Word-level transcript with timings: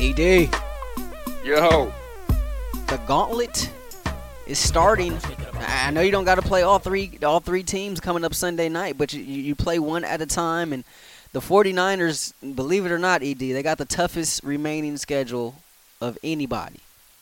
ED, 0.00 0.48
Yo, 1.44 1.92
the 2.86 3.00
gauntlet 3.06 3.68
is 4.46 4.56
starting. 4.56 5.18
I 5.54 5.90
know 5.90 6.02
you 6.02 6.12
don't 6.12 6.24
got 6.24 6.36
to 6.36 6.42
play 6.42 6.62
all 6.62 6.78
three 6.78 7.18
all 7.24 7.40
three 7.40 7.64
teams 7.64 7.98
coming 7.98 8.24
up 8.24 8.32
Sunday 8.32 8.68
night, 8.68 8.96
but 8.96 9.12
you, 9.12 9.22
you 9.22 9.56
play 9.56 9.80
one 9.80 10.04
at 10.04 10.20
a 10.20 10.26
time. 10.26 10.72
And 10.72 10.84
the 11.32 11.40
49ers, 11.40 12.32
believe 12.54 12.86
it 12.86 12.92
or 12.92 12.98
not, 12.98 13.24
ED, 13.24 13.38
they 13.38 13.62
got 13.62 13.78
the 13.78 13.84
toughest 13.84 14.44
remaining 14.44 14.96
schedule 14.98 15.56
of 16.00 16.16
anybody 16.22 16.78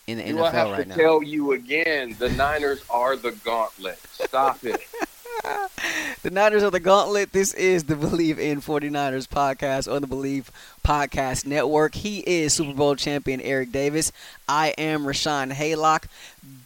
in 0.07 0.19
the 0.19 0.24
do 0.24 0.43
I 0.43 0.51
have 0.51 0.69
NFL 0.69 0.83
to 0.83 0.88
now. 0.91 0.95
tell 0.97 1.23
you 1.23 1.52
again? 1.52 2.15
The 2.19 2.29
Niners 2.30 2.85
are 2.91 3.16
the 3.16 3.33
gauntlet. 3.33 3.99
Stop 4.11 4.65
it. 4.65 4.80
The 6.23 6.31
Niners 6.31 6.63
of 6.63 6.73
the 6.73 6.81
gauntlet. 6.81 7.33
This 7.33 7.55
is 7.55 7.85
the 7.85 7.95
Believe 7.95 8.39
in 8.41 8.61
49ers 8.61 9.29
podcast 9.29 9.93
on 9.93 10.01
the 10.01 10.09
Believe 10.09 10.51
Podcast 10.85 11.47
Network. 11.47 11.95
He 11.95 12.19
is 12.21 12.53
Super 12.53 12.75
Bowl 12.75 12.97
champion 12.97 13.41
Eric 13.41 13.71
Davis. 13.71 14.11
I 14.49 14.69
am 14.79 15.05
Rashawn 15.05 15.52
Haylock. 15.52 16.07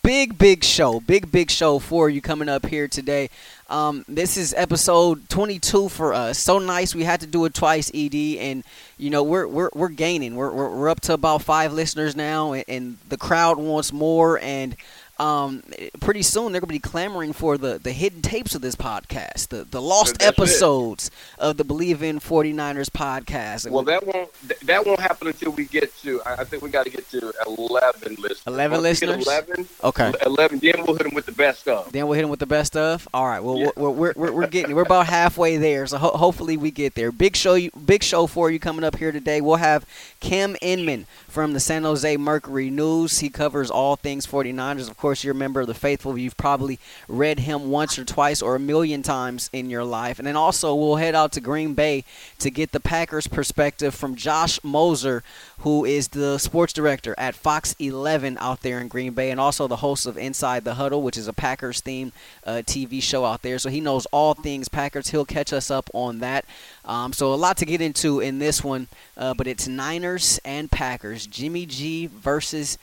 Big, 0.03 0.39
big 0.39 0.64
show. 0.64 1.00
Big, 1.00 1.31
big 1.31 1.50
show 1.50 1.78
for 1.78 2.09
you 2.09 2.22
coming 2.22 2.48
up 2.48 2.64
here 2.67 2.89
today. 2.89 3.28
Um, 3.69 4.05
this 4.09 4.36
is 4.39 4.55
episode 4.55 5.28
22 5.28 5.91
for 5.91 6.14
us. 6.14 6.39
So 6.39 6.59
nice. 6.59 6.94
We 6.94 7.05
had 7.05 7.20
to 7.20 7.27
do 7.27 7.44
it 7.44 7.53
twice, 7.53 7.91
ED, 7.92 8.14
and 8.39 8.64
you 8.98 9.11
know 9.11 9.22
we're 9.22 9.47
we're, 9.47 9.70
we're 9.75 9.89
gaining. 9.89 10.37
We're, 10.37 10.53
we're 10.53 10.89
up 10.89 11.00
to 11.03 11.12
about 11.12 11.42
five 11.42 11.72
listeners 11.72 12.16
now, 12.16 12.53
and, 12.53 12.64
and 12.66 12.98
the 13.09 13.19
crowd 13.19 13.59
wants 13.59 13.92
more. 13.92 14.39
And 14.41 14.75
um, 15.20 15.62
pretty 16.00 16.22
soon 16.22 16.52
they're 16.52 16.60
going 16.60 16.68
to 16.68 16.74
be 16.74 16.78
clamoring 16.78 17.32
for 17.32 17.58
the, 17.58 17.78
the 17.78 17.92
hidden 17.92 18.22
tapes 18.22 18.54
of 18.54 18.62
this 18.62 18.74
podcast, 18.74 19.48
the, 19.48 19.64
the 19.64 19.80
lost 19.82 20.18
That's 20.18 20.26
it. 20.26 20.38
episodes 20.38 21.10
of 21.38 21.56
the 21.58 21.64
Believe 21.64 22.02
in 22.02 22.18
49ers 22.20 22.88
podcast. 22.90 23.70
Well, 23.70 23.82
that 23.84 24.06
won't 24.06 24.30
that 24.66 24.86
won't 24.86 25.00
happen 25.00 25.28
until 25.28 25.52
we 25.52 25.66
get 25.66 25.96
to. 25.98 26.20
I 26.24 26.44
think 26.44 26.62
we 26.62 26.70
got 26.70 26.84
to 26.84 26.91
get 26.91 27.08
to 27.10 27.32
eleven 27.46 28.14
listeners. 28.18 28.42
11 28.46 28.70
Once 28.72 28.82
listeners? 28.82 29.26
Eleven. 29.26 29.68
okay. 29.84 30.12
Eleven. 30.24 30.58
Then 30.58 30.84
we'll 30.86 30.96
hit 30.96 31.04
them 31.04 31.14
with 31.14 31.26
the 31.26 31.32
best 31.32 31.68
of. 31.68 31.92
Then 31.92 32.06
we'll 32.06 32.14
hit 32.14 32.22
them 32.22 32.30
with 32.30 32.41
the 32.41 32.46
best 32.46 32.68
stuff. 32.72 33.06
All 33.12 33.26
right. 33.26 33.41
Well, 33.41 33.58
Yeah. 33.58 33.70
we're, 33.76 33.91
we're, 33.91 34.12
we're, 34.16 34.32
we're 34.32 34.46
getting 34.46 34.74
we're 34.74 34.82
about 34.82 35.06
halfway 35.06 35.56
there. 35.58 35.86
So 35.86 35.98
ho- 35.98 36.16
hopefully 36.16 36.56
we 36.56 36.70
get 36.70 36.94
there. 36.94 37.12
Big 37.12 37.36
show, 37.36 37.54
you- 37.54 37.70
big 37.84 38.02
show 38.02 38.26
for 38.26 38.50
you 38.50 38.58
coming 38.58 38.84
up 38.84 38.96
here 38.96 39.12
today. 39.12 39.41
We'll 39.41 39.56
have 39.56 39.84
Cam 40.20 40.56
Inman 40.62 41.06
from 41.28 41.52
the 41.52 41.60
San 41.60 41.82
Jose 41.82 42.16
Mercury 42.16 42.70
News. 42.70 43.18
He 43.18 43.28
covers 43.28 43.70
all 43.70 43.96
things 43.96 44.26
49ers. 44.26 44.88
Of 44.88 44.96
course, 44.96 45.09
you're 45.12 45.33
a 45.33 45.36
member 45.36 45.61
of 45.61 45.66
the 45.66 45.75
faithful. 45.75 46.16
You've 46.16 46.36
probably 46.36 46.78
read 47.08 47.41
him 47.41 47.70
once 47.70 47.98
or 47.98 48.05
twice 48.05 48.41
or 48.41 48.55
a 48.55 48.61
million 48.61 49.03
times 49.03 49.50
in 49.53 49.69
your 49.69 49.84
life. 49.84 50.19
And 50.19 50.27
then 50.27 50.36
also 50.36 50.75
we'll 50.75 50.97
head 50.97 51.14
out 51.14 51.33
to 51.33 51.41
Green 51.41 51.75
Bay 51.75 52.05
to 52.39 52.50
get 52.50 52.72
the 52.72 52.80
Packers 52.80 53.27
perspective 53.27 53.94
from 53.94 54.14
Josh 54.14 54.62
Moser, 54.62 55.22
who 55.61 55.84
is 55.84 56.08
the 56.08 56.38
sports 56.38 56.72
director 56.72 57.14
at 57.19 57.34
Fox 57.34 57.75
11 57.78 58.38
out 58.41 58.62
there 58.62 58.81
in 58.81 58.88
Green 58.88 59.12
Bay, 59.12 59.31
and 59.31 59.41
also 59.41 59.66
the 59.66 59.77
host 59.77 60.06
of 60.06 60.16
Inside 60.16 60.64
the 60.64 60.75
Huddle, 60.75 61.03
which 61.03 61.19
is 61.19 61.28
a 61.28 61.33
Packers 61.33 61.82
themed 61.82 62.12
uh, 62.44 62.62
TV 62.65 63.03
show 63.03 63.25
out 63.25 63.42
there. 63.42 63.59
So 63.59 63.69
he 63.69 63.81
knows 63.81 64.06
all 64.06 64.34
things 64.34 64.69
Packers. 64.69 65.09
He'll 65.09 65.25
catch 65.25 65.53
us 65.53 65.71
up 65.71 65.91
on 65.92 66.21
that. 66.21 66.44
Um, 66.84 67.12
so 67.12 67.32
a 67.32 67.37
lot 67.37 67.56
to 67.59 67.66
get 67.66 67.81
into 67.81 68.21
in 68.21 68.38
this 68.38 68.65
one, 68.65 68.88
uh, 69.16 69.34
but 69.34 69.47
it's 69.47 69.69
Niners 69.69 70.41
and 70.44 70.71
Packers. 70.71 71.27
Jimmy 71.27 71.66
G 71.66 72.06
versus 72.06 72.78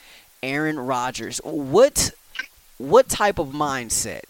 Aaron 0.48 0.80
Rodgers. 0.80 1.40
What 1.44 2.12
what 2.78 3.10
type 3.10 3.38
of 3.38 3.50
mindset 3.50 4.22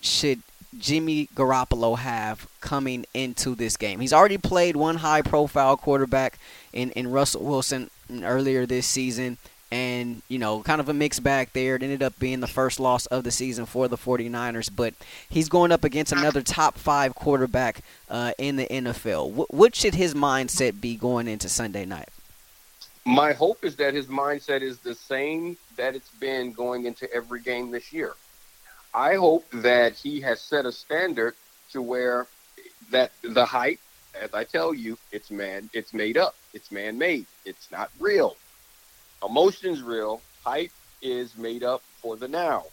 should 0.00 0.42
Jimmy 0.78 1.28
Garoppolo 1.34 1.98
have 1.98 2.46
coming 2.60 3.04
into 3.12 3.54
this 3.56 3.76
game? 3.76 3.98
He's 3.98 4.12
already 4.12 4.38
played 4.38 4.76
one 4.76 4.96
high 4.96 5.22
profile 5.22 5.76
quarterback 5.76 6.38
in, 6.72 6.90
in 6.92 7.10
Russell 7.10 7.42
Wilson 7.44 7.90
earlier 8.22 8.66
this 8.66 8.86
season. 8.86 9.38
And, 9.70 10.22
you 10.28 10.38
know, 10.38 10.62
kind 10.62 10.80
of 10.80 10.88
a 10.88 10.94
mixed 10.94 11.22
bag 11.22 11.50
there. 11.52 11.74
It 11.74 11.82
ended 11.82 12.02
up 12.02 12.18
being 12.18 12.40
the 12.40 12.46
first 12.46 12.80
loss 12.80 13.04
of 13.06 13.24
the 13.24 13.30
season 13.30 13.66
for 13.66 13.86
the 13.86 13.98
49ers. 13.98 14.70
But 14.74 14.94
he's 15.28 15.50
going 15.50 15.72
up 15.72 15.84
against 15.84 16.12
another 16.12 16.40
top 16.40 16.78
five 16.78 17.14
quarterback 17.14 17.82
uh, 18.08 18.32
in 18.38 18.56
the 18.56 18.66
NFL. 18.66 19.30
What, 19.30 19.52
what 19.52 19.76
should 19.76 19.94
his 19.94 20.14
mindset 20.14 20.80
be 20.80 20.96
going 20.96 21.28
into 21.28 21.50
Sunday 21.50 21.84
night? 21.84 22.08
My 23.08 23.32
hope 23.32 23.64
is 23.64 23.76
that 23.76 23.94
his 23.94 24.04
mindset 24.08 24.60
is 24.60 24.80
the 24.80 24.94
same 24.94 25.56
that 25.76 25.96
it's 25.96 26.10
been 26.10 26.52
going 26.52 26.84
into 26.84 27.10
every 27.10 27.40
game 27.40 27.70
this 27.70 27.90
year. 27.90 28.12
I 28.92 29.14
hope 29.14 29.46
that 29.50 29.94
he 29.94 30.20
has 30.20 30.42
set 30.42 30.66
a 30.66 30.72
standard 30.72 31.34
to 31.72 31.80
where 31.80 32.26
that 32.90 33.12
the 33.22 33.46
hype, 33.46 33.78
as 34.14 34.34
I 34.34 34.44
tell 34.44 34.74
you, 34.74 34.98
it's 35.10 35.30
man, 35.30 35.70
it's 35.72 35.94
made 35.94 36.18
up, 36.18 36.34
it's 36.52 36.70
man-made, 36.70 37.24
it's 37.46 37.70
not 37.72 37.90
real. 37.98 38.36
Emotion's 39.26 39.80
real, 39.80 40.20
hype 40.44 40.72
is 41.00 41.34
made 41.38 41.64
up 41.64 41.82
for 42.02 42.14
the 42.14 42.28
now. 42.28 42.64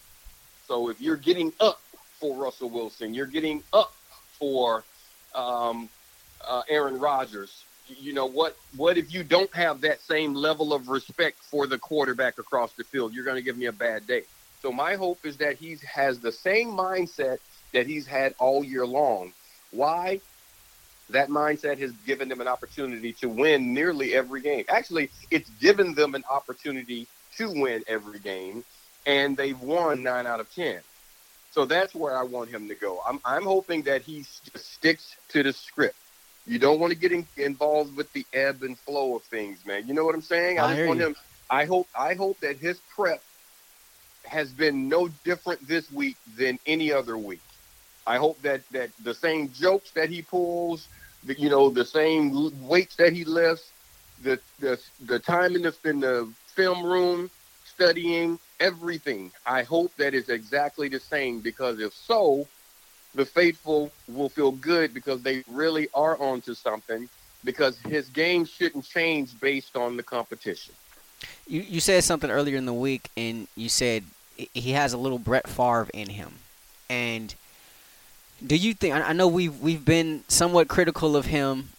So 0.67 0.89
if 0.89 0.99
you're 0.99 1.15
getting 1.15 1.53
up 1.61 1.79
for 2.19 2.35
Russell 2.35 2.69
Wilson, 2.69 3.13
you're 3.13 3.25
getting 3.25 3.63
up 3.71 3.95
for 4.37 4.83
um, 5.33 5.87
uh, 6.45 6.63
Aaron 6.67 6.99
Rodgers. 6.99 7.63
You 7.87 8.13
know 8.13 8.25
what? 8.25 8.57
What 8.75 8.97
if 8.97 9.13
you 9.13 9.23
don't 9.23 9.53
have 9.55 9.81
that 9.81 10.01
same 10.01 10.33
level 10.33 10.73
of 10.73 10.89
respect 10.89 11.37
for 11.43 11.67
the 11.67 11.77
quarterback 11.77 12.39
across 12.39 12.73
the 12.73 12.83
field? 12.83 13.13
You're 13.13 13.25
going 13.25 13.35
to 13.35 13.43
give 13.43 13.57
me 13.57 13.67
a 13.67 13.71
bad 13.71 14.07
day. 14.07 14.23
So 14.61 14.71
my 14.71 14.95
hope 14.95 15.25
is 15.25 15.37
that 15.37 15.57
he 15.57 15.77
has 15.93 16.19
the 16.19 16.31
same 16.31 16.69
mindset 16.69 17.37
that 17.73 17.85
he's 17.85 18.07
had 18.07 18.33
all 18.39 18.63
year 18.63 18.85
long. 18.85 19.33
Why? 19.71 20.19
That 21.11 21.29
mindset 21.29 21.77
has 21.79 21.91
given 22.07 22.29
them 22.29 22.41
an 22.41 22.47
opportunity 22.47 23.13
to 23.13 23.29
win 23.29 23.75
nearly 23.75 24.15
every 24.15 24.41
game. 24.41 24.65
Actually, 24.67 25.11
it's 25.29 25.49
given 25.61 25.93
them 25.93 26.15
an 26.15 26.23
opportunity 26.29 27.07
to 27.37 27.51
win 27.51 27.83
every 27.87 28.17
game, 28.17 28.63
and 29.05 29.37
they've 29.37 29.59
won 29.61 30.01
nine 30.01 30.25
out 30.25 30.39
of 30.39 30.51
ten. 30.55 30.79
So 31.51 31.65
that's 31.65 31.93
where 31.93 32.17
I 32.17 32.23
want 32.23 32.49
him 32.49 32.67
to 32.69 32.75
go. 32.75 33.01
I'm, 33.07 33.19
I'm 33.23 33.43
hoping 33.43 33.83
that 33.83 34.01
he 34.01 34.25
just 34.51 34.73
sticks 34.73 35.15
to 35.29 35.43
the 35.43 35.53
script. 35.53 35.95
You 36.45 36.59
don't 36.59 36.79
want 36.79 36.93
to 36.93 36.99
get 36.99 37.11
in, 37.11 37.27
involved 37.37 37.95
with 37.95 38.11
the 38.13 38.25
ebb 38.33 38.63
and 38.63 38.79
flow 38.79 39.15
of 39.15 39.25
things, 39.25 39.65
man. 39.65 39.87
You 39.87 39.93
know 39.93 40.05
what 40.05 40.15
I'm 40.15 40.21
saying? 40.21 40.59
I 40.59 40.67
just 40.67 40.85
want 40.85 40.99
you. 40.99 41.07
him. 41.07 41.15
I 41.49 41.65
hope. 41.65 41.89
I 41.95 42.15
hope 42.15 42.41
that 42.41 42.57
his 42.57 42.81
prep 42.95 43.23
has 44.25 44.53
been 44.53 44.87
no 44.89 45.09
different 45.23 45.67
this 45.67 45.91
week 45.91 46.17
than 46.37 46.59
any 46.65 46.91
other 46.91 47.17
week. 47.17 47.43
I 48.07 48.17
hope 48.17 48.41
that 48.43 48.65
that 48.71 48.91
the 48.99 49.13
same 49.13 49.51
jokes 49.51 49.91
that 49.95 50.09
he 50.09 50.21
pulls, 50.21 50.89
the, 51.23 51.39
you 51.39 51.49
know, 51.49 51.69
the 51.69 51.85
same 51.85 52.31
weights 52.59 52.95
that 52.97 53.13
he 53.13 53.25
lifts, 53.25 53.73
the 54.19 54.39
the 54.59 54.79
the 55.01 55.19
time 55.19 55.55
in 55.55 55.63
the 55.63 55.75
in 55.85 55.99
the 56.01 56.33
film 56.55 56.85
room 56.85 57.31
studying 57.63 58.39
everything. 58.59 59.31
I 59.45 59.63
hope 59.63 59.95
that 59.97 60.13
is 60.13 60.29
exactly 60.29 60.89
the 60.89 60.99
same 60.99 61.41
because 61.41 61.79
if 61.79 61.93
so, 61.93 62.49
the 63.15 63.25
faithful 63.25 63.91
will 64.07 64.29
feel 64.29 64.51
good 64.51 64.93
because 64.93 65.21
they 65.23 65.43
really 65.49 65.87
are 65.93 66.17
onto 66.21 66.53
something. 66.53 67.09
Because 67.43 67.77
his 67.79 68.09
game 68.09 68.43
shouldn't 68.43 68.85
change 68.85 69.39
based 69.39 69.77
on 69.77 69.97
the 69.97 70.03
competition. 70.03 70.73
You, 71.47 71.61
you 71.61 71.79
said 71.79 72.03
something 72.03 72.31
earlier 72.31 72.57
in 72.57 72.65
the 72.65 72.73
week, 72.73 73.09
and 73.15 73.47
you 73.55 73.69
said 73.69 74.03
he- 74.35 74.71
has 74.71 74.93
a 74.93 74.97
little 74.97 75.19
Brett 75.19 75.47
Favre 75.47 75.87
in 75.93 76.09
him. 76.09 76.33
And 76.89 77.35
do 78.45 78.55
you 78.55 78.73
think? 78.73 78.95
I 78.95 79.01
I 79.01 79.13
know 79.13 79.27
we've 79.27 79.59
we've 79.61 79.85
been 79.85 80.23
somewhat 80.27 80.67
critical 80.67 81.15
of 81.15 81.27
him, 81.27 81.69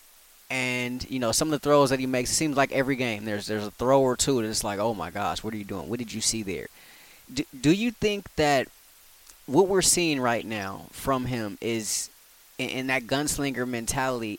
and 0.48 1.08
you 1.10 1.18
know 1.18 1.32
some 1.32 1.48
of 1.48 1.52
the 1.52 1.58
throws 1.58 1.90
that 1.90 1.98
he 1.98 2.06
makes. 2.06 2.30
It 2.30 2.34
seems 2.34 2.56
like 2.56 2.72
every 2.72 2.96
game 2.96 3.24
there's 3.24 3.46
there's 3.46 3.66
a 3.66 3.72
throw 3.72 4.00
or 4.00 4.16
two, 4.16 4.38
and 4.38 4.48
it's 4.48 4.64
like, 4.64 4.78
oh 4.78 4.94
my 4.94 5.10
gosh, 5.10 5.42
what 5.42 5.52
are 5.52 5.56
you 5.56 5.64
doing? 5.64 5.88
What 5.88 5.98
did 5.98 6.12
you 6.12 6.20
see 6.20 6.42
there? 6.42 6.68
Do, 7.32 7.44
do 7.60 7.72
you 7.72 7.90
think 7.90 8.32
that 8.36 8.68
what 9.46 9.68
we're 9.68 9.82
seeing 9.82 10.20
right 10.20 10.44
now 10.44 10.86
from 10.90 11.26
him 11.26 11.58
is 11.60 12.10
in, 12.58 12.88
that 12.88 13.04
gunslinger 13.04 13.66
mentality? 13.66 14.38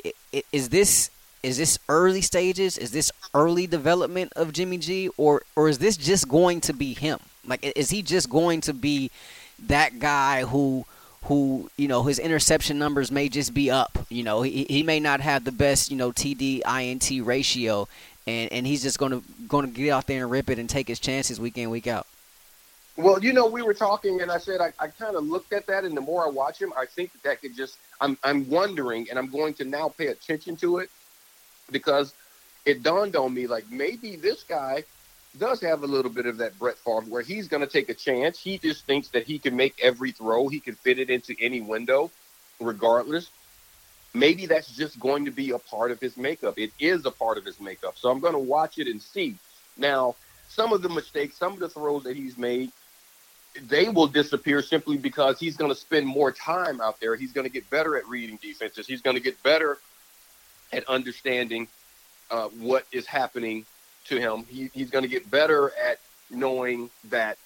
Is 0.52 0.70
this 0.70 1.10
is 1.44 1.58
this 1.58 1.80
early 1.88 2.22
stages? 2.22 2.78
Is 2.78 2.92
this 2.92 3.12
early 3.34 3.68
development 3.68 4.34
of 4.36 4.54
Jimmy 4.54 4.78
G, 4.78 5.10
or 5.18 5.44
or 5.56 5.70
is 5.70 5.80
this 5.80 5.98
just 5.98 6.28
going 6.28 6.62
to 6.62 6.74
be 6.74 6.94
him? 6.94 7.20
Like, 7.46 7.64
is 7.76 7.90
he 7.90 8.02
just 8.02 8.30
going 8.30 8.62
to 8.62 8.74
be 8.74 9.12
that 9.68 10.00
guy 10.00 10.44
who 10.44 10.86
who 11.28 11.70
you 11.78 11.88
know 11.88 12.04
his 12.04 12.20
interception 12.20 12.80
numbers 12.80 13.12
may 13.12 13.30
just 13.30 13.54
be 13.54 13.70
up. 13.70 13.98
You 14.10 14.24
know, 14.24 14.42
he 14.42 14.66
he 14.70 14.84
may 14.84 15.00
not 15.00 15.20
have 15.20 15.44
the 15.44 15.52
best 15.52 15.92
you 15.92 15.98
know 15.98 16.12
TD 16.12 16.62
INT 16.66 17.26
ratio, 17.26 17.88
and 18.26 18.52
and 18.52 18.66
he's 18.66 18.82
just 18.82 18.98
gonna 18.98 19.22
gonna 19.48 19.68
get 19.68 19.90
out 19.92 20.08
there 20.08 20.24
and 20.24 20.32
rip 20.32 20.50
it 20.50 20.60
and 20.60 20.70
take 20.70 20.88
his 20.88 21.00
chances 21.00 21.40
week 21.40 21.58
in 21.58 21.70
week 21.70 21.88
out. 21.88 22.08
Well, 22.98 23.24
you 23.24 23.32
know, 23.32 23.46
we 23.46 23.62
were 23.62 23.76
talking, 23.76 24.22
and 24.22 24.32
I 24.32 24.40
said 24.40 24.60
I, 24.60 24.74
I 24.80 24.88
kind 24.88 25.16
of 25.16 25.24
looked 25.24 25.54
at 25.54 25.68
that, 25.68 25.84
and 25.86 25.96
the 25.96 26.02
more 26.02 26.26
I 26.26 26.30
watch 26.30 26.60
him, 26.60 26.74
I 26.76 26.88
think 26.88 27.14
that, 27.14 27.24
that 27.24 27.42
could 27.42 27.56
just. 27.56 27.78
I'm 28.02 28.18
I'm 28.24 28.50
wondering, 28.50 29.08
and 29.10 29.20
I'm 29.20 29.28
going 29.28 29.54
to 29.56 29.66
now 29.66 29.90
pay 29.90 30.08
attention 30.08 30.56
to 30.58 30.80
it 30.80 30.90
because 31.72 32.14
it 32.66 32.84
dawned 32.84 33.16
on 33.16 33.34
me 33.34 33.48
like 33.48 33.70
maybe 33.72 34.16
this 34.16 34.44
guy 34.44 34.84
does 35.38 35.62
have 35.62 35.84
a 35.84 35.88
little 35.88 36.12
bit 36.12 36.26
of 36.26 36.38
that 36.38 36.58
Brett 36.58 36.78
Favre 36.78 37.02
where 37.02 37.22
he's 37.22 37.48
going 37.48 37.62
to 37.62 37.68
take 37.68 37.90
a 37.90 37.94
chance. 37.94 38.40
He 38.40 38.58
just 38.58 38.86
thinks 38.86 39.10
that 39.10 39.24
he 39.24 39.38
can 39.38 39.56
make 39.56 39.76
every 39.82 40.12
throw, 40.12 40.48
he 40.48 40.60
can 40.60 40.76
fit 40.76 40.98
it 40.98 41.10
into 41.10 41.36
any 41.40 41.62
window, 41.62 42.10
regardless. 42.60 43.30
Maybe 44.14 44.48
that's 44.48 44.76
just 44.76 45.00
going 45.00 45.26
to 45.26 45.32
be 45.32 45.52
a 45.52 45.60
part 45.60 45.92
of 45.92 46.00
his 46.00 46.18
makeup. 46.18 46.58
It 46.58 46.72
is 46.80 47.06
a 47.06 47.12
part 47.12 47.38
of 47.38 47.46
his 47.46 47.60
makeup. 47.60 47.96
So 47.98 48.10
I'm 48.10 48.20
going 48.20 48.34
to 48.34 48.40
watch 48.40 48.80
it 48.80 48.88
and 48.88 49.00
see. 49.00 49.36
Now, 49.78 50.16
some 50.50 50.74
of 50.74 50.82
the 50.82 50.90
mistakes, 50.90 51.38
some 51.38 51.54
of 51.54 51.60
the 51.60 51.70
throws 51.70 52.04
that 52.04 52.16
he's 52.16 52.38
made, 52.38 52.72
they 53.68 53.90
will 53.90 54.08
disappear 54.08 54.62
simply 54.62 54.98
because 54.98 55.40
he's 55.40 55.58
going 55.58 55.72
to 55.72 55.80
spend 55.80 56.06
more 56.06 56.32
time 56.32 56.80
out 56.82 57.00
there. 57.00 57.16
He's 57.16 57.32
going 57.32 57.46
to 57.46 57.52
get 57.52 57.70
better 57.70 57.98
at 57.98 58.08
reading 58.08 58.38
defenses. 58.42 58.88
He's 58.88 59.02
going 59.02 59.16
to 59.16 59.22
get 59.22 59.42
better 59.44 59.80
at 60.72 60.88
understanding 60.88 61.68
uh, 62.30 62.50
what 62.60 62.86
is 62.92 63.06
happening 63.06 63.66
to 64.06 64.20
him. 64.20 64.46
He, 64.48 64.70
he's 64.74 64.90
going 64.90 65.04
to 65.04 65.10
get 65.10 65.30
better 65.30 65.72
at 65.84 66.00
knowing 66.30 66.90
that 67.06 67.38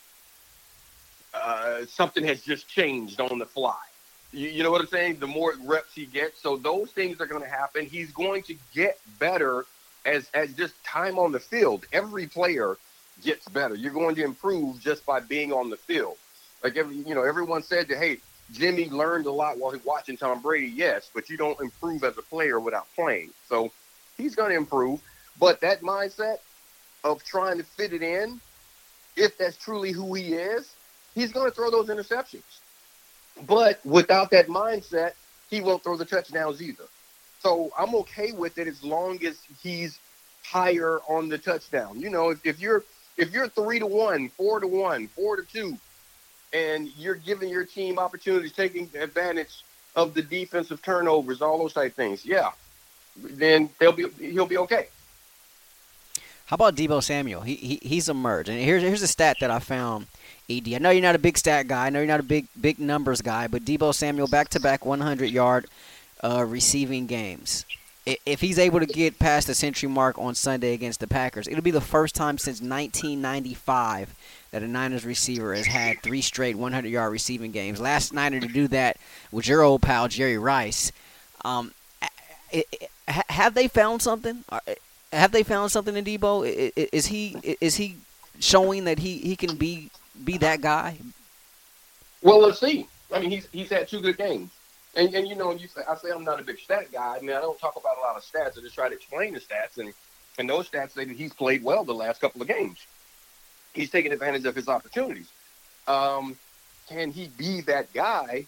uh, 1.34 1.86
something 1.86 2.24
has 2.26 2.42
just 2.42 2.68
changed 2.68 3.22
on 3.22 3.40
the 3.40 3.46
fly. 3.46 3.78
You, 4.34 4.50
you 4.50 4.64
know 4.64 4.72
what 4.72 4.82
I'm 4.82 4.88
saying? 4.88 5.20
The 5.20 5.28
more 5.28 5.54
reps 5.64 5.94
he 5.94 6.06
gets, 6.06 6.42
so 6.42 6.58
those 6.58 6.92
things 6.92 7.22
are 7.22 7.26
going 7.26 7.44
to 7.44 7.50
happen. 7.50 7.86
He's 7.86 8.12
going 8.12 8.44
to 8.44 8.56
get 8.74 9.00
better 9.20 9.66
as 10.06 10.30
as 10.34 10.54
just 10.54 10.82
time 10.84 11.20
on 11.20 11.32
the 11.32 11.40
field. 11.40 11.86
Every 11.94 12.28
player 12.28 12.78
gets 13.24 13.48
better. 13.50 13.76
You're 13.76 13.94
going 13.94 14.16
to 14.16 14.24
improve 14.24 14.80
just 14.80 15.06
by 15.06 15.20
being 15.20 15.52
on 15.52 15.70
the 15.70 15.78
field. 15.78 16.18
Like 16.64 16.78
every, 16.78 16.96
you 16.96 17.16
know, 17.16 17.24
everyone 17.24 17.64
said 17.64 17.88
that, 17.88 17.98
hey, 17.98 18.18
Jimmy 18.52 18.90
learned 18.90 19.26
a 19.26 19.32
lot 19.32 19.58
while 19.58 19.72
he 19.72 19.80
watching 19.84 20.18
Tom 20.18 20.42
Brady. 20.42 20.68
Yes, 20.68 21.10
but 21.14 21.30
you 21.30 21.38
don't 21.38 21.60
improve 21.62 22.04
as 22.04 22.18
a 22.18 22.22
player 22.22 22.60
without 22.60 22.88
playing. 22.96 23.32
So 23.48 23.72
he's 24.18 24.36
going 24.36 24.50
to 24.50 24.58
improve. 24.58 25.02
But 25.40 25.62
that 25.62 25.82
mindset 25.82 26.38
of 27.04 27.24
trying 27.24 27.58
to 27.58 27.64
fit 27.64 27.94
it 27.94 28.04
in, 28.04 28.40
if 29.16 29.38
that's 29.38 29.58
truly 29.58 29.92
who 29.92 30.14
he 30.14 30.34
is, 30.34 30.74
he's 31.16 31.32
going 31.32 31.50
to 31.50 31.56
throw 31.56 31.72
those 31.72 31.88
interceptions. 31.88 32.44
But 33.48 33.84
without 33.86 34.32
that 34.32 34.48
mindset, 34.48 35.14
he 35.50 35.62
won't 35.62 35.84
throw 35.84 35.98
the 35.98 36.06
touchdowns 36.06 36.62
either. 36.62 36.84
So 37.40 37.72
I'm 37.78 37.96
okay 37.96 38.32
with 38.34 38.58
it 38.58 38.68
as 38.68 38.84
long 38.84 39.24
as 39.26 39.42
he's 39.62 40.00
higher 40.44 41.00
on 41.08 41.30
the 41.30 41.38
touchdown. 41.38 42.00
You 42.00 42.10
know, 42.10 42.30
if, 42.30 42.46
if 42.46 42.60
you're 42.60 42.84
if 43.18 43.32
you're 43.32 43.48
three 43.48 43.80
to 43.80 43.86
one, 43.86 44.30
four 44.30 44.60
to 44.60 44.68
one, 44.68 45.08
four 45.08 45.36
to 45.36 45.44
two, 45.44 45.78
and 46.54 46.90
you're 46.98 47.16
giving 47.16 47.50
your 47.50 47.66
team 47.66 48.00
opportunities, 48.00 48.52
taking 48.52 48.90
advantage 49.00 49.64
of 49.96 50.14
the 50.14 50.22
defensive 50.22 50.82
turnovers, 50.82 51.42
all 51.42 51.58
those 51.58 51.74
type 51.74 51.94
things, 51.94 52.26
yeah, 52.26 52.52
then 53.16 53.70
they'll 53.80 53.92
be 53.92 54.06
he'll 54.20 54.46
be 54.46 54.58
okay. 54.58 54.88
How 56.46 56.56
about 56.56 56.76
Deebo 56.76 57.02
Samuel? 57.02 57.42
He, 57.42 57.56
he 57.56 57.80
he's 57.82 58.10
emerged, 58.10 58.50
and 58.50 58.60
here's 58.60 58.84
here's 58.84 59.02
a 59.02 59.08
stat 59.08 59.38
that 59.42 59.52
I 59.52 59.60
found. 59.60 60.08
Ed, 60.50 60.68
I 60.74 60.80
know 60.80 60.90
you're 60.90 61.02
not 61.02 61.16
a 61.16 61.20
big 61.20 61.38
stat 61.38 61.68
guy. 61.68 61.88
I 61.88 61.90
know 61.90 62.00
you're 62.00 62.08
not 62.08 62.20
a 62.20 62.24
big 62.24 62.48
big 62.60 62.80
numbers 62.80 63.22
guy, 63.22 63.48
but 63.48 63.64
Deebo 63.64 63.94
Samuel 63.94 64.28
back 64.28 64.50
to 64.50 64.60
back 64.60 64.86
100 64.86 65.30
yard 65.30 65.68
uh, 66.24 66.46
receiving 66.46 67.08
games 67.08 67.66
if 68.06 68.42
he's 68.42 68.58
able 68.58 68.80
to 68.80 68.86
get 68.86 69.20
past 69.20 69.48
the 69.48 69.54
century 69.54 69.90
mark 69.90 70.18
on 70.18 70.34
Sunday 70.34 70.74
against 70.74 71.00
the 71.00 71.08
Packers, 71.08 71.48
it'll 71.48 71.62
be 71.62 71.72
the 71.72 71.82
first 71.82 72.16
time 72.16 72.38
since 72.38 72.60
1995 72.60 74.16
that 74.52 74.64
a 74.64 74.68
Niners 74.68 75.06
receiver 75.06 75.54
has 75.54 75.66
had 75.66 76.02
three 76.02 76.22
straight 76.22 76.56
100-yard 76.56 77.12
receiving 77.12 77.52
games. 77.52 77.80
Last 77.80 78.14
Niner 78.14 78.40
to 78.40 78.48
do 78.48 78.68
that 78.70 78.98
was 79.32 79.48
your 79.48 79.62
old 79.62 79.82
pal 79.82 80.08
Jerry 80.08 80.38
Rice. 80.38 80.92
Um, 81.46 81.72
have 83.08 83.54
they 83.54 83.68
found 83.68 84.02
something? 84.02 84.44
Have 85.14 85.32
they 85.32 85.44
found 85.44 85.72
something 85.72 85.96
in 85.96 86.04
Deebo? 86.04 86.72
Is 86.76 87.08
he 87.08 87.36
is 87.62 87.76
he 87.76 87.98
showing 88.40 88.86
that 88.86 89.00
he, 89.00 89.18
he 89.18 89.36
can 89.36 89.56
be 89.56 89.90
be 90.24 90.38
that 90.40 90.62
guy? 90.62 90.98
Well, 92.22 92.40
let's 92.40 92.60
see. 92.60 92.88
I 93.14 93.20
mean, 93.20 93.32
he's 93.32 93.48
he's 93.52 93.70
had 93.70 93.88
two 93.88 94.02
good 94.02 94.18
games. 94.18 94.52
And, 94.96 95.14
and 95.14 95.28
you 95.28 95.36
know, 95.36 95.54
you 95.54 95.68
say, 95.68 95.82
I 95.88 95.96
say 95.96 96.10
I'm 96.12 96.24
not 96.24 96.40
a 96.40 96.44
big 96.44 96.60
stat 96.60 96.92
guy. 96.92 97.18
I 97.18 97.22
mean, 97.22 97.36
I 97.36 97.42
don't 97.42 97.60
talk 97.60 97.76
about 97.78 97.98
a 97.98 98.02
lot 98.02 98.18
of 98.18 98.24
stats. 98.24 98.58
I 98.58 98.62
just 98.62 98.76
try 98.76 98.90
to 98.90 98.96
explain 98.96 99.34
the 99.34 99.40
stats, 99.40 99.78
and 99.78 99.94
and 100.38 100.50
those 100.50 100.70
stats 100.70 100.92
say 100.92 101.06
that 101.06 101.16
he's 101.16 101.34
played 101.34 101.64
well 101.64 101.84
the 101.84 101.94
last 101.94 102.20
couple 102.20 102.42
of 102.42 102.48
games. 102.48 102.86
He's 103.74 103.90
taken 103.90 104.12
advantage 104.12 104.46
of 104.46 104.56
his 104.56 104.68
opportunities. 104.68 105.30
Um, 105.88 106.38
can 106.90 107.12
he 107.12 107.30
be 107.38 107.62
that 107.62 107.94
guy? 107.94 108.46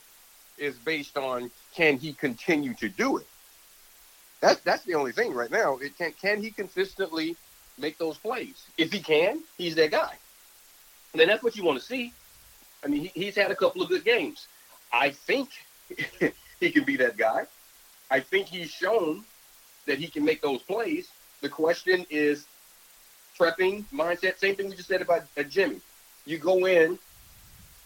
Is 0.57 0.75
based 0.75 1.17
on 1.17 1.49
can 1.73 1.97
he 1.97 2.13
continue 2.13 2.73
to 2.75 2.89
do 2.89 3.17
it? 3.17 3.27
That's 4.41 4.59
that's 4.61 4.83
the 4.83 4.95
only 4.95 5.13
thing 5.13 5.33
right 5.33 5.49
now. 5.49 5.77
It 5.77 5.97
can 5.97 6.11
can 6.21 6.43
he 6.43 6.51
consistently 6.51 7.35
make 7.77 7.97
those 7.97 8.17
plays? 8.17 8.65
If 8.77 8.91
he 8.91 8.99
can, 8.99 9.41
he's 9.57 9.75
that 9.75 9.91
guy. 9.91 10.13
And 11.13 11.19
then 11.19 11.27
that's 11.27 11.41
what 11.41 11.55
you 11.55 11.63
want 11.63 11.79
to 11.79 11.85
see. 11.85 12.13
I 12.83 12.87
mean, 12.87 13.01
he, 13.01 13.11
he's 13.13 13.35
had 13.35 13.49
a 13.49 13.55
couple 13.55 13.81
of 13.81 13.89
good 13.89 14.03
games. 14.03 14.47
I 14.91 15.11
think 15.11 15.49
he 16.59 16.71
can 16.71 16.83
be 16.83 16.97
that 16.97 17.17
guy. 17.17 17.45
I 18.09 18.19
think 18.19 18.47
he's 18.47 18.71
shown 18.71 19.23
that 19.85 19.97
he 19.97 20.07
can 20.07 20.23
make 20.23 20.41
those 20.41 20.61
plays. 20.61 21.09
The 21.41 21.49
question 21.49 22.05
is 22.09 22.45
prepping, 23.37 23.83
mindset. 23.93 24.37
Same 24.37 24.55
thing 24.55 24.69
we 24.69 24.75
just 24.75 24.87
said 24.87 25.01
about 25.01 25.23
uh, 25.37 25.43
Jimmy. 25.43 25.81
You 26.25 26.37
go 26.37 26.65
in 26.65 26.97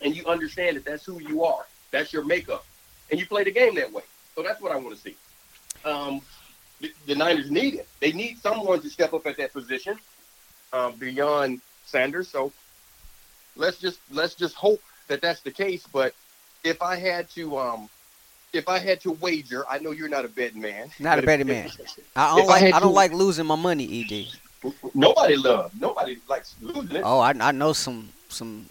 and 0.01 0.15
you 0.15 0.25
understand 0.25 0.77
that 0.77 0.86
that's 0.86 1.06
who 1.06 1.19
you 1.21 1.44
are. 1.44 1.65
That's 1.92 2.13
your 2.13 2.25
makeup. 2.25 2.65
And 3.09 3.19
you 3.19 3.25
play 3.25 3.44
the 3.44 3.51
game 3.51 3.75
that 3.75 3.92
way. 3.92 4.04
So 4.36 4.44
that's 4.44 4.62
what 4.62 4.71
I 4.71 4.75
want 4.75 4.95
to 4.95 5.01
see. 5.01 5.15
Um, 5.86 6.21
the, 6.80 6.92
the, 7.07 7.15
Niners 7.15 7.50
need 7.50 7.75
it. 7.75 7.88
They 8.00 8.12
need 8.12 8.38
someone 8.38 8.81
to 8.81 8.89
step 8.89 9.13
up 9.13 9.25
at 9.25 9.38
that 9.38 9.54
position 9.54 9.98
um, 10.74 10.94
beyond 10.95 11.62
Sanders. 11.86 12.27
So 12.27 12.51
let's 13.56 13.80
just 13.80 14.00
let's 14.12 14.36
just 14.36 14.56
hope 14.56 14.81
that 15.07 15.21
that's 15.21 15.42
the 15.42 15.51
case. 15.51 15.86
But 15.92 16.13
if 16.63 16.81
I 16.81 16.98
had 16.98 17.30
to, 17.31 17.57
um, 17.57 17.89
if 18.54 18.68
I 18.68 18.80
had 18.80 19.02
to 19.02 19.12
wager, 19.12 19.66
I 19.70 19.80
know 19.80 19.92
you're 19.92 20.10
not 20.10 20.26
a 20.26 20.30
betting 20.30 20.62
man. 20.62 20.90
Not 21.00 21.20
a 21.20 21.22
betting 21.22 21.48
man. 21.48 21.70
I 22.16 22.36
don't 22.36 22.48
like. 22.48 22.64
I, 22.64 22.68
I 22.68 22.80
don't 22.80 22.82
to, 22.82 22.88
like 22.88 23.12
losing 23.12 23.46
my 23.46 23.56
money, 23.56 24.06
Ed. 24.64 24.72
Nobody 24.94 25.36
loves. 25.36 25.74
Nobody 25.80 26.18
likes 26.28 26.56
losing 26.62 26.98
it. 26.98 27.02
Oh, 27.06 27.19
I, 27.19 27.33
I 27.40 27.52
know 27.52 27.74
some 27.74 28.10
some 28.30 28.66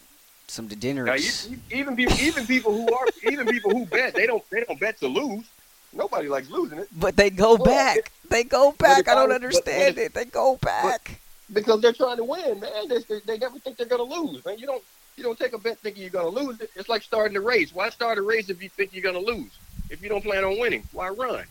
some 0.48 0.66
degenerates. 0.66 1.48
Now, 1.48 1.56
even 1.70 1.96
people, 1.96 2.18
even 2.20 2.46
people 2.46 2.72
who 2.72 2.92
are 2.92 3.06
even 3.30 3.46
people 3.46 3.70
who 3.70 3.86
bet, 3.86 4.14
they 4.14 4.26
don't 4.26 4.48
they 4.50 4.64
don't 4.64 4.78
bet 4.80 4.98
to 5.00 5.08
lose. 5.08 5.44
Nobody 5.92 6.28
likes 6.28 6.50
losing 6.50 6.78
it. 6.78 6.88
But 6.98 7.16
they 7.16 7.30
go 7.30 7.56
back. 7.56 8.10
they 8.28 8.44
go 8.44 8.72
back. 8.72 9.08
I 9.08 9.14
don't 9.14 9.32
understand 9.32 9.94
but, 9.94 10.02
but 10.02 10.04
it. 10.04 10.14
They 10.14 10.24
go 10.26 10.56
back 10.56 11.20
because 11.52 11.80
they're 11.80 11.92
trying 11.92 12.16
to 12.16 12.24
win, 12.24 12.60
man. 12.60 12.88
They, 12.88 12.98
they, 12.98 13.20
they 13.24 13.38
never 13.38 13.58
think 13.58 13.76
they're 13.76 13.86
going 13.86 14.08
to 14.08 14.20
lose, 14.20 14.44
man. 14.44 14.58
You 14.58 14.66
don't 14.66 14.82
you 15.16 15.24
don't 15.24 15.38
take 15.38 15.52
a 15.54 15.58
bet 15.58 15.78
thinking 15.78 16.02
you're 16.02 16.22
to 16.22 16.28
lose. 16.28 16.60
It. 16.60 16.70
It's 16.76 16.88
like 16.88 17.02
starting 17.02 17.36
a 17.36 17.40
race. 17.40 17.74
Why 17.74 17.88
start 17.88 18.18
a 18.18 18.22
race 18.22 18.50
if 18.50 18.62
you 18.62 18.68
think 18.68 18.92
you're 18.92 19.12
to 19.12 19.18
lose? 19.18 19.50
If 19.88 20.02
you 20.02 20.08
don't 20.08 20.22
plan 20.22 20.44
on 20.44 20.58
winning, 20.58 20.82
why 20.92 21.08
run? 21.08 21.44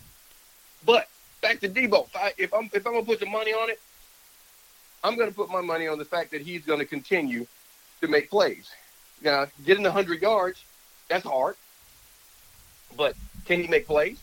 But 0.85 1.09
back 1.41 1.59
to 1.61 1.69
Deebo. 1.69 2.07
If, 2.07 2.15
I, 2.15 2.33
if 2.37 2.53
I'm 2.53 2.69
if 2.73 2.85
I'm 2.85 2.93
gonna 2.93 3.05
put 3.05 3.19
some 3.19 3.31
money 3.31 3.51
on 3.51 3.69
it, 3.69 3.79
I'm 5.03 5.17
gonna 5.17 5.31
put 5.31 5.49
my 5.49 5.61
money 5.61 5.87
on 5.87 5.97
the 5.97 6.05
fact 6.05 6.31
that 6.31 6.41
he's 6.41 6.63
gonna 6.63 6.85
continue 6.85 7.47
to 8.01 8.07
make 8.07 8.29
plays. 8.29 8.69
Now, 9.23 9.47
getting 9.65 9.83
100 9.83 10.21
yards, 10.21 10.63
that's 11.09 11.23
hard. 11.23 11.55
But 12.95 13.15
can 13.45 13.61
he 13.61 13.67
make 13.67 13.87
plays? 13.87 14.19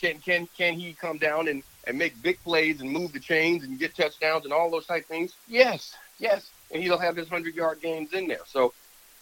Can 0.00 0.18
can 0.18 0.48
can 0.56 0.74
he 0.74 0.92
come 0.92 1.18
down 1.18 1.48
and, 1.48 1.62
and 1.86 1.98
make 1.98 2.20
big 2.22 2.42
plays 2.42 2.80
and 2.80 2.90
move 2.90 3.12
the 3.12 3.20
chains 3.20 3.64
and 3.64 3.78
get 3.78 3.96
touchdowns 3.96 4.44
and 4.44 4.52
all 4.52 4.70
those 4.70 4.86
type 4.86 5.06
things? 5.06 5.34
Yes, 5.48 5.96
yes. 6.18 6.50
And 6.72 6.82
he'll 6.82 6.98
have 6.98 7.16
his 7.16 7.30
100 7.30 7.54
yard 7.54 7.80
games 7.80 8.12
in 8.12 8.28
there. 8.28 8.40
So 8.46 8.72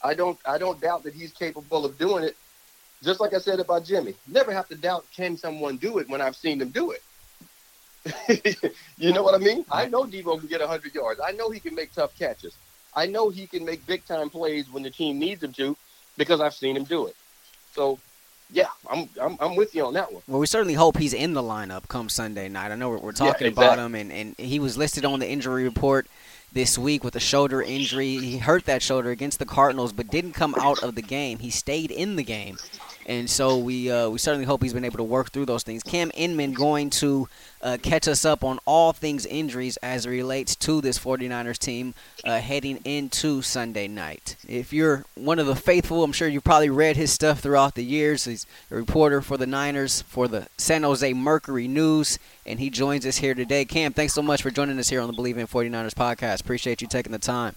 I 0.02 0.14
don't 0.14 0.38
I 0.46 0.58
don't 0.58 0.80
doubt 0.80 1.02
that 1.04 1.14
he's 1.14 1.32
capable 1.32 1.84
of 1.84 1.98
doing 1.98 2.24
it 2.24 2.36
just 3.02 3.20
like 3.20 3.34
I 3.34 3.38
said 3.38 3.60
about 3.60 3.84
Jimmy, 3.84 4.14
never 4.26 4.52
have 4.52 4.68
to 4.68 4.74
doubt 4.74 5.06
can 5.14 5.36
someone 5.36 5.76
do 5.76 5.98
it 5.98 6.08
when 6.08 6.20
I've 6.20 6.36
seen 6.36 6.58
them 6.58 6.68
do 6.68 6.92
it. 6.92 7.02
you 8.98 9.12
know 9.12 9.22
what 9.22 9.34
I 9.34 9.38
mean? 9.38 9.64
I 9.70 9.86
know 9.86 10.04
Deebo 10.04 10.38
can 10.38 10.48
get 10.48 10.60
100 10.60 10.94
yards. 10.94 11.20
I 11.24 11.32
know 11.32 11.50
he 11.50 11.60
can 11.60 11.74
make 11.74 11.92
tough 11.94 12.18
catches. 12.18 12.56
I 12.94 13.06
know 13.06 13.28
he 13.28 13.46
can 13.46 13.64
make 13.64 13.86
big 13.86 14.04
time 14.04 14.30
plays 14.30 14.70
when 14.70 14.82
the 14.82 14.90
team 14.90 15.18
needs 15.18 15.42
him 15.42 15.52
to 15.54 15.76
because 16.16 16.40
I've 16.40 16.54
seen 16.54 16.76
him 16.76 16.84
do 16.84 17.06
it. 17.06 17.16
So 17.72 17.98
yeah, 18.52 18.66
I'm, 18.90 19.08
I'm 19.20 19.36
I'm 19.38 19.54
with 19.54 19.74
you 19.74 19.86
on 19.86 19.94
that 19.94 20.12
one. 20.12 20.22
Well, 20.26 20.40
we 20.40 20.46
certainly 20.46 20.74
hope 20.74 20.96
he's 20.96 21.14
in 21.14 21.34
the 21.34 21.42
lineup 21.42 21.86
come 21.88 22.08
Sunday 22.08 22.48
night. 22.48 22.72
I 22.72 22.74
know 22.74 22.90
we're, 22.90 22.98
we're 22.98 23.12
talking 23.12 23.46
Yeah, 23.46 23.52
about 23.52 23.78
him, 23.78 23.94
and, 23.94 24.10
and 24.10 24.34
he 24.38 24.58
was 24.58 24.76
listed 24.76 25.04
on 25.04 25.20
the 25.20 25.28
injury 25.28 25.64
report 25.64 26.08
this 26.52 26.76
week 26.76 27.04
with 27.04 27.16
a 27.16 27.20
shoulder 27.20 27.62
injury. 27.62 28.16
He 28.16 28.38
hurt 28.38 28.64
that 28.64 28.82
shoulder 28.82 29.10
against 29.10 29.38
the 29.38 29.46
Cardinals, 29.46 29.92
but 29.92 30.10
didn't 30.10 30.32
come 30.32 30.54
out 30.58 30.82
of 30.82 30.94
the 30.94 31.02
game. 31.02 31.38
He 31.38 31.50
stayed 31.50 31.90
in 31.90 32.16
the 32.16 32.24
game, 32.24 32.58
and 33.06 33.28
so 33.28 33.58
we 33.58 33.90
uh, 33.90 34.08
we 34.08 34.18
certainly 34.18 34.46
hope 34.46 34.62
he's 34.62 34.72
been 34.72 34.84
able 34.84 34.98
to 34.98 35.04
work 35.04 35.30
through 35.30 35.46
those 35.46 35.62
things. 35.62 35.82
Cam 35.82 36.10
Inman 36.14 36.52
going 36.52 36.90
to 36.90 37.28
uh, 37.62 37.78
catch 37.82 38.08
us 38.08 38.24
up 38.24 38.44
on 38.44 38.58
all 38.64 38.92
things 38.92 39.26
injuries 39.26 39.76
as 39.78 40.06
it 40.06 40.10
relates 40.10 40.54
to 40.56 40.80
this 40.80 40.98
49ers 40.98 41.58
team 41.58 41.94
uh, 42.24 42.38
heading 42.38 42.80
into 42.84 43.42
Sunday 43.42 43.88
night. 43.88 44.36
If 44.48 44.72
you're 44.72 45.04
one 45.14 45.38
of 45.38 45.46
the 45.46 45.56
faithful, 45.56 46.04
I'm 46.04 46.12
sure 46.12 46.28
you've 46.28 46.44
probably 46.44 46.70
read 46.70 46.96
his 46.96 47.12
stuff 47.12 47.40
throughout 47.40 47.74
the 47.74 47.84
years. 47.84 48.24
He's 48.24 48.46
a 48.70 48.76
reporter 48.76 49.20
for 49.22 49.36
the 49.36 49.46
Niners 49.46 50.02
for 50.02 50.28
the 50.28 50.48
San 50.56 50.82
Jose 50.82 51.12
Mercury 51.12 51.68
News, 51.68 52.18
and 52.46 52.60
he 52.60 52.70
joins 52.70 53.06
us 53.06 53.18
here 53.18 53.34
today. 53.34 53.64
Cam, 53.64 53.92
thanks 53.92 54.14
so 54.14 54.22
much 54.22 54.42
for 54.42 54.50
joining 54.50 54.78
us 54.78 54.88
here 54.88 55.00
on 55.00 55.06
the 55.06 55.12
Believe 55.12 55.38
in 55.38 55.46
49ers 55.46 55.94
podcast. 55.94 56.40
Appreciate 56.40 56.80
you 56.80 56.88
taking 56.88 57.12
the 57.12 57.18
time. 57.18 57.56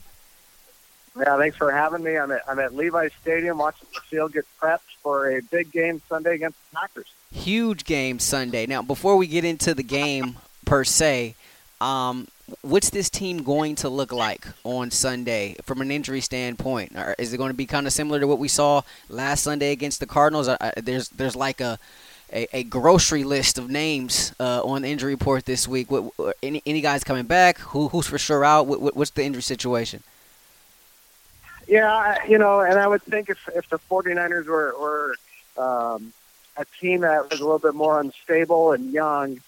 Yeah, 1.17 1.37
thanks 1.37 1.57
for 1.57 1.71
having 1.71 2.03
me. 2.03 2.17
I'm 2.17 2.31
at, 2.31 2.41
I'm 2.47 2.59
at 2.59 2.73
Levi's 2.73 3.11
Stadium 3.21 3.59
watching 3.59 3.87
the 3.93 4.01
field 4.01 4.33
get 4.33 4.45
prepped 4.59 4.79
for 5.01 5.29
a 5.29 5.41
big 5.41 5.71
game 5.71 6.01
Sunday 6.09 6.35
against 6.35 6.57
the 6.71 6.77
Packers. 6.77 7.13
Huge 7.31 7.83
game 7.83 8.19
Sunday. 8.19 8.65
Now, 8.65 8.81
before 8.81 9.15
we 9.15 9.27
get 9.27 9.45
into 9.45 9.75
the 9.75 9.83
game 9.83 10.37
per 10.65 10.83
se, 10.83 11.35
um, 11.81 12.27
what's 12.61 12.89
this 12.89 13.09
team 13.09 13.43
going 13.43 13.75
to 13.75 13.89
look 13.89 14.11
like 14.11 14.47
on 14.63 14.89
Sunday 14.89 15.55
from 15.63 15.81
an 15.81 15.91
injury 15.91 16.21
standpoint? 16.21 16.97
Or 16.97 17.15
is 17.19 17.31
it 17.31 17.37
going 17.37 17.51
to 17.51 17.57
be 17.57 17.65
kind 17.65 17.85
of 17.85 17.93
similar 17.93 18.19
to 18.19 18.27
what 18.27 18.39
we 18.39 18.47
saw 18.47 18.81
last 19.09 19.43
Sunday 19.43 19.71
against 19.71 19.99
the 19.99 20.07
Cardinals? 20.07 20.49
There's 20.77 21.09
there's 21.09 21.35
like 21.35 21.61
a 21.61 21.77
a, 22.31 22.47
a 22.53 22.63
grocery 22.63 23.23
list 23.23 23.59
of 23.59 23.69
names 23.69 24.33
uh, 24.39 24.63
on 24.63 24.81
the 24.81 24.87
injury 24.89 25.13
report 25.13 25.45
this 25.45 25.67
week. 25.67 25.91
What, 25.91 26.11
any 26.41 26.63
any 26.65 26.81
guys 26.81 27.03
coming 27.03 27.25
back? 27.25 27.59
Who 27.59 27.89
who's 27.89 28.07
for 28.07 28.17
sure 28.17 28.43
out? 28.43 28.65
What, 28.65 28.95
what's 28.95 29.11
the 29.11 29.23
injury 29.23 29.43
situation? 29.43 30.03
Yeah, 31.73 32.23
you 32.27 32.37
know, 32.37 32.59
and 32.59 32.77
I 32.77 32.87
would 32.87 33.01
think 33.01 33.31
if 33.31 33.49
if 33.55 33.67
the 33.67 33.79
49ers 33.79 34.45
were, 34.45 34.75
were 34.79 35.15
um, 35.57 36.13
a 36.55 36.65
team 36.79 37.01
that 37.01 37.31
was 37.31 37.39
a 37.39 37.43
little 37.43 37.57
bit 37.57 37.73
more 37.73 37.99
unstable 37.99 38.73
and 38.73 38.93
young, 38.93 39.39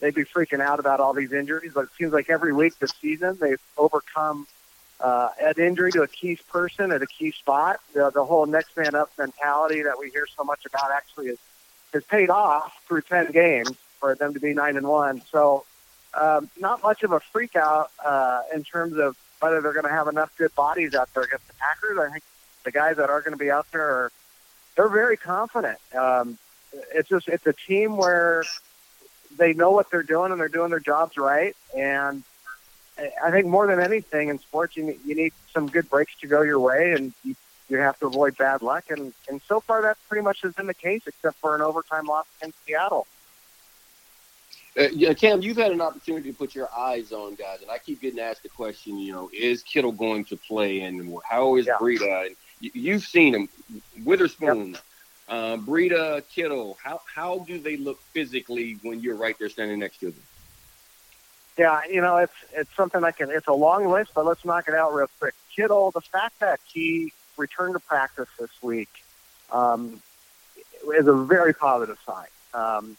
they'd 0.00 0.12
be 0.12 0.24
freaking 0.24 0.58
out 0.58 0.80
about 0.80 0.98
all 0.98 1.12
these 1.12 1.32
injuries. 1.32 1.70
But 1.72 1.84
it 1.84 1.90
seems 1.96 2.12
like 2.12 2.30
every 2.30 2.52
week 2.52 2.76
this 2.80 2.90
season 3.00 3.38
they've 3.40 3.60
overcome 3.76 4.48
uh, 4.98 5.28
an 5.40 5.54
injury 5.56 5.92
to 5.92 6.02
a 6.02 6.08
key 6.08 6.36
person 6.50 6.90
at 6.90 7.00
a 7.00 7.06
key 7.06 7.30
spot. 7.30 7.78
The, 7.94 8.10
the 8.10 8.24
whole 8.24 8.46
next 8.46 8.76
man 8.76 8.96
up 8.96 9.12
mentality 9.16 9.82
that 9.82 10.00
we 10.00 10.10
hear 10.10 10.26
so 10.36 10.42
much 10.42 10.66
about 10.66 10.90
actually 10.90 11.28
is, 11.28 11.38
has 11.92 12.02
paid 12.02 12.28
off 12.28 12.76
through 12.88 13.02
10 13.02 13.30
games 13.30 13.70
for 14.00 14.16
them 14.16 14.34
to 14.34 14.40
be 14.40 14.52
9 14.52 14.76
and 14.76 14.88
1. 14.88 15.22
So, 15.30 15.64
um, 16.20 16.50
not 16.58 16.82
much 16.82 17.04
of 17.04 17.12
a 17.12 17.20
freak 17.20 17.54
out 17.54 17.92
uh, 18.04 18.42
in 18.52 18.64
terms 18.64 18.98
of 18.98 19.16
whether 19.40 19.60
they're 19.60 19.72
going 19.72 19.84
to 19.84 19.90
have 19.90 20.08
enough 20.08 20.36
good 20.36 20.54
bodies 20.54 20.94
out 20.94 21.12
there 21.14 21.24
against 21.24 21.46
the 21.46 21.54
Packers. 21.54 21.98
I 21.98 22.10
think 22.10 22.24
the 22.64 22.72
guys 22.72 22.96
that 22.96 23.10
are 23.10 23.20
going 23.20 23.32
to 23.32 23.38
be 23.38 23.50
out 23.50 23.66
there 23.72 23.82
are 23.82 24.12
they're 24.76 24.88
very 24.88 25.16
confident. 25.16 25.78
Um, 25.94 26.38
it's 26.94 27.08
just 27.08 27.28
it's 27.28 27.46
a 27.46 27.52
team 27.52 27.96
where 27.96 28.44
they 29.36 29.52
know 29.52 29.70
what 29.70 29.90
they're 29.90 30.02
doing 30.02 30.32
and 30.32 30.40
they're 30.40 30.48
doing 30.48 30.70
their 30.70 30.80
jobs 30.80 31.16
right. 31.16 31.56
And 31.76 32.22
I- 33.22 33.30
think 33.30 33.46
more 33.46 33.66
than 33.66 33.80
anything 33.80 34.28
in 34.28 34.38
sports, 34.38 34.76
you 34.76 34.98
you 35.04 35.14
need 35.14 35.32
some 35.52 35.66
good 35.68 35.88
breaks 35.88 36.12
to 36.20 36.26
go 36.26 36.42
your 36.42 36.58
way, 36.60 36.92
and 36.92 37.12
you, 37.24 37.34
you 37.68 37.78
have 37.78 37.98
to 38.00 38.06
avoid 38.06 38.36
bad 38.36 38.62
luck. 38.62 38.84
And 38.90 39.12
and 39.28 39.40
so 39.48 39.60
far, 39.60 39.82
that 39.82 39.96
pretty 40.08 40.22
much 40.22 40.42
has 40.42 40.54
been 40.54 40.66
the 40.66 40.74
case, 40.74 41.02
except 41.06 41.36
for 41.38 41.54
an 41.54 41.60
overtime 41.62 42.06
loss 42.06 42.26
against 42.40 42.64
Seattle. 42.64 43.06
Uh, 44.78 44.88
yeah, 44.92 45.12
Cam, 45.12 45.42
you've 45.42 45.56
had 45.56 45.72
an 45.72 45.80
opportunity 45.80 46.30
to 46.30 46.36
put 46.36 46.54
your 46.54 46.68
eyes 46.76 47.10
on 47.10 47.34
guys, 47.34 47.62
and 47.62 47.70
I 47.70 47.78
keep 47.78 48.00
getting 48.00 48.20
asked 48.20 48.44
the 48.44 48.48
question, 48.48 48.98
you 48.98 49.12
know, 49.12 49.28
is 49.32 49.62
Kittle 49.62 49.90
going 49.92 50.24
to 50.26 50.36
play, 50.36 50.80
and 50.80 51.18
how 51.28 51.56
is 51.56 51.66
Yeah. 51.66 51.78
Breida? 51.80 52.26
And 52.26 52.36
you, 52.60 52.70
you've 52.74 53.02
seen 53.02 53.34
him, 53.34 53.48
Witherspoon, 54.04 54.76
uh, 55.28 55.56
Breida, 55.56 56.22
Kittle. 56.28 56.78
How 56.82 57.00
how 57.12 57.40
do 57.40 57.58
they 57.58 57.76
look 57.76 58.00
physically 58.12 58.78
when 58.82 59.00
you're 59.00 59.16
right 59.16 59.36
there 59.38 59.48
standing 59.48 59.80
next 59.80 59.98
to 59.98 60.06
them? 60.12 60.22
Yeah, 61.56 61.80
you 61.90 62.00
know, 62.00 62.18
it's 62.18 62.32
it's 62.52 62.70
something 62.76 63.02
I 63.02 63.10
can. 63.10 63.30
It's 63.30 63.48
a 63.48 63.52
long 63.52 63.88
list, 63.88 64.12
but 64.14 64.24
let's 64.24 64.44
knock 64.44 64.68
it 64.68 64.74
out 64.74 64.94
real 64.94 65.08
quick. 65.18 65.34
Kittle, 65.56 65.90
the 65.90 66.00
fact 66.02 66.38
that 66.38 66.60
he 66.72 67.12
returned 67.36 67.74
to 67.74 67.80
practice 67.80 68.28
this 68.38 68.50
week 68.62 68.90
um, 69.50 70.00
is 70.94 71.08
a 71.08 71.12
very 71.12 71.52
positive 71.52 71.98
sign. 72.06 72.26
Um, 72.54 72.96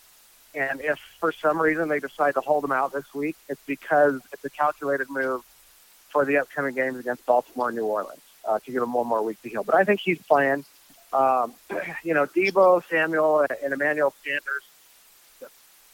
and 0.56 0.82
if 0.82 1.00
for 1.20 1.32
some 1.32 1.62
reason 1.62 1.90
they 1.90 2.00
decide 2.00 2.34
to 2.36 2.42
hold 2.42 2.64
him 2.64 2.72
out 2.72 2.94
this 2.94 3.14
week, 3.14 3.36
it's 3.48 3.62
because 3.66 4.22
it's 4.34 4.44
a 4.44 4.50
calculated 4.50 5.10
move 5.10 5.44
for 6.10 6.26
the 6.26 6.38
upcoming 6.38 6.76
games 6.76 6.98
against 6.98 7.26
Baltimore 7.26 7.70
and 7.70 7.78
New 7.78 7.86
Orleans 7.86 8.22
uh, 8.48 8.60
to 8.60 8.72
give 8.72 8.82
him 8.82 8.94
one 8.94 9.08
more 9.08 9.22
week 9.22 9.42
to 9.44 9.50
heal. 9.50 9.64
But 9.64 9.76
I 9.76 9.84
think 9.84 10.00
he's 10.00 10.20
playing. 10.20 10.66
Um, 11.14 11.54
you 12.04 12.14
know, 12.14 12.26
Deebo, 12.26 12.84
Samuel, 12.90 13.46
and 13.64 13.74
Emmanuel 13.74 14.14
Sanders 14.24 14.64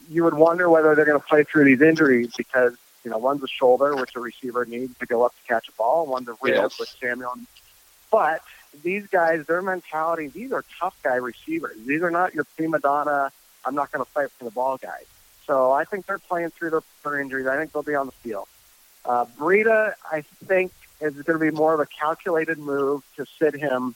you 0.09 0.23
would 0.23 0.33
wonder 0.33 0.69
whether 0.69 0.95
they're 0.95 1.05
going 1.05 1.19
to 1.19 1.25
play 1.25 1.43
through 1.43 1.65
these 1.65 1.81
injuries 1.81 2.31
because 2.35 2.75
you 3.03 3.11
know 3.11 3.17
one's 3.17 3.43
a 3.43 3.47
shoulder, 3.47 3.95
which 3.95 4.15
a 4.15 4.19
receiver 4.19 4.65
needs 4.65 4.97
to 4.99 5.05
go 5.05 5.23
up 5.23 5.33
to 5.35 5.47
catch 5.47 5.67
a 5.67 5.71
ball, 5.73 6.03
and 6.03 6.11
one's 6.11 6.27
a 6.27 6.35
rib, 6.41 6.55
Yes. 6.55 6.79
which 6.79 6.89
Samuel. 6.99 7.33
But 8.11 8.41
these 8.83 9.07
guys, 9.07 9.45
their 9.45 9.61
mentality, 9.61 10.27
these 10.27 10.51
are 10.51 10.63
tough 10.79 10.95
guy 11.03 11.15
receivers. 11.15 11.77
These 11.85 12.01
are 12.01 12.11
not 12.11 12.33
your 12.33 12.45
prima 12.55 12.79
donna. 12.79 13.31
I'm 13.65 13.75
not 13.75 13.91
going 13.91 14.03
to 14.03 14.11
fight 14.11 14.31
for 14.31 14.43
the 14.45 14.51
ball 14.51 14.77
guys. 14.77 15.05
So 15.45 15.71
I 15.71 15.85
think 15.85 16.05
they're 16.05 16.19
playing 16.19 16.51
through 16.51 16.71
their, 16.71 16.83
their 17.03 17.19
injuries. 17.19 17.47
I 17.47 17.57
think 17.57 17.71
they'll 17.71 17.83
be 17.83 17.95
on 17.95 18.07
the 18.07 18.11
field. 18.11 18.47
Uh, 19.03 19.25
Breida, 19.37 19.93
I 20.11 20.21
think, 20.45 20.71
is 21.01 21.13
going 21.13 21.39
to 21.39 21.51
be 21.51 21.51
more 21.51 21.73
of 21.73 21.79
a 21.79 21.85
calculated 21.85 22.57
move 22.57 23.03
to 23.17 23.25
sit 23.39 23.55
him 23.55 23.95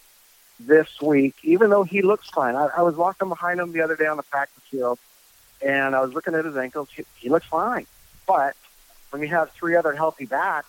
this 0.60 1.02
week, 1.02 1.36
even 1.44 1.70
though 1.70 1.84
he 1.84 2.02
looks 2.02 2.30
fine. 2.30 2.56
I, 2.56 2.70
I 2.78 2.82
was 2.82 2.96
walking 2.96 3.30
behind 3.30 3.60
him 3.60 3.72
the 3.72 3.82
other 3.82 3.96
day 3.96 4.06
on 4.06 4.18
the 4.18 4.24
practice 4.24 4.64
field, 4.70 5.00
and 5.66 5.96
I 5.96 6.02
was 6.02 6.14
looking 6.14 6.36
at 6.36 6.46
his 6.46 6.58
ankles. 6.58 6.90
He, 6.96 7.06
he 7.18 7.30
looks 7.30 7.46
fine. 7.46 7.88
But 8.28 8.56
when 9.10 9.22
you 9.22 9.30
have 9.30 9.52
three 9.52 9.76
other 9.76 9.94
healthy 9.94 10.26
backs, 10.26 10.68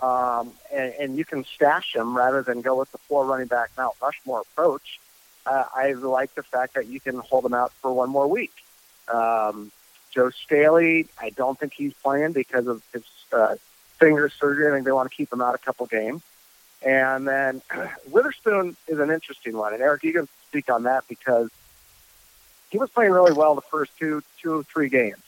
um, 0.00 0.52
and, 0.74 0.92
and 1.00 1.16
you 1.16 1.24
can 1.24 1.44
stash 1.44 1.94
them 1.94 2.14
rather 2.14 2.42
than 2.42 2.60
go 2.60 2.78
with 2.78 2.92
the 2.92 2.98
four 2.98 3.24
running 3.24 3.46
back 3.46 3.70
Mount 3.78 3.94
Rushmore 4.02 4.40
approach, 4.40 5.00
uh, 5.46 5.64
I 5.74 5.92
like 5.92 6.34
the 6.34 6.42
fact 6.42 6.74
that 6.74 6.86
you 6.86 7.00
can 7.00 7.18
hold 7.18 7.44
them 7.44 7.54
out 7.54 7.72
for 7.74 7.92
one 7.92 8.10
more 8.10 8.26
week. 8.26 8.52
Um, 9.08 9.70
Joe 10.10 10.30
Staley, 10.30 11.08
I 11.20 11.30
don't 11.30 11.58
think 11.58 11.72
he's 11.72 11.92
playing 11.94 12.32
because 12.32 12.66
of 12.66 12.82
his 12.92 13.04
uh, 13.32 13.56
finger 13.98 14.28
surgery. 14.28 14.68
I 14.68 14.74
think 14.74 14.84
they 14.84 14.92
want 14.92 15.10
to 15.10 15.16
keep 15.16 15.32
him 15.32 15.40
out 15.40 15.54
a 15.54 15.58
couple 15.58 15.86
games. 15.86 16.22
And 16.84 17.26
then 17.26 17.62
Witherspoon 18.10 18.76
is 18.88 18.98
an 18.98 19.10
interesting 19.10 19.56
one. 19.56 19.72
And 19.72 19.82
Eric, 19.82 20.02
you 20.04 20.12
can 20.12 20.28
speak 20.48 20.70
on 20.70 20.84
that 20.84 21.04
because 21.08 21.50
he 22.70 22.78
was 22.78 22.90
playing 22.90 23.12
really 23.12 23.32
well 23.32 23.54
the 23.54 23.60
first 23.60 23.92
two, 23.98 24.22
two, 24.42 24.64
three 24.64 24.88
games, 24.88 25.22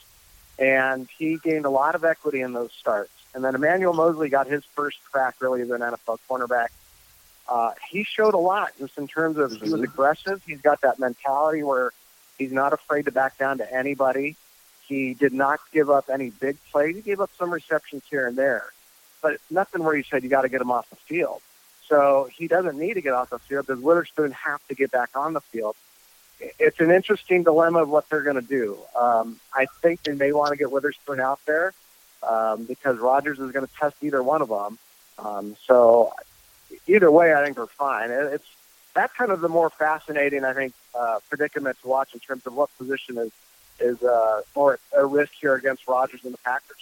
and 0.58 1.08
he 1.18 1.38
gained 1.38 1.64
a 1.64 1.70
lot 1.70 1.94
of 1.94 2.04
equity 2.04 2.40
in 2.40 2.52
those 2.52 2.72
starts. 2.72 3.12
And 3.34 3.44
then 3.44 3.54
Emmanuel 3.54 3.92
Moseley 3.92 4.28
got 4.28 4.46
his 4.46 4.64
first 4.74 4.98
crack 5.10 5.36
really 5.40 5.62
as 5.62 5.70
an 5.70 5.80
NFL 5.80 6.18
cornerback. 6.28 6.68
Uh, 7.48 7.72
he 7.90 8.04
showed 8.04 8.34
a 8.34 8.38
lot 8.38 8.72
just 8.78 8.98
in 8.98 9.08
terms 9.08 9.38
of 9.38 9.52
he 9.52 9.70
was 9.70 9.80
aggressive. 9.80 10.42
He's 10.46 10.60
got 10.60 10.82
that 10.82 10.98
mentality 10.98 11.62
where 11.62 11.92
he's 12.36 12.52
not 12.52 12.72
afraid 12.72 13.06
to 13.06 13.12
back 13.12 13.38
down 13.38 13.58
to 13.58 13.74
anybody. 13.74 14.36
He 14.86 15.14
did 15.14 15.32
not 15.32 15.60
give 15.72 15.90
up 15.90 16.08
any 16.10 16.30
big 16.30 16.56
plays. 16.70 16.96
He 16.96 17.02
gave 17.02 17.20
up 17.20 17.30
some 17.38 17.50
receptions 17.50 18.02
here 18.10 18.26
and 18.26 18.36
there, 18.36 18.66
but 19.22 19.38
nothing 19.50 19.82
where 19.82 19.96
you 19.96 20.02
said 20.02 20.22
you 20.22 20.28
got 20.28 20.42
to 20.42 20.48
get 20.48 20.60
him 20.60 20.70
off 20.70 20.88
the 20.90 20.96
field. 20.96 21.40
So 21.86 22.28
he 22.34 22.48
doesn't 22.48 22.78
need 22.78 22.94
to 22.94 23.00
get 23.00 23.14
off 23.14 23.30
the 23.30 23.38
field. 23.38 23.66
Does 23.66 23.80
Witherspoon 23.80 24.32
have 24.32 24.66
to 24.68 24.74
get 24.74 24.90
back 24.90 25.10
on 25.14 25.32
the 25.32 25.40
field? 25.40 25.74
It's 26.58 26.78
an 26.80 26.90
interesting 26.90 27.42
dilemma 27.42 27.82
of 27.82 27.88
what 27.88 28.08
they're 28.08 28.22
going 28.22 28.40
to 28.40 28.46
do. 28.46 28.78
Um, 28.94 29.40
I 29.54 29.66
think 29.82 30.02
they 30.02 30.12
may 30.12 30.32
want 30.32 30.50
to 30.50 30.56
get 30.56 30.70
Witherspoon 30.70 31.18
out 31.18 31.40
there 31.46 31.72
um, 32.22 32.64
because 32.64 32.98
Rodgers 32.98 33.38
is 33.38 33.50
going 33.52 33.66
to 33.66 33.72
test 33.74 33.96
either 34.02 34.22
one 34.22 34.42
of 34.42 34.48
them. 34.48 34.78
Um, 35.18 35.56
so 35.66 36.12
either 36.86 37.10
way, 37.10 37.34
I 37.34 37.44
think 37.44 37.56
they're 37.56 37.66
fine. 37.66 38.10
It's 38.10 38.46
that's 38.94 39.12
kind 39.14 39.30
of 39.30 39.40
the 39.40 39.48
more 39.48 39.70
fascinating, 39.70 40.44
I 40.44 40.52
think, 40.54 40.72
uh, 40.94 41.20
predicament 41.28 41.76
to 41.82 41.88
watch 41.88 42.14
in 42.14 42.20
terms 42.20 42.46
of 42.46 42.54
what 42.54 42.76
position 42.78 43.18
is 43.18 43.30
is 43.80 44.02
uh, 44.02 44.42
more 44.56 44.78
a 44.96 45.06
risk 45.06 45.32
here 45.40 45.54
against 45.54 45.86
Rodgers 45.86 46.24
and 46.24 46.34
the 46.34 46.38
Packers. 46.38 46.76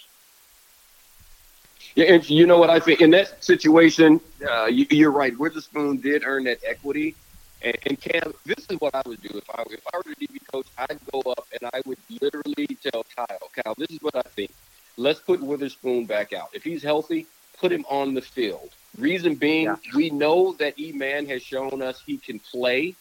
Yeah, 1.95 2.05
and 2.05 2.29
you 2.29 2.45
know 2.45 2.57
what 2.57 2.69
I 2.69 2.79
think 2.79 3.01
in 3.01 3.11
that 3.11 3.43
situation, 3.43 4.19
uh, 4.49 4.65
you, 4.65 4.85
you're 4.89 5.11
right. 5.11 5.37
Witherspoon 5.37 5.97
did 5.97 6.23
earn 6.25 6.43
that 6.45 6.59
equity, 6.65 7.15
and, 7.61 7.77
and 7.85 7.99
Cam, 7.99 8.33
this 8.45 8.65
is 8.69 8.79
what 8.79 8.93
I 8.95 9.01
would 9.05 9.21
do 9.21 9.29
if 9.33 9.49
I 9.49 9.63
if 9.69 9.81
I 9.93 9.97
were 9.97 10.03
the 10.03 10.27
DB 10.27 10.39
coach. 10.51 10.67
I'd 10.77 10.99
go 11.11 11.21
up 11.31 11.47
and 11.59 11.69
I 11.73 11.81
would 11.85 11.97
literally 12.21 12.77
tell 12.83 13.05
Kyle, 13.15 13.49
Kyle, 13.55 13.75
this 13.77 13.89
is 13.89 14.01
what 14.01 14.15
I 14.15 14.21
think. 14.35 14.51
Let's 14.97 15.19
put 15.19 15.41
Witherspoon 15.41 16.05
back 16.05 16.33
out. 16.33 16.49
If 16.53 16.63
he's 16.63 16.81
healthy, 16.81 17.27
put 17.57 17.71
him 17.71 17.85
on 17.89 18.13
the 18.13 18.21
field. 18.21 18.69
Reason 18.97 19.35
being, 19.35 19.65
Yeah. 19.65 19.75
we 19.95 20.09
know 20.09 20.53
that 20.59 20.79
E 20.79 20.91
Man 20.91 21.25
has 21.27 21.41
shown 21.43 21.81
us 21.81 22.01
he 22.05 22.17
can 22.17 22.39
play. 22.39 22.95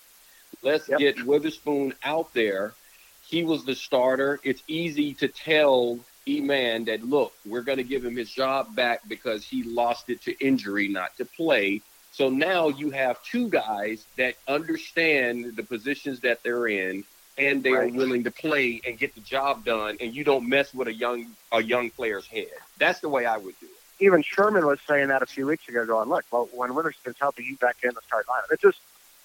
Let's 0.62 0.88
Yep. 0.88 0.98
get 0.98 1.26
Witherspoon 1.26 1.94
out 2.02 2.32
there. 2.34 2.74
He 3.20 3.44
was 3.44 3.64
the 3.64 3.74
starter. 3.74 4.40
It's 4.44 4.62
easy 4.68 5.14
to 5.14 5.28
tell 5.28 5.98
E-Man 6.28 6.84
that 6.86 7.02
look, 7.02 7.32
we're 7.44 7.62
going 7.62 7.78
to 7.78 7.84
give 7.84 8.04
him 8.04 8.16
his 8.16 8.30
job 8.30 8.74
back 8.74 9.00
because 9.08 9.44
he 9.44 9.62
lost 9.64 10.08
it 10.10 10.20
to 10.22 10.32
injury, 10.44 10.88
not 10.88 11.16
to 11.18 11.24
play. 11.24 11.82
So 12.10 12.28
now 12.30 12.68
you 12.68 12.90
have 12.90 13.22
two 13.22 13.48
guys 13.48 14.06
that 14.16 14.36
understand 14.48 15.56
the 15.56 15.62
positions 15.62 16.20
that 16.20 16.40
they're 16.42 16.66
in, 16.68 17.04
and 17.38 17.62
they 17.62 17.72
Right. 17.72 17.90
are 17.92 17.94
willing 17.96 18.24
to 18.24 18.30
play 18.30 18.80
and 18.84 18.98
get 18.98 19.14
the 19.14 19.20
job 19.20 19.64
done. 19.64 19.96
And 20.00 20.14
you 20.14 20.24
don't 20.24 20.48
mess 20.48 20.72
with 20.74 20.88
a 20.88 20.94
young 20.94 21.36
a 21.52 21.62
young 21.62 21.90
player's 21.90 22.26
head. 22.26 22.50
That's 22.78 23.00
the 23.00 23.08
way 23.08 23.26
I 23.26 23.36
would 23.36 23.54
do 23.60 23.66
it. 23.66 23.75
Even 23.98 24.22
Sherman 24.22 24.66
was 24.66 24.78
saying 24.86 25.08
that 25.08 25.22
a 25.22 25.26
few 25.26 25.46
weeks 25.46 25.68
ago, 25.68 25.86
going, 25.86 26.08
"Look, 26.08 26.24
well, 26.30 26.48
when 26.52 26.74
Witherspoon's 26.74 27.18
healthy, 27.18 27.42
he's 27.44 27.58
back 27.58 27.76
in 27.82 27.90
the 27.94 28.02
start 28.02 28.26
lineup." 28.26 28.52
It 28.52 28.60
just 28.60 28.78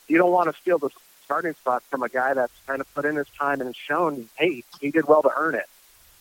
you 0.07 0.17
don't 0.17 0.31
want 0.31 0.53
to 0.53 0.61
steal 0.61 0.77
the 0.77 0.89
starting 1.31 1.53
spot 1.53 1.81
from 1.83 2.03
a 2.03 2.09
guy 2.09 2.33
that's 2.33 2.53
kind 2.67 2.81
of 2.81 2.93
put 2.93 3.05
in 3.05 3.15
his 3.15 3.27
time 3.39 3.61
and 3.61 3.67
has 3.67 3.75
shown, 3.75 4.27
hey, 4.37 4.63
he 4.81 4.91
did 4.91 5.07
well 5.07 5.21
to 5.21 5.31
earn 5.37 5.55
it. 5.55 5.67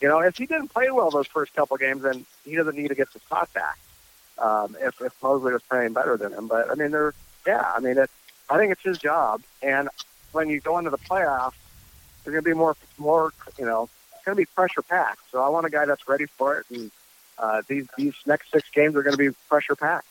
You 0.00 0.06
know, 0.06 0.20
if 0.20 0.36
he 0.36 0.46
didn't 0.46 0.68
play 0.68 0.88
well 0.90 1.10
those 1.10 1.26
first 1.26 1.52
couple 1.52 1.76
games, 1.76 2.02
then 2.02 2.24
he 2.44 2.54
doesn't 2.54 2.76
need 2.76 2.88
to 2.88 2.94
get 2.94 3.12
the 3.12 3.18
spot 3.18 3.52
back. 3.52 3.76
Um, 4.38 4.76
if 4.80 5.00
if 5.00 5.12
Moseley 5.22 5.52
was 5.52 5.62
playing 5.62 5.92
better 5.92 6.16
than 6.16 6.32
him, 6.32 6.46
but 6.46 6.70
I 6.70 6.74
mean, 6.74 6.92
they're 6.92 7.12
yeah, 7.46 7.72
I 7.76 7.80
mean, 7.80 7.98
it, 7.98 8.08
I 8.48 8.56
think 8.56 8.72
it's 8.72 8.82
his 8.82 8.98
job, 8.98 9.42
and 9.62 9.88
when 10.32 10.48
you 10.48 10.60
go 10.60 10.78
into 10.78 10.90
the 10.90 10.98
playoffs, 10.98 11.54
there's 12.22 12.32
going 12.32 12.44
to 12.44 12.50
be 12.50 12.54
more 12.54 12.76
more 12.96 13.32
you 13.58 13.66
know, 13.66 13.90
it's 14.14 14.24
going 14.24 14.36
to 14.36 14.40
be 14.40 14.46
pressure 14.46 14.82
packed. 14.82 15.20
So 15.30 15.42
I 15.42 15.48
want 15.48 15.66
a 15.66 15.70
guy 15.70 15.84
that's 15.84 16.08
ready 16.08 16.26
for 16.26 16.56
it 16.58 16.66
and 16.70 16.90
uh, 17.40 17.62
these 17.66 17.88
these 17.96 18.14
next 18.26 18.50
six 18.50 18.68
games 18.70 18.94
are 18.94 19.02
going 19.02 19.16
to 19.16 19.18
be 19.18 19.30
pressure 19.48 19.74
packed. 19.74 20.06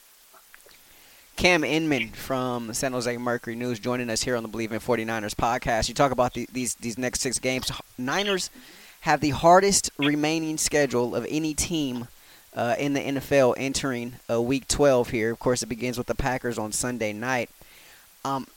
Cam 1.35 1.63
Inman 1.63 2.09
from 2.09 2.73
San 2.73 2.91
Jose 2.91 3.15
Mercury 3.17 3.55
News 3.55 3.79
joining 3.79 4.09
us 4.09 4.23
here 4.23 4.35
on 4.35 4.43
the 4.43 4.49
Believe 4.49 4.73
in 4.73 4.79
49ers 4.81 5.35
podcast. 5.35 5.87
You 5.87 5.95
talk 5.95 6.11
about 6.11 6.33
the, 6.33 6.49
these 6.51 6.75
these 6.75 6.97
next 6.97 7.21
six 7.21 7.39
games. 7.39 7.71
Niners 7.97 8.49
have 9.01 9.21
the 9.21 9.29
hardest 9.29 9.89
remaining 9.97 10.57
schedule 10.57 11.15
of 11.15 11.25
any 11.29 11.53
team 11.53 12.07
uh, 12.53 12.75
in 12.77 12.93
the 12.93 12.99
NFL 12.99 13.53
entering 13.57 14.15
uh, 14.29 14.41
Week 14.41 14.67
12 14.67 15.11
here. 15.11 15.31
Of 15.31 15.39
course, 15.39 15.63
it 15.63 15.67
begins 15.67 15.97
with 15.97 16.07
the 16.07 16.15
Packers 16.15 16.57
on 16.57 16.71
Sunday 16.71 17.13
night. 17.13 17.49
Um, 18.25 18.47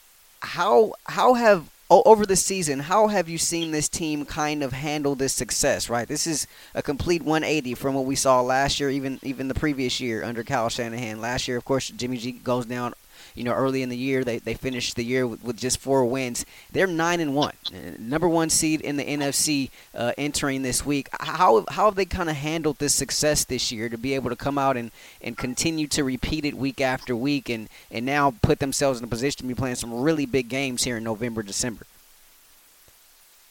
how 0.41 0.95
how 1.05 1.35
have 1.35 1.71
over 2.01 2.25
the 2.25 2.37
season 2.37 2.79
how 2.79 3.09
have 3.09 3.29
you 3.29 3.37
seen 3.37 3.71
this 3.71 3.89
team 3.89 4.25
kind 4.25 4.63
of 4.63 4.73
handle 4.73 5.15
this 5.15 5.33
success? 5.33 5.91
Right, 5.91 6.09
this 6.09 6.27
is 6.27 6.47
a 6.75 6.83
complete 6.83 7.23
180 7.23 7.75
from 7.75 7.95
what 7.95 8.07
we 8.07 8.17
saw 8.17 8.41
last 8.41 8.81
year, 8.81 8.89
even 8.89 9.19
even 9.23 9.49
the 9.49 9.55
previous 9.55 10.01
year 10.01 10.25
under 10.25 10.43
Kyle 10.43 10.69
Shanahan. 10.69 11.21
Last 11.21 11.49
year, 11.49 11.57
of 11.57 11.65
course, 11.65 11.89
Jimmy 11.89 12.17
G 12.17 12.33
goes 12.33 12.67
down. 12.67 12.95
You 13.35 13.45
know, 13.45 13.53
early 13.53 13.83
in 13.83 13.89
the 13.89 13.97
year, 13.97 14.25
they, 14.25 14.39
they 14.39 14.55
finished 14.55 14.97
the 14.97 15.05
year 15.05 15.27
with, 15.27 15.43
with 15.43 15.57
just 15.57 15.79
four 15.79 16.05
wins. 16.05 16.45
They're 16.71 16.87
nine 16.87 17.21
and 17.21 17.35
one, 17.35 17.55
uh, 17.73 17.97
number 17.99 18.29
one 18.29 18.51
seed 18.51 18.81
in 18.81 18.97
the 18.97 19.05
NFC 19.05 19.71
uh, 19.95 20.13
entering 20.19 20.63
this 20.63 20.85
week. 20.85 21.09
How 21.21 21.65
how 21.69 21.87
have 21.87 21.95
they 21.95 22.05
kind 22.05 22.29
of 22.29 22.37
handled 22.37 22.79
this 22.79 22.95
success 22.95 23.45
this 23.45 23.73
year 23.73 23.89
to 23.89 23.99
be 23.99 24.15
able 24.15 24.31
to 24.31 24.37
come 24.37 24.59
out 24.59 24.77
and, 24.77 24.91
and 25.21 25.37
continue 25.37 25.87
to 25.89 26.05
repeat 26.05 26.45
it 26.45 26.55
week 26.55 26.81
after 26.81 27.17
week, 27.17 27.49
and, 27.49 27.69
and 27.91 28.05
now 28.05 28.35
put 28.43 28.59
themselves 28.59 28.99
in 28.99 29.05
a 29.05 29.09
position 29.09 29.43
to 29.43 29.49
be 29.49 29.55
playing 29.55 29.77
some 29.77 30.03
really 30.03 30.27
big 30.27 30.49
games 30.49 30.85
here 30.85 30.99
in 30.99 31.05
November, 31.05 31.43
December? 31.43 31.87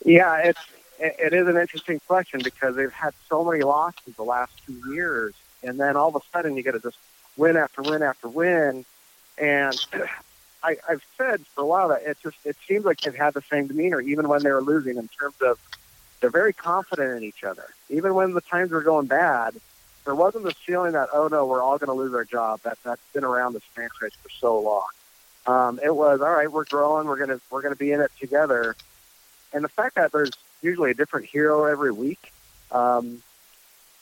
Yeah, 0.05 0.37
it's 0.37 0.59
it 0.99 1.15
it 1.19 1.33
is 1.33 1.47
an 1.47 1.57
interesting 1.57 1.99
question 2.07 2.41
because 2.43 2.75
they've 2.75 2.93
had 2.93 3.13
so 3.29 3.43
many 3.43 3.63
losses 3.63 4.15
the 4.15 4.23
last 4.23 4.53
two 4.65 4.79
years, 4.93 5.33
and 5.63 5.79
then 5.79 5.95
all 5.95 6.09
of 6.09 6.15
a 6.15 6.21
sudden 6.31 6.55
you 6.55 6.63
get 6.63 6.73
to 6.73 6.79
just 6.79 6.97
win 7.37 7.57
after 7.57 7.81
win 7.81 8.01
after 8.01 8.27
win, 8.27 8.85
and 9.41 9.75
I, 10.63 10.77
I've 10.87 11.03
said 11.17 11.41
for 11.47 11.63
a 11.63 11.65
while 11.65 11.89
that 11.89 12.03
it 12.03 12.17
just 12.23 12.37
it 12.45 12.55
seems 12.67 12.85
like 12.85 13.01
they've 13.01 13.15
had 13.15 13.33
the 13.33 13.41
same 13.49 13.67
demeanor 13.67 13.99
even 13.99 14.29
when 14.29 14.43
they 14.43 14.51
were 14.51 14.61
losing 14.61 14.97
in 14.97 15.07
terms 15.09 15.35
of 15.41 15.59
they're 16.21 16.29
very 16.29 16.53
confident 16.53 17.17
in 17.17 17.23
each 17.23 17.43
other. 17.43 17.65
Even 17.89 18.13
when 18.13 18.33
the 18.33 18.41
times 18.41 18.69
were 18.69 18.83
going 18.83 19.07
bad, 19.07 19.55
there 20.05 20.13
wasn't 20.13 20.43
this 20.43 20.53
feeling 20.53 20.91
that 20.93 21.09
oh 21.13 21.27
no, 21.27 21.45
we're 21.45 21.63
all 21.63 21.77
going 21.79 21.87
to 21.87 21.93
lose 21.93 22.13
our 22.13 22.25
job. 22.25 22.61
That 22.61 22.77
that's 22.85 23.01
been 23.13 23.23
around 23.23 23.53
this 23.53 23.63
franchise 23.73 24.13
for 24.21 24.29
so 24.29 24.59
long. 24.59 24.85
Um, 25.47 25.79
it 25.83 25.93
was 25.95 26.21
all 26.21 26.29
right. 26.31 26.51
We're 26.51 26.65
growing. 26.65 27.07
We're 27.07 27.17
gonna 27.17 27.41
we're 27.49 27.63
gonna 27.63 27.75
be 27.75 27.91
in 27.91 28.01
it 28.01 28.11
together. 28.19 28.75
And 29.53 29.63
the 29.63 29.69
fact 29.69 29.95
that 29.95 30.11
there's 30.11 30.31
usually 30.61 30.91
a 30.91 30.93
different 30.93 31.25
hero 31.25 31.65
every 31.65 31.91
week, 31.91 32.31
um, 32.71 33.21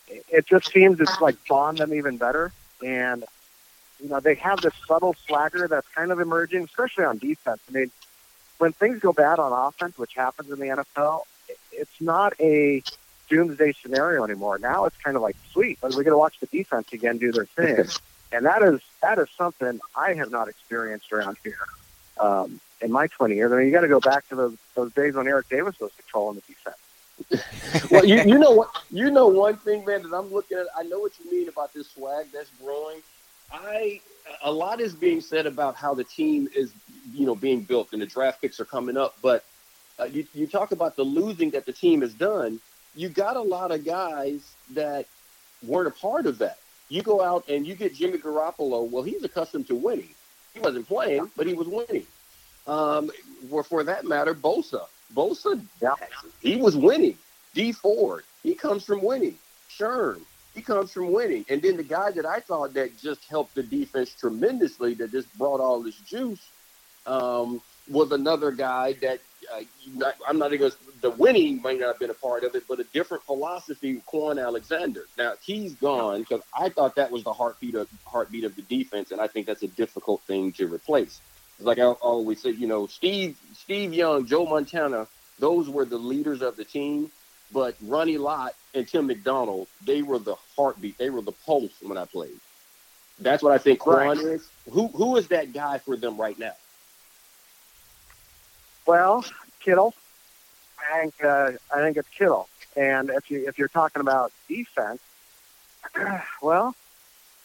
it- 0.10 0.46
just 0.46 0.72
seems 0.72 0.98
to 0.98 1.08
like 1.22 1.36
bond 1.48 1.78
them 1.78 1.94
even 1.94 2.18
better. 2.18 2.52
And 2.86 3.24
you 4.02 4.10
know 4.10 4.20
they 4.20 4.36
have 4.36 4.62
this 4.62 4.74
subtle 4.88 5.16
swagger 5.26 5.68
that's 5.68 5.88
kind 5.90 6.12
of 6.12 6.20
emerging, 6.20 6.64
especially 6.64 7.06
on 7.06 7.18
defense. 7.18 7.60
I 7.70 7.72
mean, 7.72 7.92
when 8.58 8.74
things 8.74 9.00
go 9.00 9.14
bad 9.14 9.40
on 9.40 9.52
offense, 9.52 9.98
which 9.98 10.14
happens 10.16 10.52
in 10.52 10.60
the 10.60 10.66
NFL, 10.66 11.24
it's 11.72 12.02
not 12.02 12.34
a 12.40 12.84
doomsday 13.30 13.74
scenario 13.74 14.24
anymore. 14.24 14.58
Now 14.60 14.86
it's 14.86 14.98
kind 14.98 15.16
of 15.16 15.22
like 15.22 15.36
sweet, 15.52 15.80
but 15.82 15.92
we're 15.92 16.04
going 16.04 16.14
to 16.14 16.18
watch 16.18 16.40
the 16.40 16.48
defense 16.48 16.92
again 16.94 17.18
do 17.18 17.32
their 17.32 17.46
thing, 17.46 17.86
and 18.32 18.46
that 18.46 18.62
is 18.64 18.82
that 19.02 19.20
is 19.20 19.28
something 19.38 19.80
I 19.96 20.14
have 20.14 20.32
not 20.32 20.48
experienced 20.48 21.12
around 21.12 21.38
here 21.44 21.66
um, 22.20 22.60
in 22.82 22.92
my 22.92 23.08
20 23.08 23.36
years. 23.36 23.52
I 23.52 23.58
mean, 23.58 23.68
you 23.68 23.72
got 23.72 23.82
to 23.82 23.88
go 23.88 24.00
back 24.00 24.28
to 24.30 24.36
those 24.36 24.58
those 24.76 24.94
days 24.94 25.16
when 25.16 25.28
Eric 25.28 25.50
Davis 25.50 25.80
was 25.80 25.92
controlling 25.98 26.36
the 26.36 26.42
defense. 26.42 26.78
well, 27.92 28.06
you, 28.06 28.22
you 28.24 28.38
know 28.38 28.52
what? 28.52 28.70
You 28.90 29.12
know 29.12 29.28
one 29.28 29.58
thing, 29.58 29.86
man, 29.86 30.04
that 30.04 30.16
I'm 30.16 30.32
looking 30.32 30.58
at. 30.58 30.68
I 30.78 30.84
know 30.84 31.00
what 31.00 31.12
you 31.24 31.32
mean 31.32 31.50
about 31.50 31.74
this 31.74 31.90
swag 31.92 32.28
that's 32.34 32.50
growing. 32.62 33.02
I 33.52 34.02
a 34.44 34.52
lot 34.52 34.80
is 34.80 34.94
being 34.94 35.22
said 35.22 35.46
about 35.46 35.76
how 35.76 35.94
the 35.94 36.04
team 36.04 36.50
is, 36.56 36.72
you 37.14 37.26
know, 37.26 37.36
being 37.36 37.62
built 37.62 37.90
and 37.94 38.02
the 38.02 38.06
draft 38.06 38.42
picks 38.42 38.60
are 38.60 38.66
coming 38.66 38.98
up. 38.98 39.16
But 39.22 39.44
uh, 40.00 40.06
you 40.06 40.26
you 40.34 40.48
talk 40.48 40.72
about 40.72 40.96
the 40.96 41.04
losing 41.04 41.52
that 41.52 41.66
the 41.66 41.74
team 41.74 42.02
has 42.02 42.14
done. 42.14 42.60
You 42.96 43.10
got 43.10 43.36
a 43.36 43.42
lot 43.42 43.72
of 43.72 43.86
guys 43.86 44.42
that 44.74 45.06
weren't 45.66 45.88
a 45.88 45.92
part 45.92 46.26
of 46.26 46.40
that. 46.40 46.58
You 46.90 47.04
go 47.04 47.24
out 47.24 47.48
and 47.48 47.68
you 47.68 47.76
get 47.76 47.94
Jimmy 47.94 48.18
Garoppolo. 48.18 48.90
Well, 48.90 49.04
he's 49.04 49.24
accustomed 49.24 49.68
to 49.68 49.76
winning. 49.76 50.10
He 50.54 50.60
wasn't 50.60 50.88
playing, 50.88 51.30
but 51.38 51.46
he 51.46 51.54
was 51.54 51.68
winning. 51.68 52.06
Um, 52.66 53.12
or 53.52 53.64
for 53.64 53.84
that 53.84 54.06
matter, 54.06 54.34
Bosa. 54.34 54.86
Bosa, 55.16 55.62
he 56.42 56.56
was 56.56 56.76
winning. 56.76 57.18
Dee 57.54 57.72
Ford, 57.72 58.24
he 58.44 58.54
comes 58.54 58.84
from 58.84 59.04
winning. 59.04 59.36
Sherm, 59.70 60.22
he 60.54 60.62
comes 60.62 60.92
from 60.92 61.12
winning. 61.12 61.46
And 61.50 61.62
then 61.62 61.78
the 61.78 61.84
guy 61.84 62.12
that 62.12 62.26
I 62.26 62.40
thought 62.40 62.74
that 62.74 62.98
just 62.98 63.24
helped 63.26 63.56
the 63.56 63.64
defense 63.64 64.12
tremendously, 64.12 64.94
that 64.96 65.12
just 65.12 65.32
brought 65.38 65.60
all 65.60 65.82
this 65.82 65.96
juice, 65.96 66.42
um, 67.06 67.62
was 67.90 68.12
another 68.12 68.52
guy 68.52 68.94
that 69.02 69.20
uh, 69.54 69.62
not, 69.94 70.16
I'm 70.28 70.38
not 70.38 70.54
even 70.54 70.72
the 71.02 71.10
winning 71.12 71.62
might 71.62 71.80
not 71.80 71.88
have 71.88 72.00
been 72.00 72.10
a 72.10 72.16
part 72.16 72.44
of 72.44 72.56
it, 72.56 72.64
but 72.68 72.80
a 72.80 72.84
different 72.86 73.24
philosophy. 73.24 74.02
Kwon 74.12 74.44
Alexander. 74.44 75.06
Now 75.18 75.34
he's 75.42 75.74
gone 75.76 76.20
because 76.20 76.42
I 76.58 76.70
thought 76.70 76.96
that 76.96 77.10
was 77.10 77.24
the 77.24 77.34
heartbeat 77.34 77.76
of 77.76 77.88
heartbeat 78.06 78.44
of 78.44 78.56
the 78.56 78.62
defense, 78.64 79.12
and 79.12 79.20
I 79.20 79.28
think 79.28 79.48
that's 79.48 79.64
a 79.64 79.68
difficult 79.68 80.22
thing 80.24 80.52
to 80.54 80.68
replace. 80.68 81.20
Like 81.60 81.80
I 81.80 81.84
always 81.84 82.42
say, 82.42 82.52
you 82.52 82.68
know, 82.68 82.88
Steve 82.88 83.38
Steve 83.54 83.94
Young, 83.94 84.26
Joe 84.26 84.46
Montana, 84.46 85.08
those 85.40 85.70
were 85.70 85.86
the 85.86 85.98
leaders 85.98 86.42
of 86.42 86.56
the 86.56 86.66
team. 86.66 87.12
But 87.52 87.76
Ronnie 87.82 88.20
Lott 88.20 88.54
and 88.74 88.88
Tim 88.88 89.08
McDonald, 89.08 89.68
they 89.86 90.02
were 90.02 90.20
the 90.20 90.36
heartbeat. 90.56 90.98
They 90.98 91.10
were 91.10 91.22
the 91.22 91.32
pulse 91.46 91.74
when 91.82 91.98
I 91.98 92.06
played. 92.06 92.40
That's 93.20 93.44
what 93.44 93.52
I 93.52 93.58
think 93.58 93.80
Kwon 93.80 93.98
Right. 93.98 94.18
is. 94.18 94.48
Who 94.72 94.88
who 94.88 95.18
is 95.18 95.28
that 95.30 95.52
guy 95.54 95.80
for 95.80 95.98
them 95.98 96.18
right 96.18 96.38
now? 96.38 96.54
Well, 98.86 99.26
Kittle. 99.64 99.94
I 100.80 101.02
think 101.02 101.14
uh, 101.24 101.52
I 101.74 101.82
think 101.82 101.98
it's 101.98 102.08
Kittle. 102.18 102.48
And 102.76 103.10
if 103.10 103.30
you 103.30 103.48
if 103.48 103.58
you're 103.58 103.68
talking 103.68 104.00
about 104.00 104.32
defense, 104.48 105.00
well, 106.42 106.76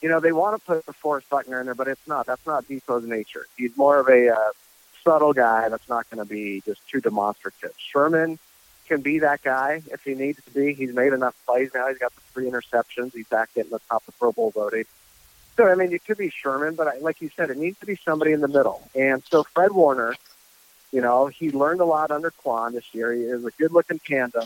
you 0.01 0.09
know 0.09 0.21
they 0.21 0.33
want 0.33 0.61
to 0.61 0.67
put 0.67 0.87
DeForest 0.87 1.29
Buckner 1.31 1.61
in 1.61 1.67
there, 1.67 1.75
but 1.75 1.89
it's 1.89 2.07
not. 2.07 2.27
That's 2.27 2.47
not 2.47 2.67
Depot's 2.69 3.07
nature. 3.07 3.47
He's 3.57 3.77
more 3.77 3.99
of 3.99 4.09
a 4.09 4.29
uh, 4.33 4.37
subtle 5.03 5.33
guy 5.33 5.69
that's 5.69 5.89
not 5.89 6.09
going 6.11 6.25
to 6.25 6.31
be 6.31 6.63
just 6.65 6.81
too 6.89 7.01
demonstrative. 7.01 7.73
Sherman 7.93 8.39
can 8.87 9.01
be 9.01 9.21
that 9.21 9.43
guy 9.43 9.83
if 9.91 10.03
he 10.05 10.15
needs 10.15 10.43
to 10.45 10.51
be. 10.51 10.75
He's 10.75 10.95
made 10.95 11.13
enough 11.13 11.35
plays 11.47 11.71
now. 11.75 11.89
He's 11.89 11.99
got 11.99 12.15
the 12.15 12.21
three 12.33 12.47
interceptions. 12.47 13.13
He's 13.13 13.27
back 13.29 13.53
getting 13.55 13.71
the 13.71 13.81
top 13.89 14.03
of 14.07 14.19
Pro 14.19 14.33
Bowl 14.33 14.51
voting. 14.51 14.85
So 15.57 15.67
I 15.67 15.75
mean, 15.75 15.93
it 15.93 16.05
could 16.05 16.19
be 16.19 16.31
Sherman, 16.31 16.75
but 16.75 16.89
I, 16.89 16.99
like 16.99 17.21
you 17.21 17.31
said, 17.37 17.51
it 17.51 17.57
needs 17.57 17.79
to 17.81 17.87
be 17.87 17.97
somebody 17.97 18.33
in 18.33 18.41
the 18.41 18.49
middle. 18.49 18.83
And 18.95 19.23
so 19.31 19.45
Fred 19.45 19.73
Warner, 19.73 20.15
you 20.93 21.01
know, 21.01 21.27
he 21.27 21.51
learned 21.51 21.81
a 21.81 21.85
lot 21.85 22.11
under 22.11 22.31
Kwon 22.31 22.73
this 22.73 22.93
year. 22.93 23.13
He 23.13 23.23
is 23.23 23.45
a 23.45 23.51
good-looking 23.53 24.01
tandem, 24.01 24.45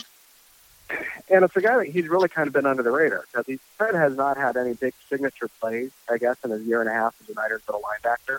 and 1.31 1.45
it's 1.45 1.57
a 1.57 1.61
guy 1.61 1.79
that 1.79 1.89
he's 1.89 2.09
really 2.09 2.29
kind 2.29 2.47
of 2.47 2.53
been 2.53 2.67
under 2.67 2.83
the 2.83 2.91
radar 2.91 3.25
because 3.33 3.59
Fred 3.77 3.95
has 3.95 4.17
not 4.17 4.37
had 4.37 4.57
any 4.57 4.75
big 4.75 4.95
signature 5.09 5.49
plays, 5.61 5.91
I 6.11 6.19
guess, 6.19 6.37
in 6.45 6.51
his 6.51 6.63
year 6.63 6.81
and 6.81 6.91
a 6.91 6.93
half 6.93 7.15
as 7.23 7.31
a 7.31 7.35
Niners 7.35 7.63
middle 7.67 7.83
linebacker. 7.83 8.39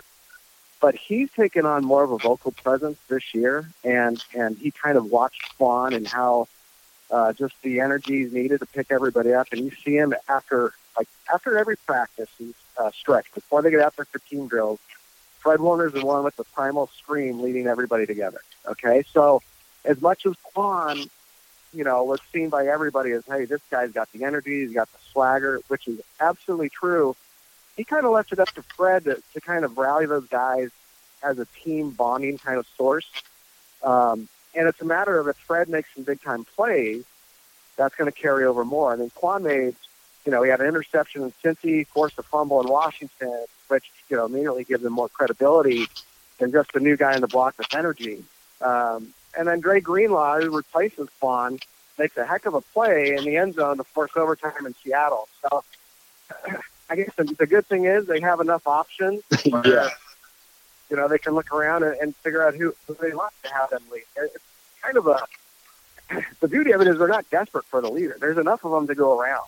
But 0.80 0.94
he's 0.94 1.30
taken 1.32 1.66
on 1.66 1.84
more 1.84 2.02
of 2.02 2.10
a 2.10 2.18
vocal 2.18 2.52
presence 2.52 2.98
this 3.08 3.34
year, 3.34 3.68
and 3.84 4.22
and 4.34 4.56
he 4.56 4.70
kind 4.70 4.96
of 4.96 5.06
watched 5.06 5.58
Kwon 5.58 5.94
and 5.94 6.06
how 6.06 6.48
uh, 7.10 7.32
just 7.32 7.54
the 7.62 7.80
energy 7.80 8.22
is 8.22 8.32
needed 8.32 8.60
to 8.60 8.66
pick 8.66 8.86
everybody 8.90 9.34
up. 9.34 9.48
And 9.52 9.64
you 9.64 9.72
see 9.84 9.96
him 9.96 10.14
after 10.28 10.72
like 10.96 11.08
after 11.32 11.58
every 11.58 11.76
practice, 11.76 12.28
he's 12.38 12.54
uh, 12.78 12.90
stretched 12.92 13.34
before 13.34 13.62
they 13.62 13.70
get 13.70 13.80
out 13.80 13.96
there 13.96 14.06
for 14.06 14.18
team 14.20 14.48
drills. 14.48 14.80
Fred 15.40 15.60
Warner's 15.60 15.92
the 15.92 16.04
one 16.04 16.22
with 16.24 16.36
the 16.36 16.44
primal 16.44 16.88
scream 16.98 17.40
leading 17.40 17.66
everybody 17.66 18.06
together. 18.06 18.40
Okay, 18.66 19.04
so 19.12 19.42
as 19.84 20.00
much 20.00 20.26
as 20.26 20.34
Kwon, 20.54 21.08
you 21.72 21.84
know, 21.84 22.04
was 22.04 22.20
seen 22.32 22.50
by 22.50 22.66
everybody 22.66 23.12
as, 23.12 23.24
hey, 23.26 23.46
this 23.46 23.62
guy's 23.70 23.92
got 23.92 24.10
the 24.12 24.24
energy, 24.24 24.60
he's 24.60 24.74
got 24.74 24.90
the 24.92 24.98
swagger, 25.12 25.60
which 25.68 25.88
is 25.88 26.00
absolutely 26.20 26.68
true. 26.68 27.16
He 27.80 27.84
kind 27.84 28.04
of 28.04 28.12
left 28.12 28.30
it 28.30 28.38
up 28.38 28.50
to 28.50 28.62
Fred 28.62 29.04
to, 29.04 29.22
to 29.32 29.40
kind 29.40 29.64
of 29.64 29.78
rally 29.78 30.04
those 30.04 30.26
guys 30.28 30.68
as 31.22 31.38
a 31.38 31.46
team 31.64 31.92
bonding 31.92 32.36
kind 32.36 32.58
of 32.58 32.66
source. 32.76 33.10
Um, 33.82 34.28
and 34.54 34.68
it's 34.68 34.82
a 34.82 34.84
matter 34.84 35.18
of 35.18 35.28
if 35.28 35.36
Fred 35.38 35.70
makes 35.70 35.88
some 35.94 36.04
big 36.04 36.20
time 36.20 36.44
plays, 36.44 37.04
that's 37.78 37.94
going 37.94 38.12
to 38.12 38.14
carry 38.14 38.44
over 38.44 38.66
more. 38.66 38.92
I 38.92 38.96
mean, 38.96 39.08
Kwon 39.08 39.44
made, 39.44 39.76
you 40.26 40.30
know, 40.30 40.42
he 40.42 40.50
had 40.50 40.60
an 40.60 40.66
interception 40.66 41.22
in 41.22 41.32
Cincy, 41.42 41.86
forced 41.86 42.18
a 42.18 42.22
fumble 42.22 42.60
in 42.60 42.68
Washington, 42.68 43.46
which, 43.68 43.90
you 44.10 44.16
know, 44.18 44.26
immediately 44.26 44.64
gives 44.64 44.84
him 44.84 44.92
more 44.92 45.08
credibility 45.08 45.86
than 46.36 46.52
just 46.52 46.74
a 46.74 46.80
new 46.80 46.98
guy 46.98 47.14
in 47.14 47.22
the 47.22 47.28
block 47.28 47.56
with 47.56 47.74
energy. 47.74 48.22
Um, 48.60 49.14
and 49.38 49.48
then 49.48 49.60
Dre 49.60 49.80
Greenlaw, 49.80 50.40
who 50.40 50.54
replaces 50.54 51.08
Kwon, 51.22 51.62
makes 51.98 52.14
a 52.18 52.26
heck 52.26 52.44
of 52.44 52.52
a 52.52 52.60
play 52.60 53.16
in 53.16 53.24
the 53.24 53.38
end 53.38 53.54
zone 53.54 53.78
to 53.78 53.84
force 53.84 54.10
overtime 54.16 54.66
in 54.66 54.74
Seattle. 54.84 55.30
So 55.40 55.64
I 56.90 56.96
guess 56.96 57.10
the, 57.16 57.24
the 57.24 57.46
good 57.46 57.66
thing 57.66 57.84
is 57.84 58.06
they 58.06 58.20
have 58.20 58.40
enough 58.40 58.66
options. 58.66 59.22
Where, 59.48 59.66
Yeah. 59.66 59.88
You 60.90 60.96
know, 60.96 61.06
they 61.06 61.18
can 61.18 61.34
look 61.34 61.52
around 61.52 61.84
and, 61.84 61.96
and 62.00 62.16
figure 62.16 62.44
out 62.44 62.54
who, 62.54 62.74
who 62.88 62.94
they 63.00 63.14
want 63.14 63.32
to 63.44 63.54
have 63.54 63.70
them 63.70 63.82
lead. 63.92 64.02
It's 64.16 64.36
kind 64.82 64.96
of 64.96 65.06
a 65.06 65.20
the 66.40 66.48
beauty 66.48 66.72
of 66.72 66.80
it 66.80 66.88
is 66.88 66.98
they're 66.98 67.08
not 67.08 67.28
desperate 67.30 67.64
for 67.66 67.80
the 67.80 67.90
leader. 67.90 68.16
There's 68.18 68.38
enough 68.38 68.64
of 68.64 68.72
them 68.72 68.86
to 68.88 68.94
go 68.94 69.18
around. 69.18 69.46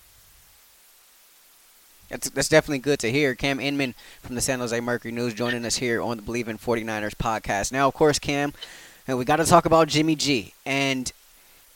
That's, 2.09 2.31
that's 2.31 2.49
definitely 2.49 2.79
good 2.79 2.99
to 3.01 3.11
hear. 3.11 3.35
Cam 3.35 3.59
Inman 3.59 3.95
from 4.21 4.35
the 4.35 4.41
San 4.41 4.61
Jose 4.61 4.79
Mercury 4.81 5.13
News 5.13 5.35
joining 5.35 5.65
us 5.65 5.77
here 5.77 6.01
on 6.01 6.19
the 6.19 6.23
Believe 6.23 6.47
in 6.47 6.59
49ers 6.59 7.15
podcast. 7.15 7.73
Now, 7.73 7.89
of 7.89 7.95
course, 7.95 8.19
Cam, 8.19 8.53
and 9.09 9.19
we 9.19 9.25
got 9.25 9.37
to 9.37 9.45
talk 9.45 9.65
about 9.65 9.89
Jimmy 9.89 10.15
G. 10.15 10.53
And 10.67 11.11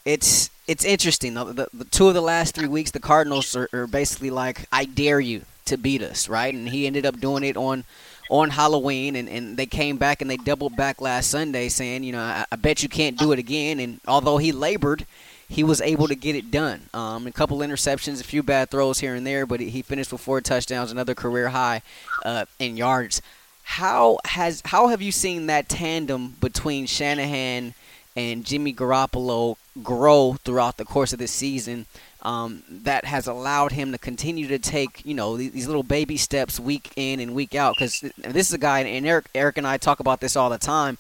it's 0.05 0.51
it's 0.69 0.85
interesting. 0.85 1.35
The, 1.35 1.45
the, 1.45 1.69
the 1.73 1.85
two 1.85 2.09
of 2.09 2.15
the 2.15 2.21
last 2.21 2.55
three 2.55 2.69
weeks, 2.69 2.91
the 2.91 3.01
Cardinals 3.01 3.57
are, 3.57 3.69
are 3.73 3.87
basically 3.87 4.31
like, 4.31 4.67
I 4.71 4.85
dare 4.85 5.21
you 5.21 5.43
to 5.67 5.77
beat 5.77 6.03
us, 6.03 6.29
right? 6.29 6.53
And 6.53 6.69
he 6.69 6.87
ended 6.87 7.07
up 7.07 7.21
doing 7.21 7.45
it 7.45 7.57
on 7.57 7.85
on 8.29 8.51
Halloween, 8.51 9.15
and, 9.15 9.29
and 9.29 9.57
they 9.57 9.67
came 9.67 9.99
back 9.99 10.21
and 10.21 10.29
they 10.29 10.37
doubled 10.37 10.75
back 10.75 11.01
last 11.01 11.31
Sunday, 11.31 11.69
saying, 11.69 12.03
you 12.03 12.11
know, 12.13 12.21
I, 12.21 12.45
I 12.51 12.57
bet 12.57 12.83
you 12.83 12.89
can't 12.89 13.17
do 13.17 13.31
it 13.31 13.39
again. 13.39 13.79
And 13.79 14.01
although 14.09 14.39
he 14.39 14.51
labored, 14.51 15.07
he 15.49 15.63
was 15.63 15.81
able 15.81 16.09
to 16.09 16.17
get 16.17 16.35
it 16.35 16.51
done. 16.51 16.89
Um, 16.93 17.27
a 17.27 17.33
couple 17.33 17.59
interceptions, 17.59 18.21
a 18.21 18.25
few 18.25 18.43
bad 18.43 18.71
throws 18.71 18.99
here 18.99 19.15
and 19.15 19.27
there, 19.27 19.47
but 19.47 19.61
he 19.61 19.83
finished 19.83 20.11
with 20.13 20.21
four 20.21 20.41
touchdowns, 20.41 20.91
another 20.91 21.15
career 21.15 21.51
high 21.51 21.83
uh, 22.25 22.47
in 22.59 22.77
yards. 22.77 23.23
How 23.63 24.19
has 24.25 24.63
how 24.65 24.89
have 24.89 25.03
you 25.03 25.13
seen 25.13 25.47
that 25.47 25.69
tandem 25.69 26.37
between 26.41 26.87
Shanahan 26.87 27.75
and 28.17 28.45
Jimmy 28.45 28.73
Garoppolo 28.73 29.57
grow 29.83 30.37
throughout 30.45 30.77
the 30.77 30.85
course 30.85 31.13
of 31.13 31.19
this 31.19 31.33
season? 31.33 31.87
Um, 32.27 32.65
that 32.69 33.05
has 33.05 33.29
allowed 33.29 33.71
him 33.71 33.93
to 33.93 33.99
continue 33.99 34.49
to 34.49 34.59
take 34.59 35.01
you 35.07 35.15
know 35.15 35.37
these, 35.37 35.53
these 35.53 35.67
little 35.69 35.85
baby 35.85 36.17
steps 36.17 36.59
week 36.59 36.91
in 36.97 37.21
and 37.21 37.37
week 37.37 37.55
out. 37.55 37.75
Because 37.77 38.01
this 38.01 38.49
is 38.49 38.53
a 38.53 38.59
guy, 38.59 38.81
and 38.81 39.07
Eric 39.07 39.27
Eric 39.33 39.59
and 39.59 39.67
I 39.67 39.77
talk 39.77 40.01
about 40.01 40.21
this 40.21 40.35
all 40.35 40.51
the 40.51 40.59
time. 40.59 40.99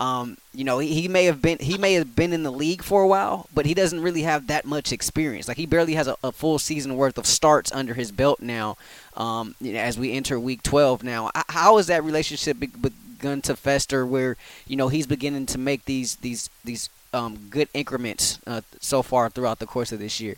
Um, 0.00 0.36
you 0.54 0.62
know, 0.62 0.78
he, 0.78 0.94
he 0.94 1.08
may 1.08 1.24
have 1.24 1.42
been 1.42 1.58
he 1.58 1.76
may 1.76 1.94
have 1.94 2.14
been 2.14 2.32
in 2.32 2.44
the 2.44 2.52
league 2.52 2.82
for 2.82 3.02
a 3.02 3.08
while, 3.08 3.48
but 3.52 3.66
he 3.66 3.74
doesn't 3.74 4.00
really 4.00 4.22
have 4.22 4.46
that 4.46 4.64
much 4.64 4.92
experience. 4.92 5.48
Like 5.48 5.56
he 5.56 5.66
barely 5.66 5.94
has 5.94 6.06
a, 6.06 6.16
a 6.22 6.30
full 6.30 6.60
season 6.60 6.96
worth 6.96 7.18
of 7.18 7.26
starts 7.26 7.72
under 7.72 7.94
his 7.94 8.12
belt 8.12 8.40
now. 8.40 8.76
Um, 9.16 9.56
you 9.60 9.72
know, 9.72 9.80
as 9.80 9.98
we 9.98 10.12
enter 10.12 10.38
week 10.38 10.62
12 10.62 11.02
now, 11.02 11.32
how 11.48 11.78
has 11.78 11.88
that 11.88 12.04
relationship 12.04 12.60
be- 12.60 12.68
begun 12.68 13.42
to 13.42 13.56
fester? 13.56 14.06
Where 14.06 14.36
you 14.68 14.76
know 14.76 14.86
he's 14.86 15.08
beginning 15.08 15.46
to 15.46 15.58
make 15.58 15.86
these 15.86 16.14
these 16.16 16.48
these 16.64 16.88
um, 17.12 17.48
good 17.50 17.68
increments 17.74 18.38
uh, 18.46 18.60
so 18.78 19.02
far 19.02 19.28
throughout 19.28 19.58
the 19.58 19.66
course 19.66 19.90
of 19.90 19.98
this 19.98 20.20
year. 20.20 20.36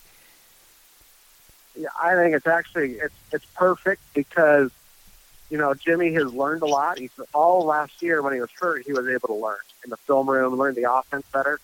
Yeah, 1.80 1.88
I 1.98 2.14
think 2.14 2.34
it's 2.34 2.46
actually 2.46 2.92
it's 2.94 3.14
it's 3.32 3.44
perfect 3.54 4.02
because 4.12 4.70
you 5.48 5.56
know 5.56 5.72
Jimmy 5.72 6.12
has 6.12 6.32
learned 6.34 6.60
a 6.60 6.66
lot. 6.66 6.98
He's 6.98 7.10
all 7.32 7.64
last 7.64 8.02
year 8.02 8.20
when 8.20 8.34
he 8.34 8.40
was 8.40 8.50
hurt, 8.50 8.84
he 8.84 8.92
was 8.92 9.08
able 9.08 9.28
to 9.28 9.34
learn 9.34 9.56
in 9.82 9.88
the 9.88 9.96
film 9.96 10.28
room, 10.28 10.56
learn 10.56 10.74
the 10.74 10.92
offense 10.92 11.24
better. 11.32 11.58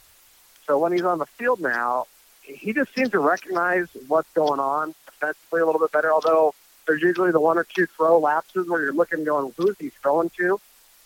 So 0.66 0.78
when 0.78 0.92
he's 0.92 1.04
on 1.04 1.18
the 1.18 1.26
field 1.26 1.60
now, 1.60 2.06
he 2.40 2.72
just 2.72 2.94
seems 2.94 3.10
to 3.10 3.18
recognize 3.18 3.88
what's 4.08 4.32
going 4.32 4.58
on 4.58 4.94
defensively 5.04 5.60
a 5.60 5.66
little 5.66 5.80
bit 5.80 5.92
better. 5.92 6.10
Although 6.10 6.54
there's 6.86 7.02
usually 7.02 7.30
the 7.30 7.40
one 7.40 7.58
or 7.58 7.64
two 7.64 7.84
throw 7.84 8.18
lapses 8.18 8.66
where 8.68 8.80
you're 8.80 8.94
looking, 8.94 9.22
going, 9.22 9.52
"Who's 9.58 9.76
he 9.78 9.90
throwing 9.90 10.30
to?" 10.38 10.58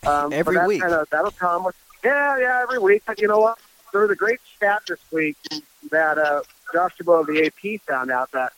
Um, 0.07 0.33
Every 0.33 0.55
that 0.55 0.69
week. 0.69 0.83
kind 0.83 0.95
of 0.95 1.11
that'll 1.11 1.33
come 1.33 1.65
with 1.65 1.75
yeah, 2.05 2.39
yeah, 2.39 2.61
every 2.63 2.79
week. 2.79 3.03
But 3.07 3.21
you 3.21 3.27
know 3.27 3.41
what? 3.41 3.59
There 3.91 4.03
was 4.03 4.11
a 4.13 4.17
great 4.17 4.39
stat 4.57 4.83
this 4.87 5.01
week 5.11 5.37
that 5.91 6.17
uh, 6.17 6.43
Josh 6.73 6.93
Dubow 6.97 7.23
of 7.23 7.27
the 7.27 7.45
AP 7.45 7.81
found 7.89 8.13
out 8.13 8.31
that 8.31 8.53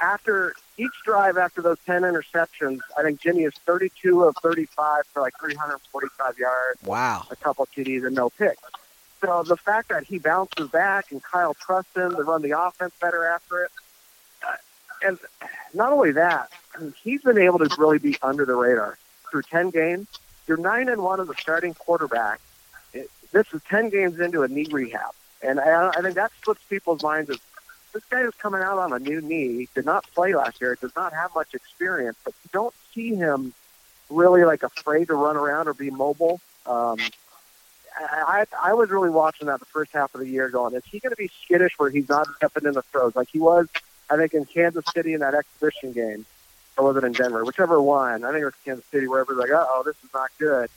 after 0.00 0.54
each 0.78 0.92
drive 1.04 1.36
after 1.36 1.60
those 1.62 1.78
10 1.86 2.02
interceptions, 2.02 2.80
I 2.96 3.02
think 3.02 3.20
Jimmy 3.20 3.44
is 3.44 3.54
32 3.66 4.24
of 4.24 4.34
35 4.42 5.02
for 5.12 5.20
like 5.20 5.34
345 5.38 6.38
yards, 6.38 6.82
Wow. 6.84 7.26
a 7.30 7.36
couple 7.36 7.64
of 7.64 7.70
TDs, 7.72 8.06
and 8.06 8.14
no 8.14 8.30
picks. 8.30 8.62
So 9.20 9.42
the 9.42 9.56
fact 9.56 9.90
that 9.90 10.04
he 10.04 10.18
bounces 10.18 10.68
back 10.70 11.12
and 11.12 11.22
Kyle 11.22 11.52
trusts 11.54 11.94
him 11.94 12.16
to 12.16 12.22
run 12.22 12.40
the 12.42 12.58
offense 12.58 12.94
better 13.00 13.26
after 13.26 13.64
it, 13.64 13.70
uh, 14.46 14.52
and 15.06 15.18
not 15.74 15.92
only 15.92 16.12
that, 16.12 16.50
I 16.74 16.80
mean, 16.80 16.94
he's 17.02 17.20
been 17.22 17.36
able 17.38 17.58
to 17.58 17.68
really 17.78 17.98
be 17.98 18.16
under 18.22 18.46
the 18.46 18.54
radar 18.54 18.96
through 19.30 19.42
10 19.42 19.70
games. 19.70 20.08
You're 20.46 20.56
nine 20.56 20.88
and 20.88 21.02
one 21.02 21.20
as 21.20 21.28
a 21.28 21.34
starting 21.34 21.74
quarterback. 21.74 22.40
It, 22.94 23.10
this 23.32 23.46
is 23.52 23.60
10 23.68 23.90
games 23.90 24.18
into 24.18 24.42
a 24.42 24.48
knee 24.48 24.66
rehab, 24.70 25.12
and 25.42 25.60
I, 25.60 25.90
I 25.90 26.00
think 26.00 26.14
that 26.14 26.32
slips 26.42 26.62
people's 26.70 27.02
minds. 27.02 27.28
As 27.30 27.38
this 27.92 28.04
guy 28.04 28.22
is 28.22 28.34
coming 28.34 28.62
out 28.62 28.78
on 28.78 28.92
a 28.92 28.98
new 28.98 29.20
knee. 29.20 29.68
Did 29.74 29.84
not 29.84 30.04
play 30.12 30.34
last 30.34 30.60
year. 30.60 30.76
Does 30.80 30.94
not 30.96 31.12
have 31.12 31.34
much 31.34 31.54
experience, 31.54 32.16
but 32.24 32.34
you 32.44 32.50
don't 32.52 32.74
see 32.94 33.14
him 33.14 33.52
really 34.08 34.44
like 34.44 34.62
afraid 34.62 35.08
to 35.08 35.14
run 35.14 35.36
around 35.36 35.68
or 35.68 35.74
be 35.74 35.90
mobile. 35.90 36.40
Um, 36.66 36.98
I, 37.96 38.46
I 38.62 38.74
was 38.74 38.90
really 38.90 39.10
watching 39.10 39.48
that 39.48 39.60
the 39.60 39.66
first 39.66 39.92
half 39.92 40.14
of 40.14 40.20
the 40.20 40.28
year, 40.28 40.48
going, 40.48 40.74
is 40.74 40.84
he 40.84 41.00
going 41.00 41.10
to 41.10 41.16
be 41.16 41.30
skittish 41.44 41.72
where 41.78 41.90
he's 41.90 42.08
not 42.08 42.28
stepping 42.36 42.64
in 42.64 42.72
the 42.72 42.82
throws 42.82 43.16
like 43.16 43.28
he 43.30 43.38
was? 43.38 43.68
I 44.08 44.16
think 44.16 44.34
in 44.34 44.44
Kansas 44.44 44.84
City 44.92 45.14
in 45.14 45.20
that 45.20 45.34
exhibition 45.34 45.92
game, 45.92 46.26
or 46.76 46.84
was 46.84 46.96
it 46.96 47.04
in 47.04 47.12
Denver? 47.12 47.44
Whichever 47.44 47.80
one. 47.80 48.24
I 48.24 48.30
think 48.30 48.42
it 48.42 48.46
was 48.46 48.54
Kansas 48.64 48.84
City, 48.86 49.06
where 49.06 49.20
everybody's 49.20 49.50
like, 49.50 49.66
oh, 49.68 49.82
this 49.84 49.96
is 50.04 50.12
not 50.12 50.30
good. 50.38 50.70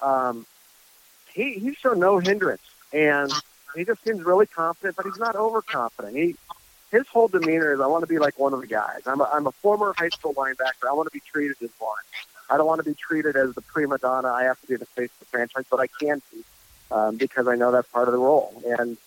Um, 0.00 0.46
he 1.32 1.54
he 1.54 1.74
showed 1.74 1.98
no 1.98 2.18
hindrance, 2.18 2.62
and 2.92 3.32
he 3.74 3.84
just 3.84 4.04
seems 4.04 4.22
really 4.22 4.46
confident, 4.46 4.96
but 4.96 5.06
he's 5.06 5.18
not 5.18 5.36
overconfident. 5.36 6.16
He 6.16 6.36
his 6.92 7.08
whole 7.08 7.26
demeanor 7.26 7.72
is, 7.72 7.80
I 7.80 7.86
want 7.86 8.02
to 8.02 8.06
be 8.06 8.18
like 8.18 8.38
one 8.38 8.52
of 8.52 8.60
the 8.60 8.66
guys. 8.66 9.00
I'm 9.06 9.20
a, 9.22 9.24
I'm 9.32 9.46
a 9.46 9.52
former 9.52 9.94
high 9.96 10.10
school 10.10 10.34
linebacker. 10.34 10.86
I 10.88 10.92
want 10.92 11.06
to 11.06 11.12
be 11.12 11.20
treated 11.20 11.56
as 11.62 11.70
one. 11.78 11.96
I 12.50 12.58
don't 12.58 12.66
want 12.66 12.84
to 12.84 12.88
be 12.88 12.94
treated 12.94 13.34
as 13.34 13.54
the 13.54 13.62
prima 13.62 13.96
donna. 13.96 14.28
I 14.28 14.44
have 14.44 14.60
to 14.60 14.66
be 14.66 14.76
the 14.76 14.84
face 14.84 15.10
of 15.10 15.20
the 15.20 15.24
franchise, 15.24 15.64
but 15.70 15.80
I 15.80 15.86
can 15.86 16.20
be 16.30 16.44
um, 16.90 17.16
because 17.16 17.48
I 17.48 17.56
know 17.56 17.72
that's 17.72 17.88
part 17.88 18.08
of 18.08 18.12
the 18.12 18.18
role. 18.18 18.62
And 18.78 18.98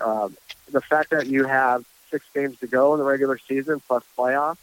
um, 0.00 0.36
the 0.72 0.80
fact 0.80 1.10
that 1.10 1.26
you 1.26 1.44
have 1.44 1.84
six 2.10 2.24
games 2.34 2.58
to 2.60 2.66
go 2.66 2.94
in 2.94 2.98
the 2.98 3.04
regular 3.04 3.38
season 3.46 3.82
plus 3.86 4.04
playoffs, 4.16 4.56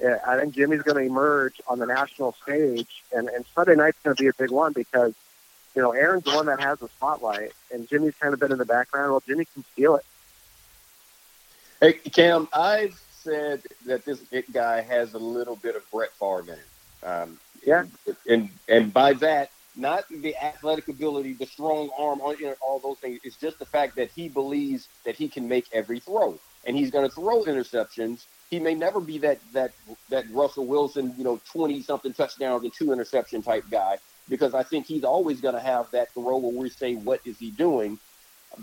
eh, 0.00 0.16
I 0.26 0.38
think 0.38 0.54
Jimmy's 0.54 0.80
going 0.80 0.96
to 0.96 1.02
emerge 1.02 1.60
on 1.68 1.78
the 1.78 1.86
national 1.86 2.32
stage, 2.42 3.04
and, 3.14 3.28
and 3.28 3.44
Sunday 3.54 3.74
night's 3.74 3.98
going 4.02 4.16
to 4.16 4.22
be 4.22 4.28
a 4.28 4.32
big 4.32 4.50
one 4.50 4.72
because 4.72 5.14
you 5.74 5.82
know 5.82 5.92
Aaron's 5.92 6.24
the 6.24 6.34
one 6.34 6.46
that 6.46 6.60
has 6.60 6.78
the 6.78 6.88
spotlight, 6.88 7.52
and 7.72 7.88
Jimmy's 7.88 8.14
kind 8.20 8.34
of 8.34 8.40
been 8.40 8.52
in 8.52 8.58
the 8.58 8.64
background. 8.64 9.10
Well, 9.10 9.22
Jimmy 9.26 9.46
can 9.52 9.64
steal 9.72 9.96
it. 9.96 10.04
Hey, 11.80 11.92
Cam, 11.92 12.48
I've 12.52 13.00
said 13.12 13.62
that 13.86 14.04
this 14.04 14.20
guy 14.52 14.80
has 14.80 15.14
a 15.14 15.18
little 15.18 15.56
bit 15.56 15.76
of 15.76 15.88
Brett 15.90 16.10
Favre 16.12 16.40
in 16.40 16.46
him. 16.46 16.58
Um, 17.02 17.38
Yeah. 17.64 17.84
And 18.28 18.50
and 18.68 18.92
by 18.92 19.12
that, 19.14 19.50
not 19.76 20.04
the 20.10 20.34
athletic 20.36 20.88
ability, 20.88 21.34
the 21.34 21.46
strong 21.46 21.90
arm, 21.96 22.20
all, 22.20 22.34
you 22.34 22.46
know, 22.46 22.54
all 22.60 22.78
those 22.80 22.98
things. 22.98 23.20
It's 23.22 23.36
just 23.36 23.58
the 23.58 23.66
fact 23.66 23.96
that 23.96 24.10
he 24.10 24.28
believes 24.28 24.88
that 25.04 25.14
he 25.16 25.28
can 25.28 25.48
make 25.48 25.66
every 25.72 26.00
throw, 26.00 26.38
and 26.64 26.76
he's 26.76 26.90
going 26.90 27.08
to 27.08 27.14
throw 27.14 27.44
interceptions. 27.44 28.24
He 28.50 28.58
may 28.58 28.74
never 28.74 29.00
be 29.00 29.18
that 29.18 29.38
that 29.52 29.72
that 30.08 30.24
Russell 30.32 30.66
Wilson, 30.66 31.14
you 31.16 31.24
know, 31.24 31.40
twenty 31.48 31.82
something 31.82 32.12
touchdowns 32.12 32.64
and 32.64 32.72
two 32.72 32.92
interception 32.92 33.42
type 33.42 33.64
guy, 33.70 33.98
because 34.28 34.54
I 34.54 34.62
think 34.62 34.86
he's 34.86 35.04
always 35.04 35.40
going 35.40 35.54
to 35.54 35.60
have 35.60 35.90
that 35.92 36.12
throw 36.12 36.38
where 36.38 36.52
we 36.52 36.68
say, 36.68 36.94
"What 36.94 37.20
is 37.24 37.38
he 37.38 37.50
doing?" 37.50 37.98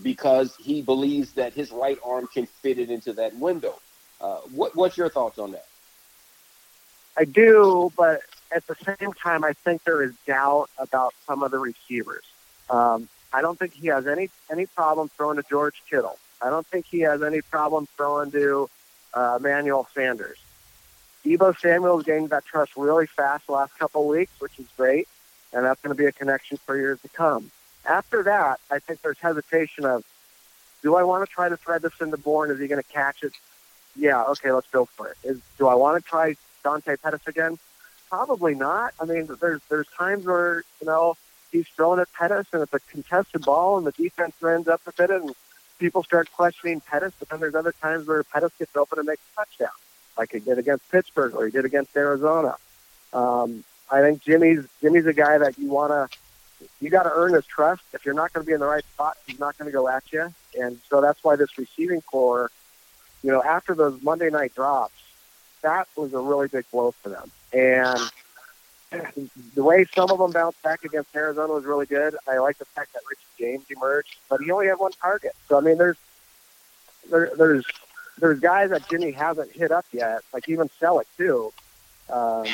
Because 0.01 0.55
he 0.55 0.81
believes 0.81 1.33
that 1.33 1.53
his 1.53 1.71
right 1.71 1.97
arm 2.03 2.27
can 2.33 2.47
fit 2.47 2.79
it 2.79 2.89
into 2.89 3.13
that 3.13 3.35
window. 3.35 3.79
Uh, 4.19 4.37
what, 4.51 4.75
what's 4.75 4.97
your 4.97 5.09
thoughts 5.09 5.37
on 5.37 5.51
that? 5.51 5.67
I 7.17 7.25
do, 7.25 7.91
but 7.95 8.21
at 8.51 8.65
the 8.67 8.75
same 8.75 9.13
time, 9.13 9.43
I 9.43 9.53
think 9.53 9.83
there 9.83 10.01
is 10.01 10.13
doubt 10.25 10.69
about 10.77 11.13
some 11.25 11.43
of 11.43 11.51
the 11.51 11.59
receivers. 11.59 12.23
Um, 12.69 13.07
I 13.31 13.41
don't 13.41 13.57
think 13.59 13.73
he 13.73 13.87
has 13.87 14.07
any 14.07 14.29
any 14.49 14.65
problem 14.65 15.09
throwing 15.09 15.37
to 15.37 15.43
George 15.49 15.81
Kittle. 15.89 16.17
I 16.41 16.49
don't 16.49 16.65
think 16.67 16.85
he 16.85 17.01
has 17.01 17.23
any 17.23 17.41
problem 17.41 17.87
throwing 17.97 18.31
to 18.31 18.69
uh, 19.13 19.37
Emmanuel 19.39 19.87
Sanders. 19.93 20.37
Deebo 21.23 21.57
Samuel's 21.59 22.03
gained 22.03 22.29
that 22.29 22.45
trust 22.45 22.77
really 22.77 23.07
fast 23.07 23.47
the 23.47 23.53
last 23.53 23.77
couple 23.79 24.07
weeks, 24.07 24.31
which 24.39 24.59
is 24.59 24.67
great. 24.77 25.07
And 25.55 25.65
that's 25.65 25.81
going 25.81 25.95
to 25.95 25.97
be 25.97 26.05
a 26.05 26.11
connection 26.11 26.57
for 26.57 26.75
years 26.75 27.01
to 27.01 27.09
come. 27.09 27.49
After 27.85 28.23
that, 28.23 28.59
I 28.69 28.79
think 28.79 29.01
there's 29.01 29.17
hesitation 29.17 29.85
of, 29.85 30.03
do 30.83 30.95
I 30.95 31.03
want 31.03 31.27
to 31.27 31.33
try 31.33 31.49
to 31.49 31.55
thread 31.57 31.81
this 31.81 31.93
into 32.01 32.17
Bourne? 32.17 32.51
Is 32.51 32.59
he 32.59 32.67
going 32.67 32.81
to 32.81 32.89
catch 32.89 33.23
it? 33.23 33.31
Yeah, 33.95 34.23
okay, 34.23 34.51
let's 34.51 34.67
go 34.69 34.85
for 34.85 35.07
it. 35.07 35.17
Is, 35.23 35.39
do 35.57 35.67
I 35.67 35.75
want 35.75 36.03
to 36.03 36.07
try 36.07 36.35
Dante 36.63 36.97
Pettis 36.97 37.21
again? 37.25 37.57
Probably 38.09 38.53
not. 38.53 38.93
I 38.99 39.05
mean, 39.05 39.29
there's 39.41 39.61
there's 39.69 39.87
times 39.97 40.25
where 40.25 40.63
you 40.81 40.87
know 40.87 41.15
he's 41.51 41.67
throwing 41.69 41.99
at 41.99 42.11
Pettis 42.13 42.47
and 42.51 42.61
it's 42.61 42.73
a 42.73 42.79
contested 42.91 43.43
ball 43.43 43.77
and 43.77 43.87
the 43.87 43.91
defense 43.91 44.35
ends 44.43 44.67
up 44.67 44.81
with 44.85 44.99
it 44.99 45.09
and 45.09 45.33
people 45.79 46.03
start 46.03 46.31
questioning 46.31 46.81
Pettis. 46.81 47.13
But 47.17 47.29
then 47.29 47.39
there's 47.39 47.55
other 47.55 47.73
times 47.81 48.07
where 48.07 48.23
Pettis 48.23 48.51
gets 48.59 48.75
open 48.75 48.99
and 48.99 49.07
makes 49.07 49.21
a 49.33 49.35
touchdown, 49.37 49.75
like 50.17 50.33
he 50.33 50.39
did 50.39 50.59
against 50.59 50.89
Pittsburgh 50.91 51.33
or 51.33 51.45
he 51.45 51.51
did 51.51 51.65
against 51.65 51.95
Arizona. 51.95 52.55
Um, 53.13 53.63
I 53.91 54.01
think 54.01 54.23
Jimmy's 54.23 54.65
Jimmy's 54.81 55.05
a 55.05 55.13
guy 55.13 55.37
that 55.37 55.57
you 55.57 55.69
want 55.69 55.91
to 55.91 56.17
you 56.81 56.89
got 56.89 57.03
to 57.03 57.11
earn 57.13 57.33
his 57.33 57.45
trust. 57.45 57.83
If 57.93 58.05
you're 58.05 58.13
not 58.13 58.33
going 58.33 58.45
to 58.45 58.47
be 58.47 58.53
in 58.53 58.59
the 58.59 58.65
right 58.65 58.83
spot, 58.93 59.17
he's 59.27 59.39
not 59.39 59.57
going 59.57 59.67
to 59.67 59.73
go 59.73 59.87
at 59.87 60.03
you. 60.11 60.33
And 60.59 60.79
so 60.89 61.01
that's 61.01 61.23
why 61.23 61.35
this 61.35 61.57
receiving 61.57 62.01
corps, 62.01 62.49
you 63.23 63.31
know, 63.31 63.43
after 63.43 63.75
those 63.75 64.01
Monday 64.01 64.29
night 64.29 64.55
drops, 64.55 64.93
that 65.61 65.87
was 65.95 66.13
a 66.13 66.19
really 66.19 66.47
big 66.47 66.69
blow 66.71 66.91
for 66.91 67.09
them. 67.09 67.31
And 67.53 67.99
the 69.55 69.63
way 69.63 69.85
some 69.95 70.11
of 70.11 70.19
them 70.19 70.31
bounced 70.31 70.61
back 70.63 70.83
against 70.83 71.15
Arizona 71.15 71.53
was 71.53 71.65
really 71.65 71.85
good. 71.85 72.15
I 72.27 72.37
like 72.37 72.57
the 72.57 72.65
fact 72.65 72.93
that 72.93 73.01
Richie 73.09 73.21
James 73.51 73.65
emerged, 73.69 74.17
but 74.29 74.41
he 74.41 74.51
only 74.51 74.67
had 74.67 74.77
one 74.77 74.91
target. 74.91 75.33
So 75.49 75.57
I 75.57 75.61
mean, 75.61 75.77
there's 75.77 75.97
there, 77.09 77.31
there's 77.35 77.65
there's 78.19 78.39
guys 78.39 78.69
that 78.69 78.87
Jimmy 78.89 79.11
hasn't 79.11 79.51
hit 79.51 79.71
up 79.71 79.85
yet, 79.91 80.21
like 80.33 80.47
even 80.47 80.69
Celek 80.79 81.05
too, 81.17 81.51
um, 82.09 82.45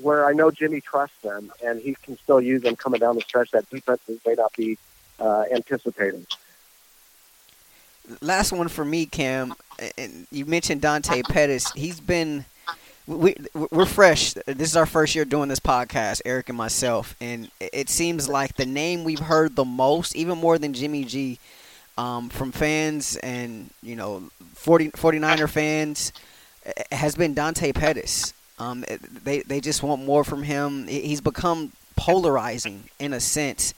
where 0.00 0.26
I 0.26 0.32
know 0.32 0.50
Jimmy 0.50 0.80
trusts 0.80 1.20
them 1.22 1.52
and 1.64 1.80
he 1.80 1.94
can 2.02 2.16
still 2.18 2.40
use 2.40 2.62
them 2.62 2.76
coming 2.76 3.00
down 3.00 3.16
the 3.16 3.20
stretch 3.22 3.50
that 3.50 3.68
defenses 3.70 4.20
may 4.26 4.34
not 4.34 4.52
be 4.54 4.78
uh, 5.18 5.44
anticipating. 5.52 6.26
Last 8.20 8.52
one 8.52 8.68
for 8.68 8.84
me, 8.84 9.06
Cam. 9.06 9.54
And 9.96 10.26
you 10.30 10.46
mentioned 10.46 10.80
Dante 10.80 11.22
Pettis. 11.22 11.70
He's 11.72 12.00
been 12.00 12.44
we 13.08 13.34
we're 13.54 13.86
fresh. 13.86 14.34
This 14.46 14.68
is 14.70 14.76
our 14.76 14.86
first 14.86 15.14
year 15.14 15.24
doing 15.24 15.48
this 15.48 15.60
podcast, 15.60 16.20
Eric 16.24 16.50
and 16.50 16.58
myself, 16.58 17.16
and 17.20 17.50
it 17.58 17.88
seems 17.88 18.28
like 18.28 18.56
the 18.56 18.66
name 18.66 19.02
we've 19.02 19.18
heard 19.18 19.56
the 19.56 19.64
most, 19.64 20.14
even 20.14 20.36
more 20.36 20.58
than 20.58 20.74
Jimmy 20.74 21.04
G, 21.04 21.38
um, 21.96 22.28
from 22.28 22.52
fans 22.52 23.16
and 23.16 23.70
you 23.82 23.96
know 23.96 24.30
40, 24.54 24.90
49er 24.90 25.48
fans, 25.48 26.12
has 26.92 27.14
been 27.14 27.32
Dante 27.32 27.72
Pettis. 27.72 28.34
Um, 28.58 28.84
they 29.24 29.40
they 29.40 29.60
just 29.60 29.82
want 29.82 30.04
more 30.04 30.24
from 30.24 30.42
him. 30.42 30.86
He's 30.86 31.20
become 31.20 31.72
polarizing 31.96 32.84
in 32.98 33.12
a 33.12 33.20
sense, 33.20 33.74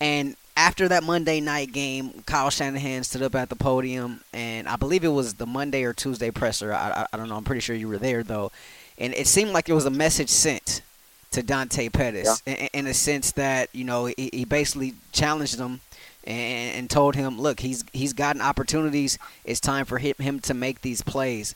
and 0.00 0.36
after 0.56 0.88
that 0.88 1.02
Monday 1.02 1.40
night 1.40 1.72
game, 1.72 2.22
Kyle 2.26 2.50
Shanahan 2.50 3.04
stood 3.04 3.22
up 3.22 3.34
at 3.34 3.48
the 3.48 3.56
podium, 3.56 4.20
and 4.32 4.68
I 4.68 4.76
believe 4.76 5.04
it 5.04 5.08
was 5.08 5.34
the 5.34 5.46
Monday 5.46 5.84
or 5.84 5.92
Tuesday 5.92 6.30
presser. 6.30 6.72
I, 6.72 6.90
I, 6.90 7.06
I 7.12 7.16
don't 7.16 7.28
know. 7.28 7.36
I'm 7.36 7.44
pretty 7.44 7.60
sure 7.60 7.74
you 7.74 7.88
were 7.88 7.98
there 7.98 8.22
though, 8.22 8.52
and 8.98 9.14
it 9.14 9.26
seemed 9.26 9.50
like 9.50 9.68
it 9.68 9.74
was 9.74 9.86
a 9.86 9.90
message 9.90 10.28
sent 10.28 10.82
to 11.30 11.42
Dante 11.42 11.88
Pettis 11.88 12.42
yeah. 12.46 12.54
in, 12.54 12.68
in, 12.74 12.86
a 12.86 12.94
sense 12.94 13.32
that 13.32 13.70
you 13.72 13.84
know 13.84 14.06
he, 14.06 14.30
he 14.32 14.44
basically 14.44 14.94
challenged 15.12 15.58
him 15.58 15.80
and, 16.24 16.76
and, 16.76 16.90
told 16.90 17.16
him, 17.16 17.40
look, 17.40 17.60
he's 17.60 17.84
he's 17.92 18.12
gotten 18.12 18.42
opportunities. 18.42 19.18
It's 19.44 19.60
time 19.60 19.86
for 19.86 19.98
him, 19.98 20.14
him 20.18 20.40
to 20.40 20.54
make 20.54 20.82
these 20.82 21.02
plays. 21.02 21.54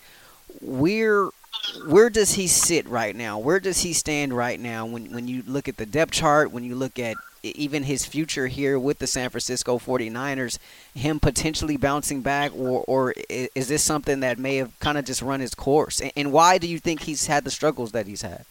We're 0.61 1.31
where 1.87 2.11
does 2.11 2.33
he 2.33 2.47
sit 2.47 2.89
right 2.89 3.15
now? 3.15 3.39
Where 3.39 3.61
does 3.61 3.81
he 3.81 3.93
stand 3.93 4.33
right 4.33 4.59
now 4.59 4.87
when 4.87 5.13
when 5.13 5.29
you 5.29 5.43
look 5.47 5.69
at 5.69 5.77
the 5.77 5.87
depth 5.87 6.13
chart, 6.13 6.51
when 6.51 6.65
you 6.65 6.75
look 6.75 6.99
at 6.99 7.17
even 7.43 7.83
his 7.85 8.05
future 8.05 8.47
here 8.47 8.79
with 8.79 8.99
the 8.99 9.07
San 9.07 9.31
Francisco 9.31 9.79
49ers, 9.79 10.59
him 10.95 11.21
potentially 11.21 11.77
bouncing 11.77 12.21
back, 12.21 12.53
or, 12.57 12.85
or 12.89 13.15
is 13.29 13.69
this 13.69 13.83
something 13.83 14.21
that 14.21 14.39
may 14.39 14.57
have 14.57 14.77
kind 14.81 14.99
of 14.99 15.05
just 15.05 15.23
run 15.23 15.41
his 15.41 15.55
course? 15.55 16.01
And 16.17 16.33
why 16.33 16.59
do 16.59 16.67
you 16.67 16.79
think 16.79 17.03
he's 17.03 17.27
had 17.27 17.45
the 17.45 17.51
struggles 17.51 17.93
that 17.93 18.07
he's 18.07 18.23
had? 18.23 18.45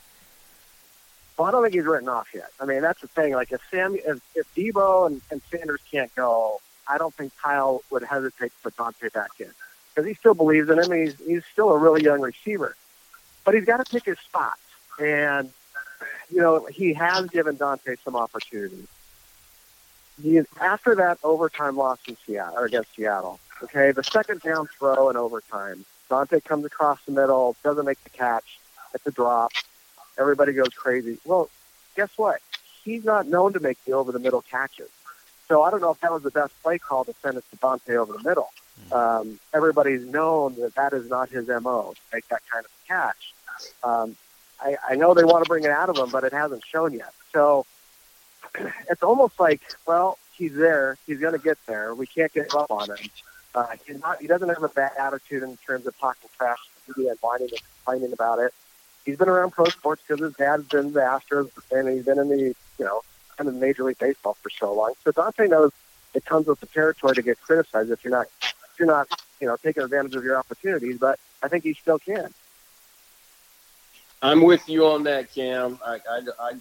Well, 1.37 1.47
I 1.47 1.51
don't 1.51 1.63
think 1.63 1.73
he's 1.73 1.83
written 1.83 2.07
off 2.07 2.29
yet. 2.33 2.49
I 2.61 2.65
mean, 2.65 2.81
that's 2.81 3.01
the 3.01 3.09
thing. 3.09 3.33
Like, 3.33 3.51
if 3.51 3.59
Sam, 3.69 3.95
if, 3.95 4.21
if 4.35 4.55
Deebo 4.55 5.07
and, 5.07 5.21
and 5.29 5.41
Sanders 5.51 5.81
can't 5.91 6.13
go, 6.15 6.61
I 6.87 6.97
don't 6.97 7.13
think 7.13 7.33
Kyle 7.41 7.81
would 7.89 8.03
hesitate 8.03 8.49
to 8.49 8.63
put 8.63 8.77
Dante 8.77 9.09
back 9.09 9.31
in 9.39 9.49
because 9.89 10.07
he 10.07 10.13
still 10.13 10.33
believes 10.33 10.69
in 10.69 10.79
him. 10.79 10.91
He's 10.91 11.15
he's 11.25 11.43
still 11.51 11.71
a 11.71 11.77
really 11.77 12.03
young 12.03 12.21
receiver, 12.21 12.75
but 13.45 13.53
he's 13.53 13.65
got 13.65 13.85
to 13.85 13.89
pick 13.89 14.05
his 14.05 14.19
spots. 14.19 14.59
And 14.99 15.51
you 16.29 16.41
know, 16.41 16.65
he 16.65 16.93
has 16.93 17.27
given 17.29 17.55
Dante 17.55 17.95
some 18.03 18.15
opportunities. 18.15 18.87
He, 20.21 20.41
after 20.59 20.95
that 20.95 21.19
overtime 21.23 21.77
loss 21.77 21.99
in 22.07 22.17
Seattle 22.25 22.57
or 22.57 22.65
against 22.65 22.95
Seattle, 22.95 23.39
okay, 23.63 23.91
the 23.91 24.03
second 24.03 24.41
down 24.41 24.67
throw 24.67 25.09
in 25.09 25.17
overtime, 25.17 25.85
Dante 26.09 26.39
comes 26.39 26.65
across 26.65 26.99
the 27.05 27.11
middle, 27.11 27.55
doesn't 27.63 27.85
make 27.85 28.01
the 28.03 28.09
catch, 28.09 28.59
it's 28.93 29.05
a 29.05 29.11
drop. 29.11 29.51
Everybody 30.17 30.53
goes 30.53 30.69
crazy. 30.69 31.17
Well, 31.25 31.49
guess 31.95 32.09
what? 32.17 32.39
He's 32.83 33.03
not 33.03 33.27
known 33.27 33.53
to 33.53 33.59
make 33.59 33.83
the 33.83 33.93
over 33.93 34.11
the 34.11 34.19
middle 34.19 34.41
catches. 34.41 34.89
So 35.47 35.61
I 35.63 35.69
don't 35.69 35.81
know 35.81 35.91
if 35.91 35.99
that 35.99 36.11
was 36.11 36.23
the 36.23 36.31
best 36.31 36.53
play 36.63 36.79
call 36.79 37.03
to 37.05 37.13
send 37.21 37.37
it 37.37 37.43
to 37.51 37.57
Dante 37.57 37.95
over 37.95 38.13
the 38.13 38.23
middle. 38.23 38.49
Hmm. 38.87 38.93
Um, 38.93 39.39
everybody's 39.53 40.05
known 40.05 40.55
that 40.55 40.75
that 40.75 40.93
is 40.93 41.09
not 41.09 41.29
his 41.29 41.47
MO 41.47 41.93
to 41.93 42.01
make 42.13 42.27
that 42.29 42.41
kind 42.51 42.65
of 42.65 42.71
catch. 42.87 43.33
Um, 43.83 44.15
I, 44.59 44.77
I 44.89 44.95
know 44.95 45.13
they 45.13 45.23
want 45.23 45.43
to 45.43 45.49
bring 45.49 45.63
it 45.63 45.69
out 45.69 45.89
of 45.89 45.97
him, 45.97 46.09
but 46.09 46.23
it 46.23 46.33
hasn't 46.33 46.63
shown 46.65 46.93
yet. 46.93 47.13
So 47.33 47.65
it's 48.89 49.03
almost 49.03 49.39
like, 49.39 49.61
well, 49.85 50.17
he's 50.33 50.53
there. 50.53 50.97
He's 51.05 51.19
going 51.19 51.33
to 51.33 51.39
get 51.39 51.57
there. 51.65 51.93
We 51.93 52.07
can't 52.07 52.31
give 52.33 52.47
up 52.55 52.71
on 52.71 52.89
him. 52.89 52.97
Uh, 53.53 53.67
he's 53.85 53.99
not. 54.01 54.19
He 54.21 54.27
doesn't 54.27 54.49
have 54.49 54.63
a 54.63 54.69
bad 54.69 54.91
attitude 54.99 55.43
in 55.43 55.57
terms 55.57 55.87
of 55.87 55.97
talking 55.97 56.29
trash 56.37 56.57
to 56.57 56.93
the 56.93 57.01
media 57.01 57.11
and 57.11 57.19
whining 57.21 57.49
and 57.51 57.61
complaining 57.77 58.13
about 58.13 58.39
it. 58.39 58.53
He's 59.05 59.17
been 59.17 59.29
around 59.29 59.51
pro 59.51 59.65
sports 59.65 60.01
because 60.05 60.21
his 60.21 60.33
dad's 60.35 60.67
been 60.67 60.91
the 60.91 60.99
Astros 60.99 61.49
and 61.71 61.87
he's 61.87 62.03
been 62.03 62.19
in 62.19 62.27
the 62.27 62.55
you 62.79 62.85
know 62.85 63.01
kind 63.37 63.47
of 63.47 63.55
Major 63.55 63.83
League 63.83 63.97
Baseball 63.97 64.35
for 64.41 64.49
so 64.49 64.73
long. 64.73 64.93
So 65.03 65.11
Dante 65.11 65.47
knows 65.47 65.71
it 66.13 66.25
comes 66.25 66.47
with 66.47 66.59
the 66.59 66.65
territory 66.65 67.15
to 67.15 67.21
get 67.21 67.39
criticized 67.41 67.91
if 67.91 68.03
you're 68.03 68.11
not 68.11 68.27
if 68.41 68.79
you're 68.79 68.87
not 68.87 69.07
you 69.39 69.47
know 69.47 69.55
taking 69.57 69.83
advantage 69.83 70.15
of 70.15 70.23
your 70.25 70.37
opportunities. 70.37 70.97
But 70.97 71.19
I 71.41 71.47
think 71.47 71.63
he 71.63 71.73
still 71.75 71.99
can. 71.99 72.33
I'm 74.25 74.41
with 74.41 74.67
you 74.67 74.87
on 74.87 75.03
that, 75.03 75.33
Cam. 75.33 75.79
I, 75.85 75.99
I, 76.09 76.21
I 76.39 76.53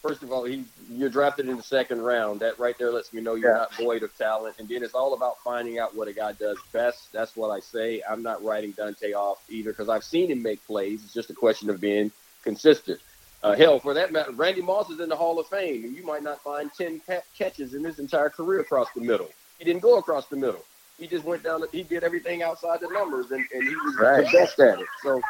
first 0.00 0.22
of 0.22 0.30
all, 0.30 0.44
he 0.44 0.64
you're 0.88 1.08
drafted 1.08 1.48
in 1.48 1.56
the 1.56 1.62
second 1.62 2.00
round. 2.00 2.40
That 2.40 2.58
right 2.58 2.78
there 2.78 2.92
lets 2.92 3.12
me 3.12 3.20
know 3.20 3.34
you're 3.34 3.50
yeah. 3.50 3.58
not 3.58 3.74
void 3.74 4.04
of 4.04 4.16
talent. 4.16 4.56
And 4.60 4.68
then 4.68 4.84
it's 4.84 4.94
all 4.94 5.14
about 5.14 5.38
finding 5.42 5.80
out 5.80 5.96
what 5.96 6.06
a 6.06 6.12
guy 6.12 6.32
does 6.32 6.58
best. 6.72 7.12
That's 7.12 7.36
what 7.36 7.50
I 7.50 7.58
say. 7.58 8.02
I'm 8.08 8.22
not 8.22 8.42
writing 8.44 8.70
Dante 8.70 9.12
off 9.14 9.42
either 9.48 9.70
because 9.70 9.88
I've 9.88 10.04
seen 10.04 10.30
him 10.30 10.42
make 10.42 10.64
plays. 10.64 11.02
It's 11.02 11.12
just 11.12 11.30
a 11.30 11.34
question 11.34 11.70
of 11.70 11.80
being 11.80 12.12
consistent. 12.44 13.00
Uh, 13.42 13.54
hell, 13.56 13.78
for 13.80 13.94
that 13.94 14.12
matter, 14.12 14.32
Randy 14.32 14.62
Moss 14.62 14.88
is 14.90 15.00
in 15.00 15.08
the 15.08 15.16
Hall 15.16 15.38
of 15.38 15.46
Fame, 15.48 15.84
and 15.84 15.96
you 15.96 16.04
might 16.04 16.22
not 16.22 16.40
find 16.42 16.70
ten 16.72 17.00
catches 17.36 17.74
in 17.74 17.84
his 17.84 17.98
entire 17.98 18.30
career 18.30 18.60
across 18.60 18.88
the 18.94 19.00
middle. 19.00 19.30
He 19.58 19.64
didn't 19.64 19.82
go 19.82 19.98
across 19.98 20.26
the 20.26 20.36
middle. 20.36 20.64
He 20.98 21.06
just 21.06 21.24
went 21.24 21.44
down. 21.44 21.62
He 21.70 21.84
did 21.84 22.02
everything 22.02 22.42
outside 22.42 22.80
the 22.80 22.88
numbers, 22.88 23.30
and, 23.30 23.44
and 23.54 23.62
he 23.62 23.74
was 23.76 23.96
right. 24.00 24.26
the 24.26 24.38
best 24.38 24.58
at 24.58 24.80
it. 24.80 24.86
So 25.02 25.20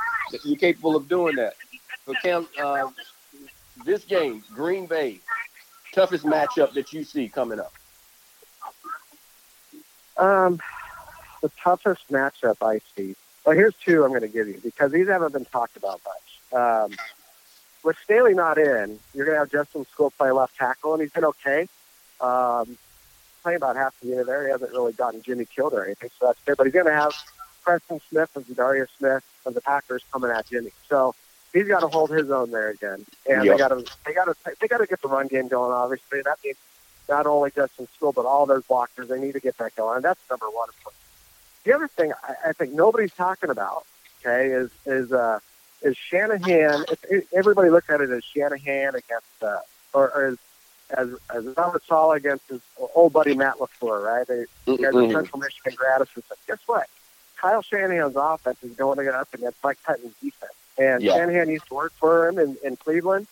you're 0.45 0.57
capable 0.57 0.97
of 0.97 1.09
doing 1.09 1.37
that. 1.37 1.55
So 2.07 2.15
Cam, 2.23 2.49
uh, 2.61 2.89
this 3.85 4.05
game, 4.05 4.43
Green 4.55 4.87
Bay, 4.87 5.21
toughest 5.93 6.25
matchup 6.25 6.73
that 6.73 6.93
you 6.93 7.05
see 7.05 7.29
coming 7.29 7.61
up. 7.61 7.73
Um, 10.17 10.59
the 11.43 11.51
toughest 11.63 12.11
matchup 12.11 12.57
I 12.63 12.81
see. 12.97 13.15
Well, 13.45 13.55
here's 13.55 13.75
two 13.77 14.05
I'm 14.05 14.11
going 14.11 14.23
to 14.23 14.29
give 14.29 14.49
you 14.49 14.61
because 14.63 14.91
these 14.91 15.07
haven't 15.07 15.33
been 15.33 15.45
talked 15.45 15.77
about 15.77 16.01
much. 16.05 16.61
Um, 16.61 16.97
with 17.85 17.97
Staley 18.05 18.35
not 18.35 18.59
in, 18.59 18.99
you're 19.15 19.27
going 19.27 19.37
to 19.37 19.41
have 19.41 19.51
Justin 19.51 19.87
Skule 19.87 20.13
play 20.17 20.31
left 20.31 20.57
tackle, 20.57 20.95
and 20.95 21.03
he's 21.03 21.13
been 21.13 21.27
okay. 21.27 21.69
Um, 22.21 22.77
playing 23.43 23.57
about 23.57 23.77
half 23.77 23.99
the 24.01 24.09
year 24.09 24.25
there. 24.25 24.45
He 24.45 24.51
hasn't 24.51 24.73
really 24.73 24.93
gotten 24.93 25.23
Jimmy 25.23 25.47
killed 25.47 25.75
or 25.75 25.85
anything, 25.85 26.11
so 26.19 26.27
that's 26.27 26.41
good. 26.45 26.57
But 26.57 26.67
he's 26.67 26.75
going 26.75 26.87
to 26.87 26.93
have 26.93 27.13
Preston 27.63 28.01
Smith 28.09 28.31
and 28.35 28.47
Za'Darius 28.47 28.89
Smith 28.99 29.25
of 29.47 29.55
the 29.55 29.61
Packers 29.61 30.03
coming 30.13 30.31
at 30.31 30.47
Jimmy. 30.47 30.71
So 30.89 31.15
he's 31.53 31.69
got 31.69 31.81
to 31.81 31.89
hold 31.89 32.11
his 32.11 32.31
own 32.31 32.51
there 32.51 32.71
again, 32.71 33.05
and 33.29 33.45
yep. 33.45 33.57
they 33.57 33.59
got 33.59 33.69
to 33.69 33.85
they 34.07 34.13
got 34.13 34.25
to 34.25 34.35
they 34.61 34.69
got 34.69 34.79
to 34.79 34.87
get 34.87 35.03
the 35.03 35.09
run 35.09 35.27
game 35.27 35.49
going. 35.49 35.73
Obviously, 35.73 36.23
that 36.23 36.39
means 36.45 36.57
not 37.09 37.27
only 37.27 37.51
Justin 37.51 37.89
Skule 37.99 38.15
but 38.15 38.27
all 38.27 38.47
those 38.47 38.65
blockers. 38.65 39.09
They 39.09 39.21
need 39.21 39.33
to 39.33 39.41
get 39.41 39.57
that 39.59 39.75
going. 39.77 39.97
And 39.97 40.05
that's 40.05 40.21
number 40.31 40.47
one. 40.47 40.69
The 41.65 41.75
other 41.75 41.89
thing 41.89 42.13
I, 42.23 42.51
I 42.51 42.53
think 42.53 42.73
nobody's 42.73 43.13
talking 43.13 43.51
about, 43.51 43.85
okay, 44.21 44.49
is 44.49 44.71
is 44.87 45.13
uh, 45.13 45.41
is 45.83 45.97
Shanahan. 45.97 46.85
If, 46.91 47.05
if 47.11 47.33
everybody 47.35 47.71
looks 47.71 47.91
at 47.91 48.01
it 48.01 48.11
as 48.11 48.25
Shanahan 48.25 48.95
against 48.95 49.43
uh, 49.43 49.59
or, 49.93 50.11
or 50.11 50.27
as 50.27 50.39
as 50.91 51.11
as 51.35 51.45
Robert 51.57 51.83
Saleh 51.87 52.17
against 52.17 52.49
his 52.49 52.61
old 52.95 53.13
buddy 53.13 53.35
Matt 53.35 53.57
LaFleur, 53.57 54.03
right? 54.03 54.27
They 54.27 54.45
mm-hmm. 54.67 54.83
guys 54.83 54.95
are 54.95 55.11
Central 55.11 55.41
Michigan 55.41 55.75
grad 55.77 56.01
assistant. 56.01 56.39
Guess 56.47 56.61
what? 56.67 56.89
Kyle 57.37 57.63
Shanahan's 57.63 58.17
offense 58.17 58.59
is 58.63 58.73
going 58.73 58.99
to 58.99 59.05
get 59.05 59.15
up 59.15 59.33
against 59.33 59.63
Mike 59.63 59.79
Pettine's 59.85 60.15
defense. 60.23 60.53
And 60.77 61.03
yeah. 61.03 61.15
Shanahan 61.15 61.49
used 61.49 61.67
to 61.69 61.75
work 61.75 61.93
for 61.93 62.29
him 62.29 62.39
in, 62.39 62.57
in 62.65 62.77
Cleveland. 62.77 63.27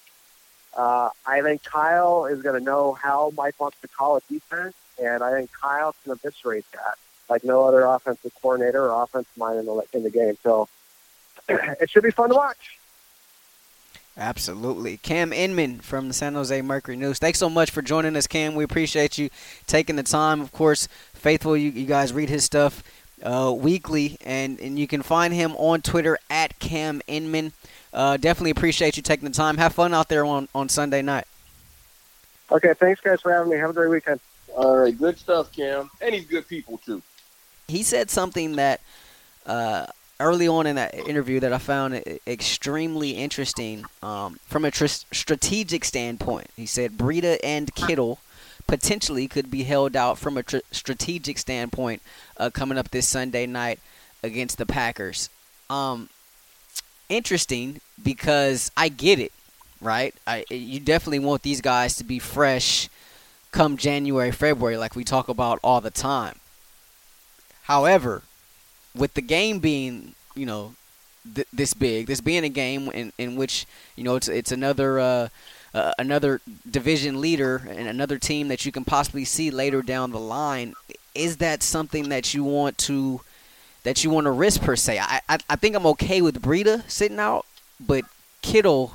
Uh, 0.77 1.11
I 1.27 1.41
think 1.41 1.65
Kyle 1.65 2.27
is 2.27 2.43
going 2.43 2.59
to 2.59 2.65
know 2.65 2.93
how 2.93 3.33
Mike 3.37 3.59
wants 3.59 3.79
to 3.81 3.89
call 3.89 4.17
a 4.17 4.21
defense, 4.31 4.75
and 5.03 5.23
I 5.23 5.33
think 5.33 5.51
Kyle 5.53 5.95
can 6.05 6.13
eviscerate 6.13 6.71
that 6.73 6.99
like 7.29 7.45
no 7.45 7.65
other 7.65 7.85
offensive 7.85 8.33
coordinator 8.41 8.91
or 8.91 9.03
offensive 9.03 9.37
mind 9.37 9.59
in 9.59 9.67
the 9.67 9.83
in 9.93 10.03
the 10.03 10.11
game. 10.11 10.37
So 10.43 10.69
it 11.49 11.91
should 11.91 12.03
be 12.03 12.11
fun 12.11 12.31
to 12.31 12.35
watch. 12.35 12.79
Absolutely. 14.19 14.97
Cam 14.97 15.33
Inman 15.33 15.81
from 15.81 16.09
the 16.09 16.15
San 16.15 16.35
Jose 16.35 16.63
Mercury 16.63 16.97
News. 16.97 17.19
Thanks 17.19 17.39
so 17.39 17.51
much 17.51 17.71
for 17.71 17.83
joining 17.83 18.17
us, 18.17 18.27
Cam. 18.27 18.55
We 18.55 18.65
appreciate 18.65 19.19
you 19.19 19.29
taking 19.67 19.97
the 19.97 20.03
time. 20.03 20.41
Of 20.41 20.53
course, 20.53 20.89
faithful, 21.13 21.55
you, 21.55 21.71
you 21.71 21.85
guys 21.85 22.15
read 22.15 22.31
his 22.31 22.43
stuff 22.43 22.83
uh, 23.23 23.55
weekly, 23.55 24.17
and, 24.25 24.59
and 24.59 24.79
you 24.79 24.87
can 24.87 25.03
find 25.03 25.35
him 25.35 25.55
on 25.57 25.83
Twitter 25.83 26.19
at 26.31 26.59
Cam 26.59 27.03
Inman. 27.07 27.53
Uh, 27.93 28.17
definitely 28.17 28.53
appreciate 28.53 28.97
you 28.97 29.03
taking 29.03 29.29
the 29.29 29.35
time. 29.35 29.59
Have 29.59 29.75
fun 29.75 29.93
out 29.93 30.09
there 30.09 30.25
on, 30.25 30.49
on 30.55 30.71
Sunday 30.71 31.03
night. 31.03 31.27
Okay, 32.51 32.73
thanks, 32.75 33.01
guys, 33.03 33.21
for 33.21 33.33
having 33.33 33.51
me. 33.51 33.59
Have 33.59 33.71
a 33.71 33.75
great 33.75 33.91
weekend. 33.91 34.21
All 34.55 34.79
right, 34.79 34.97
good 34.97 35.19
stuff, 35.19 35.53
Cam. 35.53 35.91
And 36.01 36.15
he's 36.15 36.25
good 36.25 36.49
people, 36.49 36.79
too. 36.79 37.03
He 37.69 37.83
said 37.83 38.09
something 38.09 38.57
that 38.57 38.81
uh, 39.45 39.87
early 40.19 40.49
on 40.49 40.67
in 40.67 40.77
that 40.77 40.95
interview 40.95 41.41
that 41.41 41.53
I 41.53 41.59
found 41.59 42.03
extremely 42.27 43.11
interesting 43.11 43.85
um, 44.03 44.39
from 44.47 44.65
a 44.65 44.71
tr- 44.71 44.87
strategic 44.87 45.85
standpoint. 45.85 46.49
He 46.57 46.67
said 46.67 46.93
Breida 46.93 47.39
and 47.45 47.75
Kittle 47.75 48.19
potentially 48.67 49.29
could 49.29 49.51
be 49.51 49.65
held 49.65 49.95
out 49.95 50.19
from 50.19 50.37
a 50.37 50.43
tr- 50.43 50.59
strategic 50.71 51.39
standpoint 51.39 52.03
uh, 52.37 52.51
coming 52.51 52.79
up 52.79 52.91
this 52.91 53.07
Sunday 53.07 53.47
night 53.47 53.79
against 54.23 54.59
the 54.59 54.67
Packers. 54.67 55.31
Um, 55.69 56.09
interesting 57.09 57.81
because 58.03 58.71
I 58.77 58.89
get 58.89 59.19
it, 59.19 59.33
right? 59.81 60.15
I, 60.27 60.45
you 60.51 60.81
definitely 60.81 61.21
want 61.21 61.43
these 61.43 61.61
guys 61.61 61.97
to 61.97 62.05
be 62.05 62.19
fresh 62.19 62.89
come 63.53 63.77
January, 63.77 64.33
February, 64.33 64.77
like 64.77 64.97
we 64.97 65.05
talk 65.05 65.29
about 65.29 65.59
all 65.63 65.81
the 65.81 65.91
time. 65.91 66.37
However, 67.63 68.23
with 68.97 69.15
the 69.15 69.23
game 69.23 69.59
being, 69.59 70.15
you 70.35 70.47
know, 70.47 70.75
th- 71.35 71.47
this 71.53 71.75
big, 71.75 72.07
this 72.07 72.21
being 72.21 72.45
a 72.45 72.49
game 72.49 72.89
in, 72.91 73.13
in 73.19 73.37
which, 73.37 73.67
you 73.97 74.05
know, 74.05 74.17
it's 74.17 74.29
it's 74.29 74.53
another 74.53 74.99
uh, 74.99 75.29
uh, 75.75 75.93
another 75.99 76.41
division 76.71 77.21
leader 77.21 77.63
and 77.69 77.89
another 77.89 78.19
team 78.19 78.49
that 78.49 78.65
you 78.65 78.73
can 78.73 78.85
possibly 78.85 79.25
see 79.25 79.51
later 79.51 79.83
down 79.83 80.11
the 80.11 80.21
line. 80.21 80.75
Is 81.15 81.39
that 81.39 81.63
something 81.63 82.09
that 82.09 82.35
you 82.35 82.45
want 82.45 82.79
to 82.79 83.21
that 83.85 84.03
you 84.05 84.11
want 84.11 84.25
to 84.25 84.31
risk 84.31 84.63
per 84.63 84.77
se? 84.77 84.99
I 84.99 85.21
I, 85.29 85.39
I 85.49 85.57
think 85.57 85.77
I'm 85.77 85.87
okay 85.87 86.23
with 86.23 86.43
Breida 86.43 86.89
sitting 86.91 87.19
out, 87.19 87.47
but 87.79 88.05
Kittle, 88.43 88.93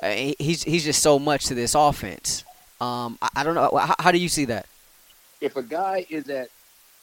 uh, 0.00 0.10
he's 0.38 0.62
he's 0.64 0.84
just 0.84 1.02
so 1.02 1.18
much 1.18 1.46
to 1.46 1.54
this 1.54 1.74
offense. 1.74 2.44
Um, 2.80 3.18
I, 3.20 3.28
I 3.36 3.44
don't 3.44 3.54
know. 3.54 3.76
How, 3.76 3.94
how 3.98 4.12
do 4.12 4.18
you 4.18 4.28
see 4.28 4.44
that? 4.46 4.66
If 5.40 5.56
a 5.56 5.62
guy 5.62 6.06
is 6.08 6.28
at 6.28 6.48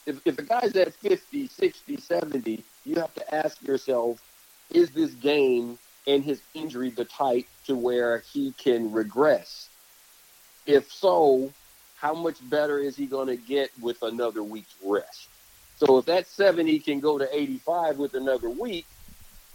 if, 0.06 0.26
if 0.26 0.38
a 0.38 0.44
guy's 0.44 0.76
at 0.76 0.94
50, 0.94 1.48
60, 1.48 1.98
70, 1.98 2.64
you 2.86 2.96
have 2.96 3.14
to 3.16 3.36
ask 3.36 3.62
yourself, 3.64 4.22
is 4.74 4.92
this 4.92 5.14
game 5.16 5.78
and 6.08 6.24
his 6.24 6.42
injury 6.54 6.90
the 6.92 7.06
type 7.06 7.46
to 7.66 7.76
where 7.76 8.20
he 8.32 8.54
can 8.54 8.92
regress? 8.92 9.70
If 10.66 10.92
so, 10.92 11.52
how 11.98 12.14
much 12.14 12.38
better 12.50 12.80
is 12.80 12.96
he 12.96 13.06
going 13.06 13.28
to 13.28 13.36
get 13.36 13.72
with 13.82 14.02
another 14.04 14.44
week's 14.44 14.76
rest? 14.84 15.28
So 15.78 15.98
if 15.98 16.06
that 16.06 16.28
70 16.28 16.80
can 16.80 17.00
go 17.00 17.18
to 17.18 17.28
85 17.36 17.98
with 17.98 18.14
another 18.14 18.50
week, 18.50 18.86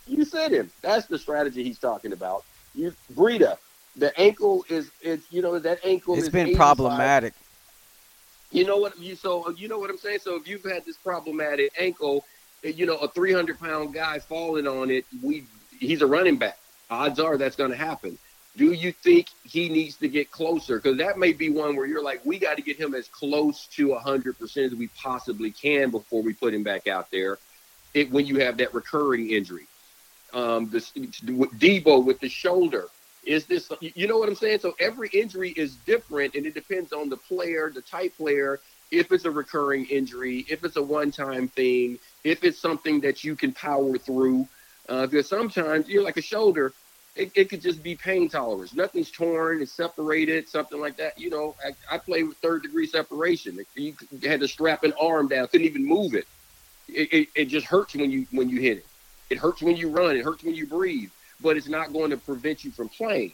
you 0.06 0.24
sit 0.24 0.52
him. 0.52 0.70
That's 0.82 1.06
the 1.06 1.18
strategy 1.18 1.62
he's 1.62 1.78
talking 1.78 2.12
about. 2.12 2.44
You 2.74 2.92
Breida, 3.14 3.56
the 3.96 4.18
ankle 4.18 4.64
is 4.68 4.90
it's 5.00 5.24
you 5.32 5.42
know 5.42 5.58
that 5.58 5.84
ankle. 5.84 6.16
It's 6.16 6.28
been 6.28 6.56
problematic. 6.56 7.34
You 8.50 8.64
know 8.64 8.78
what 8.78 8.98
you 8.98 9.14
so 9.14 9.50
you 9.50 9.68
know 9.68 9.78
what 9.78 9.90
I'm 9.90 9.98
saying. 9.98 10.20
So 10.22 10.36
if 10.36 10.48
you've 10.48 10.64
had 10.64 10.84
this 10.84 10.96
problematic 10.96 11.72
ankle, 11.78 12.24
you 12.62 12.86
know 12.86 12.96
a 12.96 13.08
300 13.08 13.58
pound 13.58 13.94
guy 13.94 14.18
falling 14.18 14.66
on 14.66 14.90
it, 14.90 15.04
we 15.22 15.46
he's 15.78 16.02
a 16.02 16.06
running 16.06 16.36
back. 16.36 16.58
Odds 16.90 17.20
are 17.20 17.38
that's 17.38 17.56
going 17.56 17.70
to 17.70 17.76
happen. 17.76 18.18
Do 18.56 18.72
you 18.72 18.92
think 18.92 19.28
he 19.44 19.68
needs 19.68 19.96
to 19.96 20.08
get 20.08 20.30
closer? 20.30 20.76
Because 20.76 20.98
that 20.98 21.18
may 21.18 21.32
be 21.32 21.50
one 21.50 21.76
where 21.76 21.86
you're 21.86 22.02
like, 22.02 22.24
we 22.26 22.38
got 22.38 22.56
to 22.56 22.62
get 22.62 22.76
him 22.76 22.94
as 22.94 23.06
close 23.08 23.66
to 23.76 23.88
100% 23.88 24.56
as 24.56 24.74
we 24.74 24.88
possibly 24.88 25.52
can 25.52 25.90
before 25.90 26.22
we 26.22 26.32
put 26.32 26.52
him 26.52 26.64
back 26.64 26.88
out 26.88 27.10
there. 27.12 27.38
It, 27.94 28.10
when 28.10 28.26
you 28.26 28.40
have 28.40 28.56
that 28.56 28.74
recurring 28.74 29.30
injury, 29.30 29.66
um, 30.32 30.68
the 30.68 30.78
Deebo 30.78 32.04
with 32.04 32.18
the 32.20 32.28
shoulder, 32.28 32.86
is 33.24 33.44
this, 33.46 33.70
you 33.80 34.08
know 34.08 34.18
what 34.18 34.28
I'm 34.28 34.34
saying? 34.34 34.60
So 34.60 34.74
every 34.80 35.08
injury 35.10 35.50
is 35.50 35.74
different 35.76 36.34
and 36.34 36.46
it 36.46 36.54
depends 36.54 36.92
on 36.92 37.08
the 37.08 37.16
player, 37.16 37.70
the 37.74 37.82
type 37.82 38.16
player, 38.16 38.60
if 38.90 39.12
it's 39.12 39.24
a 39.24 39.30
recurring 39.30 39.86
injury, 39.86 40.46
if 40.48 40.64
it's 40.64 40.76
a 40.76 40.82
one 40.82 41.10
time 41.10 41.48
thing, 41.48 41.98
if 42.24 42.44
it's 42.44 42.58
something 42.58 43.00
that 43.00 43.22
you 43.22 43.36
can 43.36 43.52
power 43.52 43.98
through. 43.98 44.48
Uh, 44.88 45.06
because 45.06 45.28
sometimes 45.28 45.88
you're 45.88 46.02
like 46.02 46.16
a 46.16 46.22
shoulder, 46.22 46.72
it, 47.14 47.30
it, 47.34 47.48
could 47.48 47.60
just 47.60 47.82
be 47.82 47.94
pain 47.94 48.28
tolerance. 48.28 48.74
Nothing's 48.74 49.10
torn, 49.10 49.62
it's 49.62 49.70
separated, 49.70 50.48
something 50.48 50.80
like 50.80 50.96
that. 50.96 51.18
You 51.18 51.30
know, 51.30 51.54
I, 51.64 51.94
I 51.94 51.98
played 51.98 52.26
with 52.26 52.38
third 52.38 52.62
degree 52.62 52.86
separation. 52.86 53.58
You 53.76 53.94
had 54.24 54.40
to 54.40 54.48
strap 54.48 54.82
an 54.82 54.92
arm 55.00 55.28
down, 55.28 55.46
couldn't 55.48 55.66
even 55.66 55.84
move 55.84 56.14
it. 56.14 56.26
It, 56.88 57.12
it. 57.12 57.28
it 57.36 57.44
just 57.46 57.66
hurts 57.66 57.94
when 57.94 58.10
you 58.10 58.26
when 58.32 58.48
you 58.48 58.60
hit 58.60 58.78
it. 58.78 58.86
It 59.28 59.38
hurts 59.38 59.62
when 59.62 59.76
you 59.76 59.90
run. 59.90 60.16
It 60.16 60.24
hurts 60.24 60.42
when 60.42 60.54
you 60.54 60.66
breathe 60.66 61.10
but 61.42 61.56
it's 61.56 61.68
not 61.68 61.92
going 61.92 62.10
to 62.10 62.16
prevent 62.16 62.64
you 62.64 62.70
from 62.70 62.88
playing. 62.88 63.32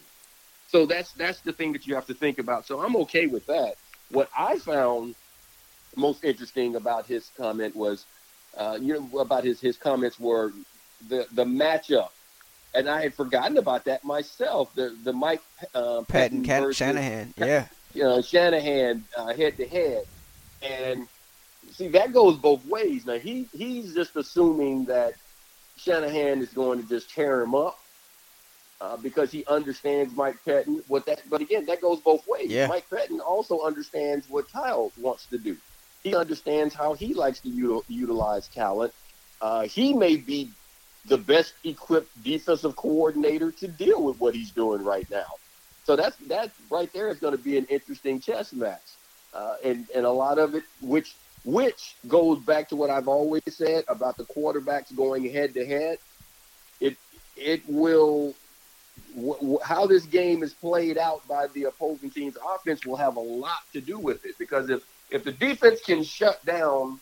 So 0.68 0.86
that's 0.86 1.12
that's 1.12 1.40
the 1.40 1.52
thing 1.52 1.72
that 1.72 1.86
you 1.86 1.94
have 1.94 2.06
to 2.06 2.14
think 2.14 2.38
about. 2.38 2.66
So 2.66 2.80
I'm 2.80 2.96
okay 2.96 3.26
with 3.26 3.46
that. 3.46 3.74
What 4.10 4.28
I 4.36 4.58
found 4.58 5.14
most 5.96 6.24
interesting 6.24 6.76
about 6.76 7.06
his 7.06 7.30
comment 7.36 7.74
was, 7.74 8.04
uh, 8.56 8.78
you 8.80 8.94
know, 8.94 9.20
about 9.20 9.44
his 9.44 9.60
his 9.60 9.76
comments 9.76 10.18
were 10.18 10.52
the 11.08 11.26
the 11.32 11.44
matchup, 11.44 12.10
and 12.74 12.88
I 12.88 13.02
had 13.02 13.14
forgotten 13.14 13.58
about 13.58 13.84
that 13.84 14.04
myself. 14.04 14.74
The 14.74 14.96
the 15.04 15.12
Mike 15.12 15.42
uh, 15.74 16.02
Pettine, 16.08 16.44
Pettine 16.44 16.74
Shanahan, 16.74 17.34
yeah, 17.36 17.66
you 17.94 18.02
know, 18.02 18.20
Shanahan 18.20 19.04
head 19.36 19.56
to 19.58 19.68
head, 19.68 20.04
and 20.62 21.06
see 21.72 21.88
that 21.88 22.12
goes 22.12 22.36
both 22.36 22.64
ways. 22.66 23.06
Now 23.06 23.18
he 23.18 23.48
he's 23.52 23.94
just 23.94 24.16
assuming 24.16 24.86
that 24.86 25.14
Shanahan 25.76 26.40
is 26.40 26.52
going 26.52 26.82
to 26.82 26.88
just 26.88 27.10
tear 27.10 27.40
him 27.42 27.54
up 27.54 27.78
uh, 28.80 28.96
because 28.96 29.30
he 29.30 29.44
understands 29.46 30.14
Mike 30.14 30.36
Pettine. 30.44 30.82
What 30.88 31.06
that, 31.06 31.22
but 31.28 31.40
again, 31.40 31.66
that 31.66 31.80
goes 31.80 32.00
both 32.00 32.26
ways. 32.26 32.50
Yeah. 32.50 32.66
Mike 32.66 32.88
Pettine 32.90 33.20
also 33.20 33.60
understands 33.62 34.28
what 34.28 34.50
Kyle 34.50 34.92
wants 34.98 35.26
to 35.26 35.38
do. 35.38 35.56
He 36.02 36.14
understands 36.14 36.74
how 36.74 36.94
he 36.94 37.14
likes 37.14 37.40
to 37.40 37.48
util, 37.48 37.82
utilize 37.88 38.48
talent. 38.48 38.92
Uh, 39.40 39.62
he 39.62 39.92
may 39.92 40.16
be 40.16 40.50
the 41.06 41.18
best 41.18 41.54
equipped 41.64 42.22
defensive 42.22 42.76
coordinator 42.76 43.50
to 43.52 43.68
deal 43.68 44.02
with 44.02 44.20
what 44.20 44.34
he's 44.34 44.50
doing 44.50 44.82
right 44.82 45.08
now. 45.10 45.26
So 45.84 45.94
that's 45.94 46.16
that 46.26 46.50
right 46.70 46.92
there 46.92 47.08
is 47.08 47.18
going 47.18 47.36
to 47.36 47.42
be 47.42 47.56
an 47.56 47.64
interesting 47.66 48.18
chess 48.18 48.52
match, 48.52 48.82
uh, 49.32 49.54
and 49.64 49.86
and 49.94 50.04
a 50.04 50.10
lot 50.10 50.38
of 50.38 50.54
it, 50.54 50.64
which 50.80 51.14
which 51.44 51.94
goes 52.08 52.40
back 52.40 52.68
to 52.70 52.76
what 52.76 52.90
I've 52.90 53.06
always 53.06 53.42
said 53.48 53.84
about 53.86 54.16
the 54.16 54.24
quarterbacks 54.24 54.94
going 54.94 55.30
head 55.30 55.54
to 55.54 55.64
head. 55.64 55.98
It 56.80 56.96
it 57.36 57.62
will 57.68 58.34
how 59.64 59.86
this 59.86 60.04
game 60.04 60.42
is 60.42 60.52
played 60.52 60.98
out 60.98 61.26
by 61.26 61.46
the 61.48 61.64
opposing 61.64 62.10
team's 62.10 62.36
offense 62.54 62.84
will 62.84 62.96
have 62.96 63.16
a 63.16 63.20
lot 63.20 63.62
to 63.72 63.80
do 63.80 63.98
with 63.98 64.24
it. 64.26 64.36
Because 64.38 64.68
if 64.70 64.84
if 65.10 65.24
the 65.24 65.32
defense 65.32 65.80
can 65.80 66.02
shut 66.02 66.44
down, 66.44 66.98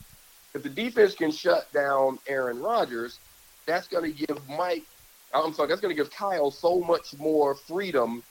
if 0.54 0.62
the 0.62 0.68
defense 0.68 1.14
can 1.14 1.30
shut 1.30 1.72
down 1.72 2.18
Aaron 2.28 2.61
Rodgers, 2.61 3.18
that's 3.66 3.88
going 3.88 4.04
to 4.12 4.26
give 4.26 4.38
Mike. 4.48 4.85
I'm 5.33 5.52
sorry, 5.52 5.68
that's 5.68 5.80
going 5.80 5.94
to 5.94 6.00
give 6.00 6.12
Kyle 6.12 6.50
so 6.50 6.80
much 6.80 7.18
more 7.18 7.54
freedom 7.54 8.22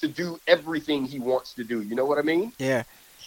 to 0.00 0.08
do 0.08 0.40
everything 0.46 1.04
he 1.04 1.20
wants 1.20 1.52
to 1.54 1.64
do. 1.64 1.82
You 1.82 1.94
know 1.94 2.04
what 2.04 2.18
I 2.18 2.22
mean? 2.22 2.52
Yeah. 2.58 2.84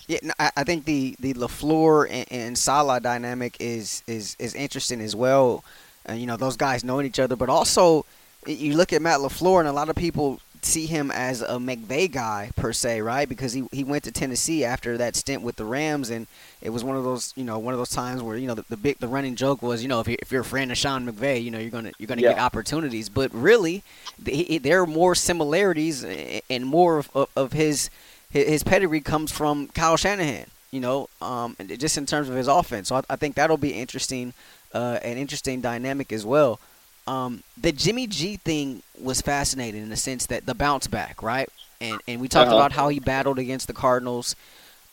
Yeah, 0.07 0.19
I, 0.39 0.63
think 0.63 0.85
the 0.85 1.15
the 1.19 1.33
LaFleur 1.35 2.07
and, 2.09 2.25
and 2.31 2.57
Saleh 2.57 3.01
dynamic 3.01 3.55
is 3.59 4.03
is 4.07 4.35
is 4.39 4.55
interesting 4.55 4.99
as 4.99 5.15
well. 5.15 5.63
And 6.05 6.19
you 6.19 6.25
know 6.25 6.35
those 6.35 6.57
guys 6.57 6.83
knowing 6.83 7.05
each 7.05 7.19
other, 7.19 7.35
but 7.35 7.49
also 7.49 8.05
you 8.45 8.75
look 8.75 8.93
at 8.93 9.01
Matt 9.01 9.19
LaFleur, 9.19 9.59
and 9.59 9.67
a 9.67 9.73
lot 9.73 9.89
of 9.89 9.95
people 9.95 10.39
see 10.63 10.85
him 10.85 11.09
as 11.11 11.41
a 11.41 11.57
McVay 11.57 12.11
guy 12.11 12.51
per 12.55 12.71
se, 12.71 13.01
right? 13.01 13.27
Because 13.27 13.53
he 13.53 13.67
he 13.71 13.83
went 13.83 14.03
to 14.03 14.11
Tennessee 14.11 14.63
after 14.63 14.97
that 14.97 15.15
stint 15.15 15.41
with 15.41 15.55
the 15.55 15.65
Rams, 15.65 16.09
and 16.09 16.27
it 16.61 16.69
was 16.69 16.83
one 16.83 16.95
of 16.95 17.03
those 17.03 17.33
you 17.35 17.43
know 17.43 17.59
one 17.59 17.73
of 17.73 17.79
those 17.79 17.89
times 17.89 18.21
where 18.21 18.37
you 18.37 18.47
know 18.47 18.55
the, 18.55 18.65
the 18.69 18.77
big 18.77 18.99
the 18.99 19.07
running 19.07 19.35
joke 19.35 19.61
was 19.61 19.81
you 19.81 19.87
know 19.87 19.99
if 19.99 20.07
you're, 20.07 20.17
if 20.21 20.31
you're 20.31 20.41
a 20.41 20.45
friend 20.45 20.71
of 20.71 20.77
Sean 20.77 21.09
McVay, 21.09 21.43
you 21.43 21.51
know 21.51 21.59
you're 21.59 21.71
gonna 21.71 21.91
you're 21.97 22.07
gonna 22.07 22.21
yeah. 22.21 22.33
get 22.33 22.39
opportunities, 22.39 23.09
but 23.09 23.33
really 23.33 23.83
the, 24.19 24.57
there 24.59 24.81
are 24.81 24.87
more 24.87 25.15
similarities 25.15 26.05
and 26.49 26.65
more 26.65 26.99
of, 26.99 27.09
of, 27.15 27.29
of 27.35 27.53
his 27.53 27.89
his 28.29 28.63
pedigree 28.63 29.01
comes 29.01 29.31
from 29.31 29.67
Kyle 29.69 29.97
Shanahan. 29.97 30.45
You 30.71 30.79
know, 30.79 31.09
um, 31.21 31.57
just 31.77 31.97
in 31.97 32.05
terms 32.05 32.29
of 32.29 32.35
his 32.35 32.47
offense. 32.47 32.87
So 32.87 32.95
I, 32.95 33.01
I 33.09 33.15
think 33.17 33.35
that'll 33.35 33.57
be 33.57 33.73
interesting, 33.73 34.33
uh, 34.73 34.99
an 35.03 35.17
interesting 35.17 35.59
dynamic 35.59 36.13
as 36.13 36.25
well. 36.25 36.61
Um, 37.07 37.43
the 37.59 37.71
Jimmy 37.71 38.07
G 38.07 38.37
thing 38.37 38.83
was 38.99 39.21
fascinating 39.21 39.81
in 39.81 39.89
the 39.89 39.97
sense 39.97 40.25
that 40.27 40.45
the 40.45 40.53
bounce 40.55 40.87
back, 40.87 41.21
right? 41.23 41.49
and 41.81 41.99
and 42.07 42.21
we 42.21 42.27
talked 42.27 42.47
Uh-huh. 42.47 42.57
about 42.57 42.71
how 42.73 42.89
he 42.89 42.99
battled 42.99 43.39
against 43.39 43.65
the 43.67 43.73
Cardinals, 43.73 44.35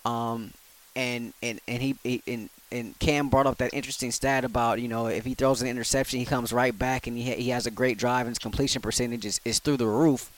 um, 0.06 0.52
and 0.96 1.34
and 1.42 1.60
and 1.68 1.82
he, 1.82 1.96
he 2.02 2.22
and 2.26 2.48
and 2.72 2.98
Cam 2.98 3.28
brought 3.28 3.46
up 3.46 3.58
that 3.58 3.72
interesting 3.74 4.10
stat 4.10 4.42
about 4.44 4.80
you 4.80 4.88
know 4.88 5.06
if 5.06 5.24
he 5.26 5.34
throws 5.34 5.60
an 5.60 5.68
interception, 5.68 6.18
he 6.18 6.24
comes 6.24 6.50
right 6.52 6.76
back 6.76 7.06
and 7.06 7.16
he 7.18 7.28
ha- 7.30 7.36
he 7.36 7.50
has 7.50 7.66
a 7.66 7.70
great 7.70 7.98
drive 7.98 8.22
and 8.26 8.30
his 8.30 8.38
completion 8.38 8.80
percentage 8.80 9.26
is, 9.26 9.38
is 9.44 9.58
through 9.58 9.76
the 9.76 9.86
roof. 9.86 10.30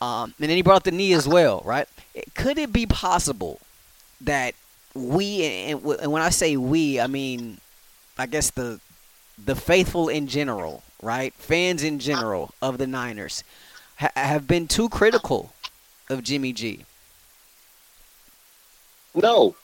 Um, 0.00 0.34
and 0.38 0.48
then 0.50 0.56
he 0.56 0.62
brought 0.62 0.76
up 0.76 0.82
the 0.84 0.90
knee 0.92 1.12
as 1.14 1.26
well, 1.26 1.62
right? 1.64 1.88
It- 2.14 2.32
Could 2.34 2.58
it 2.58 2.72
be 2.72 2.86
possible 2.86 3.60
that 4.20 4.54
we 4.94 5.44
and, 5.44 5.82
and 5.84 6.00
and 6.00 6.12
when 6.12 6.22
I 6.22 6.30
say 6.30 6.56
we, 6.56 7.00
I 7.00 7.06
mean, 7.08 7.58
I 8.18 8.26
guess 8.26 8.50
the 8.50 8.78
the 9.42 9.54
faithful 9.54 10.08
in 10.08 10.26
general, 10.26 10.82
right? 11.02 11.34
Fans 11.34 11.82
in 11.82 11.98
general 11.98 12.54
of 12.62 12.78
the 12.78 12.86
Niners 12.86 13.44
ha- 13.96 14.12
have 14.16 14.46
been 14.46 14.66
too 14.66 14.88
critical 14.88 15.52
of 16.08 16.22
Jimmy 16.22 16.52
G. 16.52 16.84
No. 19.14 19.56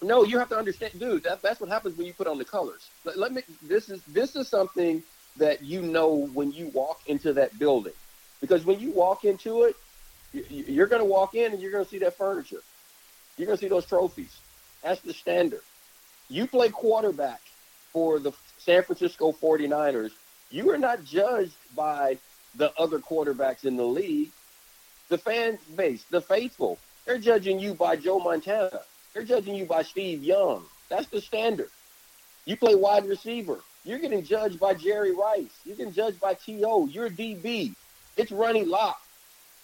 No, 0.00 0.22
you 0.22 0.38
have 0.38 0.48
to 0.50 0.56
understand, 0.56 0.98
dude. 0.98 1.24
That, 1.24 1.42
that's 1.42 1.60
what 1.60 1.68
happens 1.68 1.96
when 1.96 2.06
you 2.06 2.12
put 2.12 2.26
on 2.26 2.38
the 2.38 2.44
colors. 2.44 2.88
Let, 3.04 3.18
let 3.18 3.32
me. 3.32 3.42
This 3.62 3.88
is 3.88 4.00
this 4.04 4.36
is 4.36 4.46
something 4.46 5.02
that 5.38 5.62
you 5.62 5.82
know 5.82 6.28
when 6.34 6.52
you 6.52 6.68
walk 6.68 7.00
into 7.06 7.32
that 7.32 7.58
building, 7.58 7.94
because 8.40 8.64
when 8.64 8.78
you 8.78 8.92
walk 8.92 9.24
into 9.24 9.64
it, 9.64 9.74
you, 10.32 10.44
you're 10.50 10.86
going 10.86 11.02
to 11.02 11.06
walk 11.06 11.34
in 11.34 11.52
and 11.52 11.60
you're 11.60 11.72
going 11.72 11.84
to 11.84 11.90
see 11.90 11.98
that 11.98 12.16
furniture. 12.16 12.62
You're 13.36 13.46
going 13.46 13.58
to 13.58 13.60
see 13.64 13.68
those 13.68 13.86
trophies. 13.86 14.38
That's 14.82 15.00
the 15.00 15.12
standard. 15.12 15.62
You 16.28 16.46
play 16.46 16.68
quarterback 16.68 17.40
for 17.92 18.18
the 18.18 18.32
San 18.58 18.82
Francisco 18.82 19.32
49ers. 19.32 20.10
You 20.50 20.70
are 20.70 20.78
not 20.78 21.04
judged 21.04 21.56
by 21.76 22.18
the 22.54 22.72
other 22.78 22.98
quarterbacks 22.98 23.64
in 23.64 23.76
the 23.76 23.84
league. 23.84 24.30
The 25.08 25.18
fan 25.18 25.58
base, 25.76 26.04
the 26.10 26.20
faithful, 26.20 26.78
they're 27.06 27.18
judging 27.18 27.58
you 27.58 27.74
by 27.74 27.96
Joe 27.96 28.18
Montana. 28.18 28.80
They're 29.14 29.24
judging 29.24 29.54
you 29.54 29.64
by 29.64 29.82
Steve 29.82 30.22
Young. 30.22 30.64
That's 30.90 31.06
the 31.06 31.20
standard. 31.20 31.70
You 32.44 32.56
play 32.56 32.74
wide 32.74 33.06
receiver. 33.06 33.60
You're 33.84 33.98
getting 33.98 34.22
judged 34.22 34.60
by 34.60 34.74
Jerry 34.74 35.14
Rice. 35.14 35.50
You're 35.64 35.76
getting 35.76 35.92
judged 35.92 36.20
by 36.20 36.34
T.O. 36.34 36.86
You're 36.86 37.08
DB. 37.10 37.74
It's 38.16 38.32
Ronnie 38.32 38.64
Lott. 38.64 38.96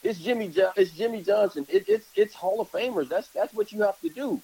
It's 0.03 0.19
Jimmy. 0.19 0.49
Jo- 0.49 0.73
it's 0.77 0.93
Jimmy 0.93 1.23
Johnson. 1.23 1.67
It, 1.69 1.89
it's 1.89 2.07
it's 2.15 2.35
Hall 2.35 2.61
of 2.61 2.71
Famers. 2.71 3.09
That's 3.09 3.29
that's 3.29 3.53
what 3.55 3.73
you 3.73 3.83
have 3.83 3.99
to 4.01 4.09
do. 4.11 4.41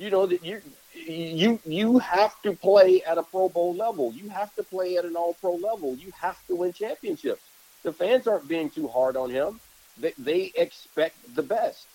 You 0.00 0.08
know 0.08 0.24
that 0.24 0.42
you 0.42 0.62
you 0.94 1.60
you 1.66 1.98
have 1.98 2.40
to 2.40 2.54
play 2.54 3.02
at 3.02 3.18
a 3.18 3.22
Pro 3.22 3.50
Bowl 3.50 3.74
level. 3.74 4.14
You 4.14 4.30
have 4.30 4.54
to 4.56 4.62
play 4.62 4.96
at 4.96 5.04
an 5.04 5.14
All 5.14 5.34
Pro 5.34 5.56
level. 5.56 5.94
You 5.94 6.10
have 6.18 6.38
to 6.46 6.56
win 6.56 6.72
championships. 6.72 7.42
The 7.82 7.92
fans 7.92 8.26
aren't 8.26 8.48
being 8.48 8.70
too 8.70 8.88
hard 8.88 9.14
on 9.14 9.28
him. 9.28 9.60
They, 9.98 10.14
they 10.16 10.52
expect 10.54 11.16
the 11.34 11.42
best, 11.42 11.86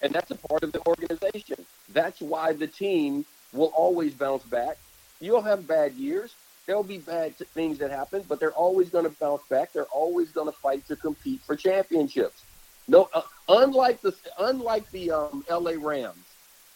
and 0.00 0.10
that's 0.10 0.30
a 0.30 0.36
part 0.36 0.62
of 0.62 0.72
the 0.72 0.80
organization. 0.86 1.66
That's 1.92 2.22
why 2.22 2.54
the 2.54 2.66
team 2.66 3.26
will 3.52 3.72
always 3.76 4.14
bounce 4.14 4.44
back. 4.44 4.78
You'll 5.20 5.42
have 5.42 5.68
bad 5.68 5.92
years. 5.92 6.34
There'll 6.64 6.82
be 6.82 6.96
bad 6.96 7.36
things 7.36 7.76
that 7.76 7.90
happen, 7.90 8.24
but 8.26 8.40
they're 8.40 8.52
always 8.52 8.88
going 8.88 9.04
to 9.04 9.14
bounce 9.20 9.42
back. 9.50 9.74
They're 9.74 9.92
always 9.92 10.30
going 10.30 10.50
to 10.50 10.58
fight 10.66 10.88
to 10.88 10.96
compete 10.96 11.42
for 11.42 11.56
championships. 11.56 12.42
No, 12.88 13.10
uh, 13.12 13.20
unlike 13.50 14.00
the 14.00 14.14
unlike 14.38 14.90
the 14.92 15.10
um, 15.10 15.44
L.A. 15.50 15.76
Rams, 15.76 16.24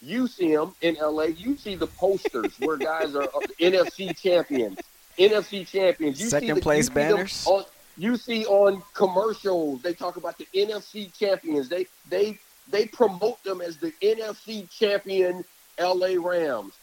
you 0.01 0.27
see 0.27 0.55
them 0.55 0.73
in 0.81 0.97
L.A. 0.97 1.27
You 1.29 1.57
see 1.57 1.75
the 1.75 1.87
posters 1.87 2.53
where 2.59 2.77
guys 2.77 3.15
are 3.15 3.23
uh, 3.23 3.39
NFC 3.59 4.17
champions, 4.17 4.79
NFC 5.17 5.67
champions. 5.67 6.19
You 6.19 6.25
see 6.25 6.29
Second 6.29 6.55
the, 6.55 6.61
place 6.61 6.87
you 6.87 6.95
banners? 6.95 7.45
on- 7.47 7.65
you 7.97 8.15
see 8.15 8.45
on 8.45 8.81
commercials 8.93 9.81
they 9.81 9.93
talk 9.93 10.15
about 10.15 10.37
the 10.37 10.47
NFC 10.55 11.13
champions. 11.13 11.67
They 11.67 11.85
they 12.09 12.39
they 12.69 12.85
promote 12.85 13.43
them 13.43 13.59
as 13.59 13.77
the 13.77 13.91
NFC 14.01 14.69
champion 14.69 15.43
LA 15.77 16.13
Rams. 16.17 16.73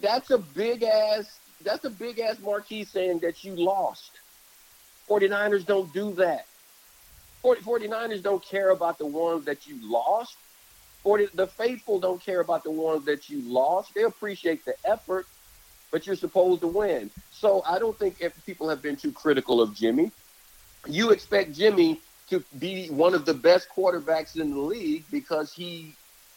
That's 0.00 0.30
a 0.30 0.38
big 0.38 0.82
ass 0.82 1.38
that's 1.62 1.84
a 1.84 1.90
big 1.90 2.18
ass 2.18 2.38
marquee 2.40 2.82
saying 2.84 3.20
that 3.20 3.44
you 3.44 3.54
lost. 3.54 4.10
49ers 5.08 5.64
don't 5.64 5.92
do 5.92 6.12
that. 6.14 6.46
40, 7.42 7.62
49ers 7.62 8.22
don't 8.22 8.44
care 8.44 8.70
about 8.70 8.98
the 8.98 9.06
ones 9.06 9.44
that 9.44 9.68
you 9.68 9.78
lost. 9.88 10.36
40, 11.06 11.28
the 11.34 11.46
faithful 11.46 12.00
don't 12.00 12.20
care 12.20 12.40
about 12.40 12.64
the 12.64 12.70
ones 12.72 13.04
that 13.04 13.30
you 13.30 13.40
lost. 13.42 13.94
They 13.94 14.02
appreciate 14.02 14.64
the 14.64 14.74
effort, 14.84 15.24
but 15.92 16.04
you're 16.04 16.16
supposed 16.16 16.62
to 16.62 16.66
win. 16.66 17.12
So 17.30 17.62
I 17.64 17.78
don't 17.78 17.96
think 17.96 18.16
if 18.18 18.32
people 18.44 18.68
have 18.68 18.82
been 18.82 18.96
too 18.96 19.12
critical 19.12 19.62
of 19.62 19.72
Jimmy. 19.72 20.10
You 20.88 21.10
expect 21.10 21.54
Jimmy 21.54 22.00
to 22.30 22.42
be 22.58 22.88
one 22.88 23.14
of 23.14 23.24
the 23.24 23.34
best 23.34 23.68
quarterbacks 23.68 24.34
in 24.34 24.50
the 24.50 24.58
league 24.58 25.04
because 25.08 25.52
he 25.52 25.94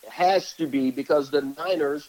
has 0.08 0.54
to 0.54 0.68
be 0.68 0.92
because 0.92 1.32
the 1.32 1.42
Niners 1.42 2.08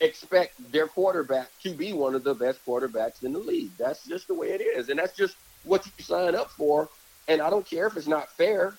expect 0.00 0.72
their 0.72 0.88
quarterback 0.88 1.48
to 1.62 1.72
be 1.72 1.92
one 1.92 2.16
of 2.16 2.24
the 2.24 2.34
best 2.34 2.58
quarterbacks 2.66 3.22
in 3.22 3.32
the 3.32 3.38
league. 3.38 3.70
That's 3.78 4.04
just 4.04 4.26
the 4.26 4.34
way 4.34 4.48
it 4.48 4.62
is, 4.62 4.88
and 4.88 4.98
that's 4.98 5.16
just 5.16 5.36
what 5.62 5.86
you 5.86 6.02
sign 6.02 6.34
up 6.34 6.50
for. 6.50 6.88
And 7.28 7.40
I 7.40 7.50
don't 7.50 7.64
care 7.64 7.86
if 7.86 7.96
it's 7.96 8.08
not 8.08 8.32
fair. 8.32 8.74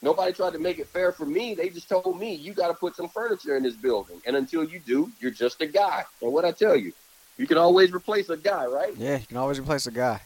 Nobody 0.00 0.32
tried 0.32 0.52
to 0.52 0.58
make 0.58 0.78
it 0.78 0.86
fair 0.86 1.10
for 1.10 1.26
me. 1.26 1.54
They 1.54 1.70
just 1.70 1.88
told 1.88 2.18
me 2.18 2.34
you 2.34 2.52
got 2.52 2.68
to 2.68 2.74
put 2.74 2.94
some 2.94 3.08
furniture 3.08 3.56
in 3.56 3.62
this 3.64 3.74
building, 3.74 4.20
and 4.26 4.36
until 4.36 4.64
you 4.64 4.80
do, 4.80 5.10
you're 5.20 5.32
just 5.32 5.60
a 5.60 5.66
guy. 5.66 6.04
And 6.22 6.32
what 6.32 6.44
I 6.44 6.52
tell 6.52 6.76
you, 6.76 6.92
you 7.36 7.46
can 7.46 7.58
always 7.58 7.92
replace 7.92 8.28
a 8.30 8.36
guy, 8.36 8.66
right? 8.66 8.94
Yeah, 8.96 9.18
you 9.18 9.26
can 9.26 9.36
always 9.36 9.58
replace 9.58 9.86
a 9.86 9.90
guy. 9.90 10.20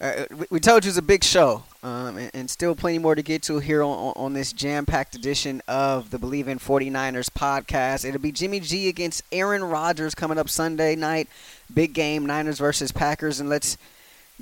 Uh, 0.00 0.24
we, 0.30 0.46
we 0.50 0.60
told 0.60 0.84
you 0.84 0.88
it's 0.90 0.98
a 0.98 1.02
big 1.02 1.24
show, 1.24 1.62
um, 1.82 2.18
and, 2.18 2.30
and 2.34 2.50
still 2.50 2.74
plenty 2.74 2.98
more 2.98 3.14
to 3.14 3.22
get 3.22 3.42
to 3.42 3.58
here 3.58 3.82
on, 3.82 4.12
on, 4.16 4.32
this 4.34 4.52
jam-packed 4.52 5.14
edition 5.14 5.62
of 5.68 6.10
the 6.10 6.18
Bleav 6.18 6.48
in 6.48 6.58
49ers 6.58 7.30
podcast. 7.30 8.04
It'll 8.04 8.20
be 8.20 8.32
Jimmy 8.32 8.60
G 8.60 8.88
against 8.88 9.22
Aaron 9.32 9.62
Rodgers 9.64 10.14
coming 10.14 10.36
up 10.36 10.50
Sunday 10.50 10.96
night. 10.96 11.28
Big 11.72 11.94
game, 11.94 12.26
Niners 12.26 12.58
versus 12.58 12.92
Packers, 12.92 13.40
and 13.40 13.48
let's 13.48 13.78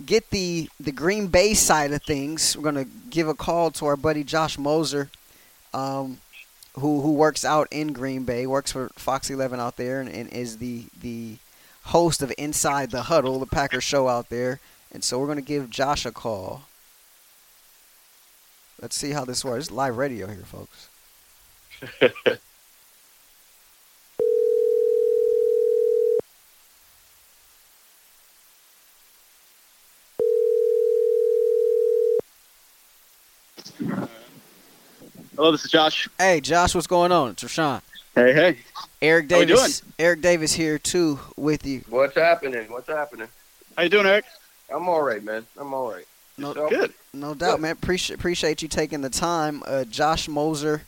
get 0.07 0.31
the 0.31 0.69
the 0.81 0.93
Green 0.93 1.27
Bay 1.27 1.55
side 1.55 1.93
of 1.93 2.03
things. 2.03 2.57
We're 2.57 2.65
gonna 2.65 2.87
give 3.11 3.29
a 3.29 3.35
call 3.35 3.71
to 3.73 3.87
our 3.87 3.97
buddy 3.97 4.25
Josh 4.25 4.59
Moser, 4.59 5.11
um, 5.75 6.19
who 6.75 7.01
who 7.01 7.13
works 7.13 7.45
out 7.45 7.69
in 7.71 7.93
Green 7.93 8.25
Bay, 8.25 8.47
works 8.47 8.73
for 8.73 8.89
Fox 8.97 9.31
11 9.31 9.61
out 9.61 9.77
there, 9.77 10.01
and, 10.01 10.09
and 10.09 10.33
is 10.33 10.59
the 10.59 10.85
the 11.01 11.37
host 11.85 12.23
of 12.23 12.33
Inside 12.39 12.91
the 12.91 13.03
Huddle, 13.03 13.39
the 13.39 13.47
Packers 13.47 13.85
show 13.85 14.09
out 14.09 14.29
there. 14.29 14.61
And 14.93 15.03
so 15.03 15.19
we're 15.19 15.27
gonna 15.27 15.41
give 15.43 15.71
Josh 15.71 16.05
a 16.07 16.13
call. 16.13 16.63
Let's 18.81 18.97
see 18.97 19.11
how 19.11 19.25
this 19.25 19.45
works. 19.45 19.67
It's 19.67 19.71
live 19.71 19.97
radio 19.97 20.27
here, 20.27 20.45
folks. 20.45 20.89
Hello, 35.43 35.51
this 35.51 35.65
is 35.65 35.73
Josh. 35.73 36.09
Hey, 36.19 36.41
Josh, 36.41 36.73
what's 36.73 36.87
going 36.87 37.11
on? 37.11 37.31
It's 37.31 37.43
Rashawn. 37.43 37.83
Hey, 38.15 38.33
hey. 38.33 38.59
Eric 39.03 39.29
How 39.29 39.41
we 39.41 39.47
Davis. 39.47 39.83
Eric 39.99 40.21
Davis 40.21 40.53
here 40.53 40.79
too 40.79 41.19
with 41.37 41.67
you. 41.67 41.83
What's 41.89 42.15
happening? 42.15 42.71
What's 42.71 42.87
happening? 42.87 43.27
How 43.77 43.83
you 43.83 43.89
doing, 43.89 44.07
Eric? 44.07 44.25
I'm 44.73 44.89
all 44.89 45.03
right, 45.03 45.21
man. 45.21 45.45
I'm 45.59 45.75
all 45.75 45.91
right. 45.91 46.05
No, 46.39 46.51
Yourself? 46.51 46.71
Good. 46.71 46.95
No 47.13 47.35
doubt, 47.35 47.61
man. 47.61 47.73
Appreciate 47.73 48.15
appreciate 48.15 48.63
you 48.63 48.69
taking 48.69 49.01
the 49.01 49.11
time. 49.11 49.65
Uh, 49.67 49.83
Josh 49.83 50.29
Moser, 50.29 50.83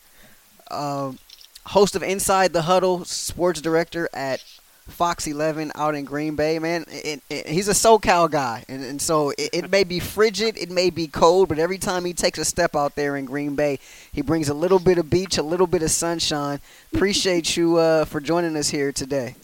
um, 0.70 1.18
host 1.66 1.96
of 1.96 2.04
Inside 2.04 2.52
the 2.52 2.62
Huddle, 2.62 3.04
sports 3.04 3.60
director 3.60 4.08
at 4.14 4.40
Fox 4.88 5.26
11 5.26 5.72
out 5.74 5.94
in 5.94 6.04
Green 6.04 6.36
Bay. 6.36 6.58
Man, 6.58 6.84
it, 6.88 7.22
it- 7.30 7.46
he's 7.48 7.68
a 7.68 7.72
SoCal 7.72 8.30
guy, 8.30 8.64
and, 8.68 8.84
and 8.84 9.00
so 9.00 9.30
it, 9.30 9.50
it 9.52 9.70
may 9.70 9.84
be 9.84 9.98
frigid, 10.00 10.56
it 10.58 10.70
may 10.70 10.90
be 10.90 11.06
cold, 11.06 11.48
but 11.48 11.58
every 11.58 11.78
time 11.78 12.04
he 12.04 12.12
takes 12.12 12.38
a 12.38 12.44
step 12.44 12.76
out 12.76 12.94
there 12.94 13.16
in 13.16 13.24
Green 13.24 13.54
Bay, 13.56 13.78
he 14.12 14.20
brings 14.22 14.48
a 14.48 14.54
little 14.54 14.78
bit 14.78 14.98
of 14.98 15.08
beach, 15.10 15.38
a 15.38 15.42
little 15.42 15.66
bit 15.66 15.82
of 15.82 15.90
sunshine. 15.90 16.60
Appreciate 16.94 17.56
you 17.56 17.76
uh, 17.78 18.04
for 18.04 18.20
joining 18.20 18.56
us 18.56 18.68
here 18.68 18.92
today. 18.92 19.34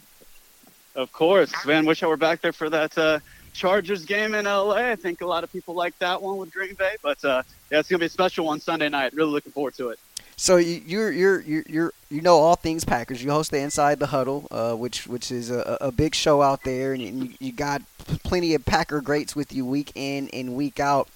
Of 0.95 1.13
course, 1.13 1.53
man. 1.65 1.87
Wish 1.87 2.03
I 2.03 2.07
were 2.07 2.17
back 2.17 2.41
there 2.43 2.53
for 2.53 2.69
that 2.69 2.97
uh, 2.99 3.21
Chargers 3.55 4.05
game 4.05 4.35
in 4.35 4.45
LA. 4.45 4.91
I 4.91 4.97
think 4.97 5.21
a 5.21 5.27
lot 5.27 5.45
of 5.45 5.53
people 5.53 5.75
like 5.75 5.99
that 6.01 6.21
one 6.21 6.37
with 6.37 6.53
Green 6.53 6.75
Bay, 6.75 6.97
but 7.03 7.25
uh, 7.25 7.43
yeah, 7.71 7.79
it's 7.79 7.89
gonna 7.89 8.01
be 8.01 8.07
a 8.07 8.11
special 8.11 8.45
one 8.47 8.61
Sunday 8.61 8.89
night. 8.89 9.15
Really 9.15 9.31
looking 9.31 9.53
forward 9.53 9.75
to 9.75 9.91
it. 9.91 9.99
So 10.41 10.57
you- 10.57 10.83
you're 10.87 11.13
you're 11.13 11.41
you're 11.43 11.65
you're 11.69 11.93
you 12.09 12.23
know 12.23 12.39
all 12.39 12.57
things 12.57 12.83
Packers. 12.83 13.23
You 13.23 13.31
host 13.31 13.51
the 13.51 13.59
Inside 13.59 13.99
the 13.99 14.07
Huddle, 14.07 14.49
uh, 14.51 14.73
which 14.73 15.07
which 15.07 15.31
is 15.31 15.51
a, 15.51 15.77
a 15.83 15.93
big 15.93 16.15
show 16.15 16.41
out 16.41 16.65
there, 16.65 16.95
and 16.95 17.03
you, 17.03 17.35
you 17.39 17.53
got 17.53 17.83
plenty 18.25 18.55
of 18.55 18.65
Packer 18.65 19.03
greats 19.03 19.37
with 19.37 19.53
you 19.53 19.67
week 19.67 19.93
in 19.95 20.31
and 20.33 20.57
week 20.57 20.81
out. 20.81 21.09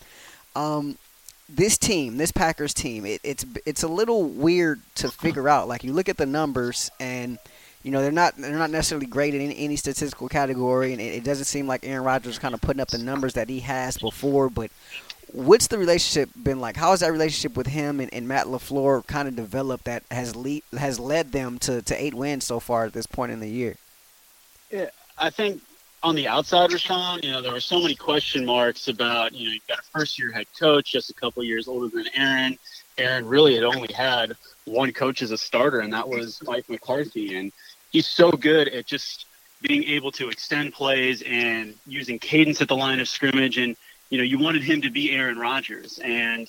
Um, 0.54 0.98
this 1.48 1.78
team, 1.78 2.18
this 2.18 2.32
Packers 2.32 2.74
team, 2.74 3.06
it, 3.06 3.22
it's 3.24 3.46
it's 3.64 3.82
a 3.82 3.88
little 3.88 4.24
weird 4.24 4.82
to 4.96 5.10
figure 5.10 5.48
out. 5.48 5.68
Like 5.68 5.84
you 5.84 5.94
look 5.94 6.10
at 6.10 6.18
the 6.18 6.26
numbers, 6.26 6.90
and 7.00 7.38
you 7.82 7.92
know 7.92 8.02
they're 8.02 8.12
not 8.12 8.36
they're 8.36 8.58
not 8.58 8.68
necessarily 8.68 9.06
great 9.06 9.34
in 9.34 9.40
any, 9.40 9.56
any 9.56 9.76
statistical 9.76 10.28
category, 10.28 10.92
and 10.92 11.00
it, 11.00 11.14
it, 11.14 11.24
doesn't 11.24 11.46
seem 11.46 11.66
like 11.66 11.80
Aaron 11.86 12.04
Rodgers 12.04 12.34
is 12.34 12.38
kind 12.38 12.52
of 12.52 12.60
putting 12.60 12.80
up 12.80 12.88
the 12.88 12.98
numbers 12.98 13.32
that 13.32 13.48
he 13.48 13.60
has 13.60 13.96
before. 13.96 14.50
But 14.50 14.70
what's 15.34 15.66
the 15.66 15.78
relationship 15.78 16.30
been 16.40 16.60
like? 16.60 16.76
How 16.76 16.92
has 16.92 17.00
that 17.00 17.10
relationship 17.10 17.56
with 17.56 17.66
him 17.66 17.98
and, 17.98 18.12
and 18.14 18.28
Matt 18.28 18.46
LaFleur 18.46 19.04
kind 19.06 19.26
of 19.26 19.34
developed 19.34 19.84
that 19.84 20.04
has 20.10 20.36
lead, 20.36 20.62
has 20.78 21.00
led 21.00 21.32
them 21.32 21.58
to, 21.60 21.82
to 21.82 22.02
eight 22.02 22.14
wins 22.14 22.44
so 22.44 22.60
far 22.60 22.84
at 22.84 22.92
this 22.92 23.06
point 23.06 23.32
in 23.32 23.40
the 23.40 23.48
year? 23.48 23.76
Yeah, 24.70 24.90
I 25.18 25.30
think 25.30 25.60
on 26.04 26.14
the 26.14 26.28
outside, 26.28 26.70
Rashawn, 26.70 27.24
you 27.24 27.32
know, 27.32 27.42
there 27.42 27.52
were 27.52 27.60
so 27.60 27.80
many 27.80 27.96
question 27.96 28.44
marks 28.44 28.86
about, 28.86 29.32
you 29.32 29.46
know, 29.46 29.52
you've 29.52 29.66
got 29.66 29.80
a 29.80 29.82
first 29.82 30.18
year 30.18 30.30
head 30.30 30.46
coach, 30.58 30.92
just 30.92 31.10
a 31.10 31.14
couple 31.14 31.42
years 31.42 31.66
older 31.66 31.88
than 31.88 32.06
Aaron. 32.14 32.56
Aaron 32.96 33.26
really 33.26 33.56
had 33.56 33.64
only 33.64 33.92
had 33.92 34.36
one 34.66 34.92
coach 34.92 35.20
as 35.20 35.32
a 35.32 35.38
starter, 35.38 35.80
and 35.80 35.92
that 35.92 36.08
was 36.08 36.40
Mike 36.44 36.68
McCarthy. 36.70 37.36
And 37.36 37.52
he's 37.90 38.06
so 38.06 38.30
good 38.30 38.68
at 38.68 38.86
just 38.86 39.26
being 39.62 39.82
able 39.84 40.12
to 40.12 40.28
extend 40.28 40.74
plays 40.74 41.22
and 41.22 41.74
using 41.86 42.20
cadence 42.20 42.62
at 42.62 42.68
the 42.68 42.76
line 42.76 43.00
of 43.00 43.08
scrimmage. 43.08 43.58
And, 43.58 43.76
you 44.10 44.18
know, 44.18 44.24
you 44.24 44.38
wanted 44.38 44.62
him 44.62 44.82
to 44.82 44.90
be 44.90 45.12
Aaron 45.12 45.38
Rodgers. 45.38 45.98
And 46.02 46.48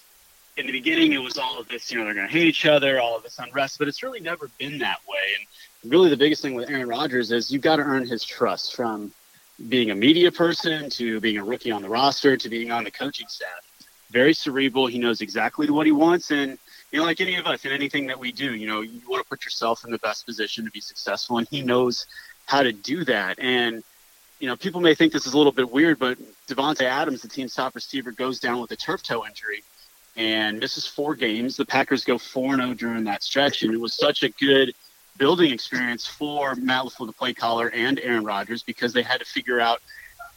in 0.58 0.66
the 0.68 0.72
beginning, 0.72 1.14
it 1.14 1.18
was 1.18 1.38
all 1.38 1.60
of 1.60 1.68
this, 1.68 1.92
you 1.92 1.98
know, 1.98 2.06
they're 2.06 2.14
going 2.14 2.28
to 2.28 2.32
hate 2.32 2.48
each 2.48 2.66
other, 2.66 3.00
all 3.00 3.18
of 3.18 3.24
this 3.24 3.40
unrest, 3.40 3.78
but 3.78 3.88
it's 3.88 4.04
really 4.04 4.20
never 4.20 4.50
been 4.58 4.78
that 4.80 5.00
way. 5.08 5.18
And 5.84 5.92
really, 5.92 6.10
the 6.10 6.18
biggest 6.18 6.42
thing 6.42 6.54
with 6.54 6.70
Aaron 6.70 6.88
Rodgers 6.88 7.32
is 7.32 7.52
you've 7.52 7.62
got 7.62 7.78
to 7.78 7.84
earn 7.84 8.06
his 8.06 8.24
trust 8.24 8.76
from 8.76 9.12
being 9.70 9.92
a 9.92 9.96
media 9.96 10.32
person 10.32 10.90
to 10.92 11.20
being 11.20 11.38
a 11.38 11.44
rookie 11.44 11.72
on 11.72 11.82
the 11.82 11.90
roster 11.90 12.36
to 12.38 12.50
being 12.50 12.72
on 12.72 12.84
the 12.84 12.92
coaching 12.92 13.28
staff. 13.28 13.50
Very 14.12 14.34
cerebral. 14.34 14.88
He 14.88 15.00
knows 15.00 15.22
exactly 15.22 15.70
what 15.70 15.86
he 15.86 15.92
wants. 15.92 16.32
And, 16.32 16.58
you 16.92 17.00
know, 17.00 17.06
like 17.06 17.20
any 17.22 17.36
of 17.36 17.48
us 17.48 17.66
in 17.66 17.72
anything 17.72 18.08
that 18.08 18.20
we 18.20 18.32
do, 18.32 18.54
you 18.54 18.68
know, 18.68 18.82
you 18.82 19.02
want 19.08 19.24
to 19.24 19.30
put 19.30 19.44
yourself 19.44 19.84
in 19.84 19.92
the 19.92 19.98
best 20.00 20.26
position 20.26 20.64
to 20.66 20.72
be 20.72 20.82
successful. 20.82 21.38
And 21.38 21.48
he 21.48 21.62
knows 21.62 22.06
how 22.46 22.64
to 22.64 22.72
do 22.72 23.04
that. 23.06 23.40
And, 23.40 23.84
you 24.40 24.48
know, 24.48 24.56
people 24.56 24.82
may 24.82 24.96
think 24.96 25.14
this 25.14 25.26
is 25.26 25.34
a 25.34 25.38
little 25.38 25.52
bit 25.52 25.72
weird, 25.72 26.00
but 26.00 26.18
Davante 26.48 26.82
Adams, 26.82 27.22
the 27.22 27.28
team's 27.28 27.54
top 27.54 27.76
receiver, 27.76 28.12
goes 28.12 28.40
down 28.40 28.60
with 28.60 28.72
a 28.72 28.76
turf 28.76 29.02
toe 29.02 29.26
injury 29.26 29.64
and 30.16 30.60
misses 30.60 30.86
four 30.86 31.16
games. 31.16 31.58
The 31.58 31.66
Packers 31.66 32.04
go 32.04 32.18
4 32.18 32.56
0 32.56 32.74
during 32.74 33.04
that 33.06 33.24
stretch. 33.24 33.64
And 33.64 33.74
it 33.74 33.80
was 33.80 33.96
such 33.96 34.24
a 34.24 34.30
good 34.30 34.74
building 35.18 35.52
experience 35.52 36.06
for 36.06 36.56
Matt 36.56 36.86
LaFleur, 36.86 37.08
the 37.08 37.14
play 37.14 37.34
caller, 37.34 37.70
and 37.70 38.00
Aaron 38.00 38.24
Rodgers 38.24 38.64
because 38.64 38.94
they 38.94 39.02
had 39.02 39.20
to 39.20 39.26
figure 39.26 39.60
out 39.60 39.82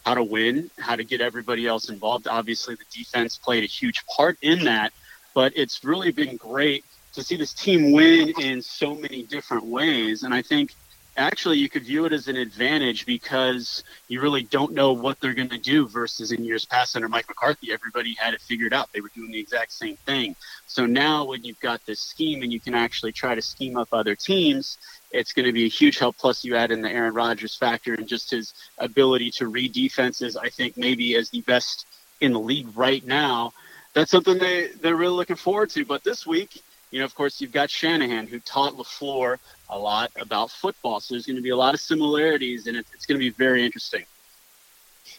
how 0.05 0.13
to 0.13 0.23
win, 0.23 0.71
how 0.77 0.95
to 0.95 1.03
get 1.03 1.21
everybody 1.21 1.67
else 1.67 1.89
involved. 1.89 2.27
Obviously, 2.27 2.75
the 2.75 2.85
defense 2.91 3.37
played 3.37 3.63
a 3.63 3.67
huge 3.67 4.05
part 4.05 4.37
in 4.41 4.63
that, 4.65 4.93
but 5.33 5.53
it's 5.55 5.83
really 5.83 6.11
been 6.11 6.37
great 6.37 6.85
to 7.13 7.23
see 7.23 7.35
this 7.35 7.53
team 7.53 7.91
win 7.91 8.33
in 8.39 8.61
so 8.61 8.95
many 8.95 9.23
different 9.23 9.65
ways. 9.65 10.23
And 10.23 10.33
I 10.33 10.41
think 10.41 10.73
actually 11.19 11.57
you 11.57 11.69
could 11.69 11.83
view 11.83 12.05
it 12.05 12.13
as 12.13 12.27
an 12.27 12.37
advantage 12.37 13.05
because 13.05 13.83
you 14.07 14.21
really 14.21 14.43
don't 14.43 14.73
know 14.73 14.93
what 14.93 15.19
they're 15.19 15.33
going 15.33 15.49
to 15.49 15.59
do 15.59 15.87
versus 15.87 16.31
in 16.31 16.43
years 16.43 16.65
past 16.65 16.95
under 16.95 17.09
Mike 17.09 17.27
McCarthy, 17.27 17.71
everybody 17.71 18.15
had 18.15 18.33
it 18.33 18.41
figured 18.41 18.73
out. 18.73 18.91
They 18.93 19.01
were 19.01 19.11
doing 19.13 19.31
the 19.31 19.39
exact 19.39 19.71
same 19.71 19.97
thing. 20.05 20.35
So 20.67 20.85
now 20.85 21.25
when 21.25 21.43
you've 21.43 21.59
got 21.59 21.85
this 21.85 21.99
scheme 21.99 22.41
and 22.41 22.51
you 22.51 22.59
can 22.59 22.73
actually 22.73 23.11
try 23.11 23.35
to 23.35 23.41
scheme 23.41 23.77
up 23.77 23.89
other 23.91 24.15
teams, 24.15 24.77
it's 25.11 25.33
going 25.33 25.45
to 25.45 25.51
be 25.51 25.65
a 25.65 25.69
huge 25.69 25.99
help. 25.99 26.17
Plus, 26.17 26.43
you 26.43 26.55
add 26.55 26.71
in 26.71 26.81
the 26.81 26.89
Aaron 26.89 27.13
Rodgers 27.13 27.55
factor 27.55 27.93
and 27.93 28.07
just 28.07 28.31
his 28.31 28.53
ability 28.77 29.31
to 29.31 29.47
read 29.47 29.73
defenses. 29.73 30.37
I 30.37 30.49
think 30.49 30.77
maybe 30.77 31.15
as 31.15 31.29
the 31.29 31.41
best 31.41 31.85
in 32.21 32.33
the 32.33 32.39
league 32.39 32.67
right 32.75 33.05
now. 33.05 33.53
That's 33.93 34.11
something 34.11 34.37
they 34.37 34.67
they're 34.67 34.95
really 34.95 35.15
looking 35.15 35.35
forward 35.35 35.71
to. 35.71 35.83
But 35.83 36.03
this 36.03 36.25
week, 36.27 36.61
you 36.91 36.99
know, 36.99 37.05
of 37.05 37.13
course, 37.15 37.39
you've 37.39 37.51
got 37.51 37.69
Shanahan 37.69 38.27
who 38.27 38.39
taught 38.39 38.73
LaFleur 38.73 39.37
a 39.69 39.77
lot 39.77 40.11
about 40.19 40.49
football. 40.49 40.99
So 40.99 41.13
there's 41.13 41.25
going 41.25 41.35
to 41.35 41.41
be 41.41 41.51
a 41.51 41.57
lot 41.57 41.73
of 41.73 41.79
similarities, 41.79 42.67
and 42.67 42.75
it's, 42.75 43.05
going 43.05 43.19
to 43.19 43.23
be 43.23 43.29
very 43.29 43.63
interesting. 43.63 44.05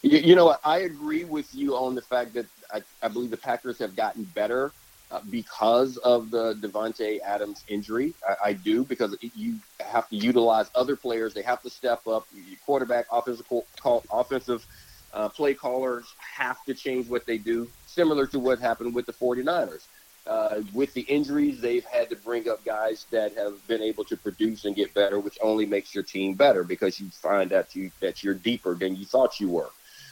You, 0.01 0.19
you 0.19 0.35
know, 0.35 0.55
I 0.63 0.79
agree 0.79 1.23
with 1.23 1.53
you 1.55 1.75
on 1.75 1.95
the 1.95 2.01
fact 2.01 2.33
that 2.33 2.45
I, 2.73 2.81
I 3.01 3.07
believe 3.07 3.31
the 3.31 3.37
Packers 3.37 3.79
have 3.79 3.95
gotten 3.95 4.23
better 4.23 4.71
uh, 5.11 5.21
because 5.29 5.97
of 5.97 6.31
the 6.31 6.55
Davante 6.55 7.19
Adams 7.21 7.63
injury. 7.67 8.13
I, 8.27 8.49
I, 8.49 8.53
do 8.53 8.83
because 8.83 9.15
you 9.35 9.55
have 9.79 10.07
to 10.09 10.15
utilize 10.15 10.69
other 10.73 10.95
players. 10.95 11.33
They 11.33 11.41
have 11.41 11.61
to 11.63 11.69
step 11.69 12.07
up. 12.07 12.25
Your 12.33 12.57
quarterback, 12.65 13.07
offensive 13.11 13.45
call, 13.81 14.03
offensive 14.09 14.65
uh, 15.13 15.27
play 15.29 15.53
callers 15.53 16.13
have 16.17 16.63
to 16.65 16.73
change 16.73 17.09
what 17.09 17.25
they 17.25 17.37
do, 17.37 17.67
similar 17.87 18.25
to 18.27 18.39
what 18.39 18.59
happened 18.59 18.95
with 18.95 19.05
the 19.05 19.13
49ers. 19.13 19.83
Uh, 20.27 20.61
with 20.71 20.93
the 20.93 21.01
injuries, 21.01 21.59
they've 21.61 21.85
had 21.85 22.09
to 22.09 22.15
bring 22.15 22.47
up 22.47 22.63
guys 22.63 23.07
that 23.09 23.35
have 23.35 23.65
been 23.67 23.81
able 23.81 24.03
to 24.03 24.15
produce 24.15 24.65
and 24.65 24.75
get 24.75 24.93
better, 24.93 25.19
which 25.19 25.37
only 25.41 25.65
makes 25.65 25.95
your 25.95 26.03
team 26.03 26.35
better 26.35 26.63
because 26.63 26.99
you 26.99 27.09
find 27.09 27.49
that 27.49 27.75
you 27.75 27.89
that 28.01 28.23
you're 28.23 28.35
deeper 28.35 28.75
than 28.75 28.95
you 28.95 29.05
thought 29.05 29.39
you 29.39 29.49
were. 29.49 29.69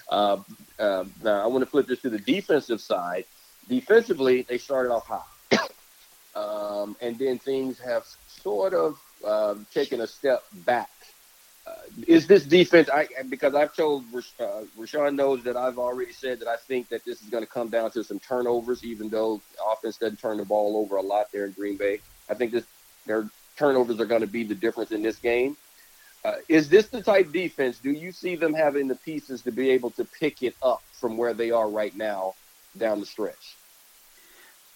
Uh, 0.10 0.38
uh, 0.80 1.06
now, 1.24 1.44
I 1.44 1.48
want 1.48 1.64
to 1.64 1.70
flip 1.70 1.86
this 1.86 2.02
to 2.02 2.10
the 2.10 2.18
defensive 2.18 2.82
side. 2.82 3.26
Defensively, 3.68 4.42
they 4.42 4.58
started 4.58 4.92
off 4.92 5.06
hot, 5.06 5.28
um, 6.36 6.96
and 7.02 7.18
then 7.20 7.38
things 7.38 7.80
have 7.80 8.06
sort 8.28 8.74
of 8.74 9.00
um, 9.24 9.68
taken 9.72 10.02
a 10.02 10.08
step 10.08 10.44
back 10.66 10.90
is 12.08 12.28
this 12.28 12.44
defense? 12.46 12.90
I 12.90 13.08
because 13.30 13.56
I've 13.56 13.76
told 13.76 14.04
uh, 14.14 14.64
Rashawn 14.78 15.16
knows 15.16 15.44
that 15.44 15.58
I've 15.58 15.78
already 15.78 16.14
said 16.14 16.40
that 16.40 16.48
I 16.48 16.56
think 16.56 16.90
that 16.90 17.04
this 17.06 17.22
is 17.22 17.30
going 17.30 17.44
to 17.44 17.50
come 17.50 17.70
down 17.70 17.92
to 17.92 18.04
some 18.04 18.20
turnovers, 18.20 18.84
even 18.84 19.10
though 19.10 19.42
offense 19.72 19.98
doesn't 19.98 20.20
turn 20.20 20.38
the 20.38 20.46
ball 20.46 20.78
over 20.78 20.96
a 20.98 21.02
lot 21.02 21.32
there 21.32 21.46
in 21.46 21.52
Green 21.52 21.78
Bay. 21.78 22.00
I 22.30 22.34
think 22.34 22.52
this 22.52 22.66
their 23.06 23.30
turnovers 23.58 24.00
are 24.00 24.06
going 24.06 24.22
to 24.22 24.28
be 24.28 24.44
the 24.44 24.56
difference 24.56 24.92
in 24.92 25.02
this 25.02 25.18
game. 25.18 25.58
Uh, 26.24 26.36
is 26.48 26.70
this 26.70 26.88
the 26.88 27.02
type 27.02 27.32
defense? 27.32 27.80
Do 27.80 27.92
you 27.92 28.12
see 28.12 28.36
them 28.36 28.54
having 28.54 28.88
the 28.88 28.96
pieces 28.96 29.42
to 29.44 29.52
be 29.52 29.70
able 29.72 29.92
to 29.92 30.06
pick 30.06 30.44
it 30.44 30.56
up 30.62 30.84
from 30.92 31.18
where 31.18 31.34
they 31.34 31.52
are 31.52 31.70
right 31.70 31.96
now 31.96 32.34
down 32.78 33.00
the 33.00 33.06
stretch? 33.06 33.56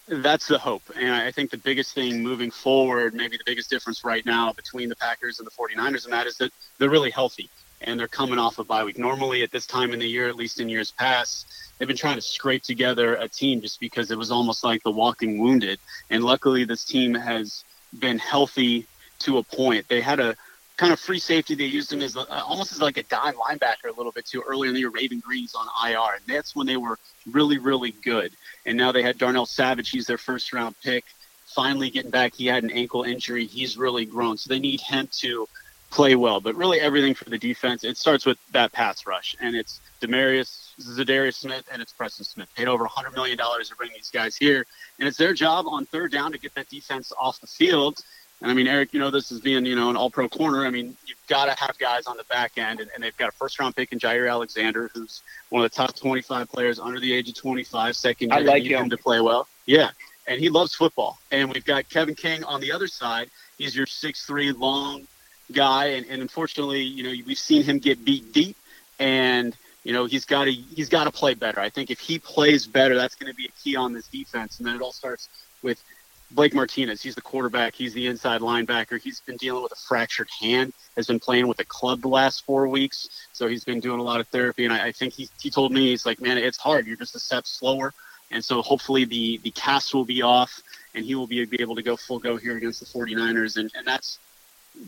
That's 0.06 0.48
the 0.48 0.58
hope. 0.58 0.82
And 0.94 1.14
I 1.14 1.30
think 1.30 1.50
the 1.50 1.56
biggest 1.56 1.94
thing 1.94 2.22
moving 2.22 2.50
forward, 2.50 3.14
maybe 3.14 3.38
the 3.38 3.44
biggest 3.46 3.70
difference 3.70 4.04
right 4.04 4.24
now 4.26 4.52
between 4.52 4.88
the 4.88 4.96
Packers 4.96 5.38
and 5.38 5.46
the 5.46 5.50
49ers 5.50 6.04
and 6.04 6.12
that 6.12 6.26
is 6.26 6.36
that 6.38 6.52
they're 6.78 6.90
really 6.90 7.10
healthy 7.10 7.48
and 7.80 7.98
they're 7.98 8.08
coming 8.08 8.38
off 8.38 8.58
a 8.58 8.64
bye 8.64 8.84
week. 8.84 8.98
Normally 8.98 9.42
at 9.42 9.50
this 9.50 9.66
time 9.66 9.92
in 9.92 9.98
the 9.98 10.06
year, 10.06 10.28
at 10.28 10.36
least 10.36 10.60
in 10.60 10.68
years 10.68 10.90
past, 10.90 11.46
they've 11.78 11.88
been 11.88 11.96
trying 11.96 12.16
to 12.16 12.22
scrape 12.22 12.62
together 12.62 13.14
a 13.16 13.28
team 13.28 13.62
just 13.62 13.80
because 13.80 14.10
it 14.10 14.18
was 14.18 14.30
almost 14.30 14.62
like 14.62 14.82
the 14.82 14.90
walking 14.90 15.38
wounded. 15.38 15.78
And 16.10 16.22
luckily 16.22 16.64
this 16.64 16.84
team 16.84 17.14
has 17.14 17.64
been 17.98 18.18
healthy 18.18 18.86
to 19.20 19.38
a 19.38 19.42
point. 19.42 19.88
They 19.88 20.02
had 20.02 20.20
a 20.20 20.36
kind 20.84 20.92
of 20.92 21.00
free 21.00 21.18
safety. 21.18 21.54
They 21.54 21.64
used 21.64 21.90
him 21.90 22.02
as 22.02 22.14
uh, 22.14 22.26
almost 22.46 22.72
as 22.72 22.82
like 22.82 22.98
a 22.98 23.02
dime 23.04 23.34
linebacker 23.34 23.88
a 23.88 23.96
little 23.96 24.12
bit 24.12 24.26
too 24.26 24.42
earlier 24.46 24.68
in 24.68 24.74
the 24.74 24.80
year. 24.80 24.90
Raven 24.90 25.18
Greene's 25.18 25.54
on 25.54 25.66
IR, 25.88 26.16
and 26.16 26.22
that's 26.26 26.54
when 26.54 26.66
they 26.66 26.76
were 26.76 26.98
really, 27.30 27.56
really 27.56 27.92
good. 27.92 28.32
And 28.66 28.76
now 28.76 28.92
they 28.92 29.02
had 29.02 29.16
Darnell 29.16 29.46
Savage. 29.46 29.88
He's 29.88 30.06
their 30.06 30.18
first 30.18 30.52
round 30.52 30.74
pick. 30.82 31.04
Finally 31.46 31.88
getting 31.88 32.10
back. 32.10 32.34
He 32.34 32.46
had 32.46 32.64
an 32.64 32.70
ankle 32.70 33.04
injury. 33.04 33.46
He's 33.46 33.78
really 33.78 34.04
grown. 34.04 34.36
So 34.36 34.52
they 34.52 34.58
need 34.58 34.82
him 34.82 35.08
to 35.20 35.48
play 35.90 36.16
well. 36.16 36.40
But 36.40 36.54
really, 36.54 36.80
everything 36.80 37.14
for 37.14 37.30
the 37.30 37.38
defense, 37.38 37.82
it 37.82 37.96
starts 37.96 38.26
with 38.26 38.36
that 38.52 38.72
pass 38.72 39.06
rush, 39.06 39.34
and 39.40 39.56
it's 39.56 39.80
Demarius 40.02 40.64
Za'Darius 40.80 41.36
Smith 41.36 41.64
and 41.72 41.80
it's 41.80 41.92
Preston 41.92 42.24
Smith. 42.24 42.48
Paid 42.56 42.68
over 42.68 42.84
$100 42.84 43.14
million 43.14 43.38
to 43.38 43.76
bring 43.78 43.90
these 43.94 44.10
guys 44.10 44.36
here. 44.36 44.66
And 44.98 45.08
it's 45.08 45.16
their 45.16 45.32
job 45.32 45.66
on 45.66 45.86
third 45.86 46.12
down 46.12 46.32
to 46.32 46.38
get 46.38 46.54
that 46.56 46.68
defense 46.68 47.12
off 47.18 47.40
the 47.40 47.46
field 47.46 48.00
and 48.44 48.50
I 48.50 48.54
mean, 48.54 48.66
Eric, 48.66 48.92
you 48.92 49.00
know 49.00 49.10
this 49.10 49.32
as 49.32 49.40
being, 49.40 49.64
you 49.64 49.74
know, 49.74 49.88
an 49.88 49.96
all 49.96 50.10
pro 50.10 50.28
corner. 50.28 50.66
I 50.66 50.70
mean, 50.70 50.94
you've 51.06 51.26
got 51.28 51.46
to 51.46 51.52
have 51.58 51.78
guys 51.78 52.06
on 52.06 52.18
the 52.18 52.24
back 52.24 52.58
end, 52.58 52.78
and, 52.78 52.90
and 52.94 53.02
they've 53.02 53.16
got 53.16 53.30
a 53.30 53.32
first 53.32 53.58
round 53.58 53.74
pick 53.74 53.90
in 53.90 53.98
Jaire 53.98 54.30
Alexander, 54.30 54.90
who's 54.92 55.22
one 55.48 55.64
of 55.64 55.70
the 55.70 55.74
top 55.74 55.96
25 55.96 56.50
players 56.50 56.78
under 56.78 57.00
the 57.00 57.10
age 57.10 57.26
of 57.30 57.36
25, 57.36 57.96
second 57.96 58.28
year. 58.28 58.38
I 58.38 58.42
like 58.42 58.62
him. 58.64 58.82
him 58.82 58.90
to 58.90 58.98
play 58.98 59.18
well. 59.22 59.48
Yeah. 59.64 59.92
And 60.26 60.38
he 60.38 60.50
loves 60.50 60.74
football. 60.74 61.18
And 61.30 61.50
we've 61.50 61.64
got 61.64 61.88
Kevin 61.88 62.14
King 62.14 62.44
on 62.44 62.60
the 62.60 62.70
other 62.70 62.86
side. 62.86 63.30
He's 63.56 63.74
your 63.74 63.86
six-three 63.86 64.52
long 64.52 65.06
guy. 65.50 65.86
And, 65.86 66.04
and 66.10 66.20
unfortunately, 66.20 66.82
you 66.82 67.02
know, 67.02 67.24
we've 67.26 67.38
seen 67.38 67.62
him 67.62 67.78
get 67.78 68.04
beat 68.04 68.34
deep. 68.34 68.58
And, 68.98 69.56
you 69.84 69.94
know, 69.94 70.04
he's 70.04 70.26
got 70.26 70.44
to 70.44 70.52
he's 70.52 70.90
got 70.90 71.04
to 71.04 71.10
play 71.10 71.32
better. 71.32 71.60
I 71.60 71.70
think 71.70 71.90
if 71.90 71.98
he 71.98 72.18
plays 72.18 72.66
better, 72.66 72.94
that's 72.94 73.14
going 73.14 73.32
to 73.32 73.36
be 73.36 73.46
a 73.46 73.52
key 73.62 73.74
on 73.74 73.94
this 73.94 74.06
defense. 74.06 74.58
And 74.58 74.68
then 74.68 74.76
it 74.76 74.82
all 74.82 74.92
starts 74.92 75.30
with 75.62 75.82
Blake 76.30 76.54
Martinez, 76.54 77.02
he's 77.02 77.14
the 77.14 77.20
quarterback. 77.20 77.74
He's 77.74 77.92
the 77.92 78.06
inside 78.06 78.40
linebacker. 78.40 79.00
He's 79.00 79.20
been 79.20 79.36
dealing 79.36 79.62
with 79.62 79.72
a 79.72 79.76
fractured 79.76 80.28
hand. 80.40 80.72
Has 80.96 81.06
been 81.06 81.20
playing 81.20 81.48
with 81.48 81.60
a 81.60 81.64
club 81.64 82.02
the 82.02 82.08
last 82.08 82.44
four 82.44 82.68
weeks, 82.68 83.08
so 83.32 83.46
he's 83.46 83.64
been 83.64 83.80
doing 83.80 84.00
a 84.00 84.02
lot 84.02 84.20
of 84.20 84.28
therapy. 84.28 84.64
And 84.64 84.72
I, 84.72 84.86
I 84.86 84.92
think 84.92 85.12
he 85.12 85.28
he 85.40 85.50
told 85.50 85.72
me 85.72 85.90
he's 85.90 86.06
like, 86.06 86.20
man, 86.20 86.38
it's 86.38 86.58
hard. 86.58 86.86
You're 86.86 86.96
just 86.96 87.14
a 87.14 87.20
step 87.20 87.46
slower, 87.46 87.92
and 88.30 88.44
so 88.44 88.62
hopefully 88.62 89.04
the 89.04 89.38
the 89.38 89.50
cast 89.50 89.94
will 89.94 90.04
be 90.04 90.22
off, 90.22 90.60
and 90.94 91.04
he 91.04 91.14
will 91.14 91.26
be, 91.26 91.44
be 91.44 91.60
able 91.60 91.74
to 91.76 91.82
go 91.82 91.96
full 91.96 92.18
go 92.18 92.36
here 92.36 92.56
against 92.56 92.80
the 92.80 92.86
49ers. 92.86 93.56
And 93.56 93.70
and 93.76 93.86
that's 93.86 94.18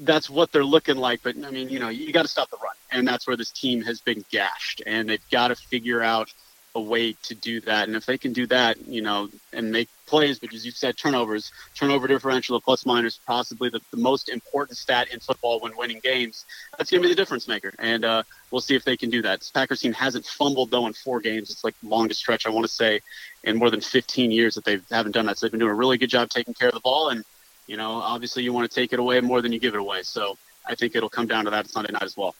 that's 0.00 0.28
what 0.30 0.52
they're 0.52 0.64
looking 0.64 0.96
like. 0.96 1.22
But 1.22 1.36
I 1.44 1.50
mean, 1.50 1.68
you 1.68 1.78
know, 1.78 1.88
you 1.88 2.12
got 2.12 2.22
to 2.22 2.28
stop 2.28 2.50
the 2.50 2.58
run, 2.62 2.74
and 2.90 3.06
that's 3.06 3.26
where 3.26 3.36
this 3.36 3.50
team 3.50 3.82
has 3.82 4.00
been 4.00 4.24
gashed, 4.30 4.82
and 4.86 5.08
they've 5.08 5.30
got 5.30 5.48
to 5.48 5.56
figure 5.56 6.02
out 6.02 6.32
a 6.76 6.80
way 6.80 7.14
to 7.22 7.34
do 7.34 7.58
that. 7.62 7.88
And 7.88 7.96
if 7.96 8.04
they 8.04 8.18
can 8.18 8.34
do 8.34 8.46
that, 8.48 8.86
you 8.86 9.00
know, 9.00 9.30
and 9.54 9.72
make 9.72 9.88
plays, 10.06 10.38
but 10.38 10.52
as 10.52 10.64
you 10.64 10.70
said, 10.70 10.94
turnovers, 10.96 11.50
turnover 11.74 12.06
differential 12.06 12.60
plus 12.60 12.84
minus, 12.84 13.16
possibly 13.16 13.70
the, 13.70 13.80
the 13.90 13.96
most 13.96 14.28
important 14.28 14.76
stat 14.76 15.08
in 15.10 15.18
football 15.18 15.58
when 15.58 15.74
winning 15.76 16.00
games. 16.00 16.44
That's 16.76 16.90
going 16.90 17.02
to 17.02 17.08
be 17.08 17.12
the 17.12 17.16
difference 17.16 17.48
maker. 17.48 17.72
And 17.78 18.04
uh, 18.04 18.22
we'll 18.50 18.60
see 18.60 18.74
if 18.74 18.84
they 18.84 18.96
can 18.96 19.08
do 19.08 19.22
that. 19.22 19.40
This 19.40 19.50
Packers 19.50 19.80
team 19.80 19.94
hasn't 19.94 20.26
fumbled, 20.26 20.70
though, 20.70 20.86
in 20.86 20.92
four 20.92 21.20
games. 21.20 21.50
It's 21.50 21.64
like 21.64 21.74
the 21.80 21.88
longest 21.88 22.20
stretch, 22.20 22.46
I 22.46 22.50
want 22.50 22.66
to 22.66 22.72
say, 22.72 23.00
in 23.42 23.56
more 23.56 23.70
than 23.70 23.80
15 23.80 24.30
years 24.30 24.54
that 24.56 24.66
they 24.66 24.78
haven't 24.90 25.12
done 25.12 25.24
that. 25.26 25.38
So 25.38 25.46
they've 25.46 25.52
been 25.52 25.60
doing 25.60 25.72
a 25.72 25.74
really 25.74 25.96
good 25.96 26.10
job 26.10 26.28
taking 26.28 26.52
care 26.52 26.68
of 26.68 26.74
the 26.74 26.80
ball. 26.80 27.08
And, 27.08 27.24
you 27.66 27.78
know, 27.78 27.92
obviously 27.92 28.42
you 28.42 28.52
want 28.52 28.70
to 28.70 28.74
take 28.74 28.92
it 28.92 28.98
away 28.98 29.22
more 29.22 29.40
than 29.40 29.50
you 29.50 29.58
give 29.58 29.74
it 29.74 29.80
away. 29.80 30.02
So 30.02 30.36
I 30.66 30.74
think 30.74 30.94
it'll 30.94 31.08
come 31.08 31.26
down 31.26 31.46
to 31.46 31.50
that 31.52 31.68
Sunday 31.68 31.92
night 31.92 32.02
as 32.02 32.18
well. 32.18 32.34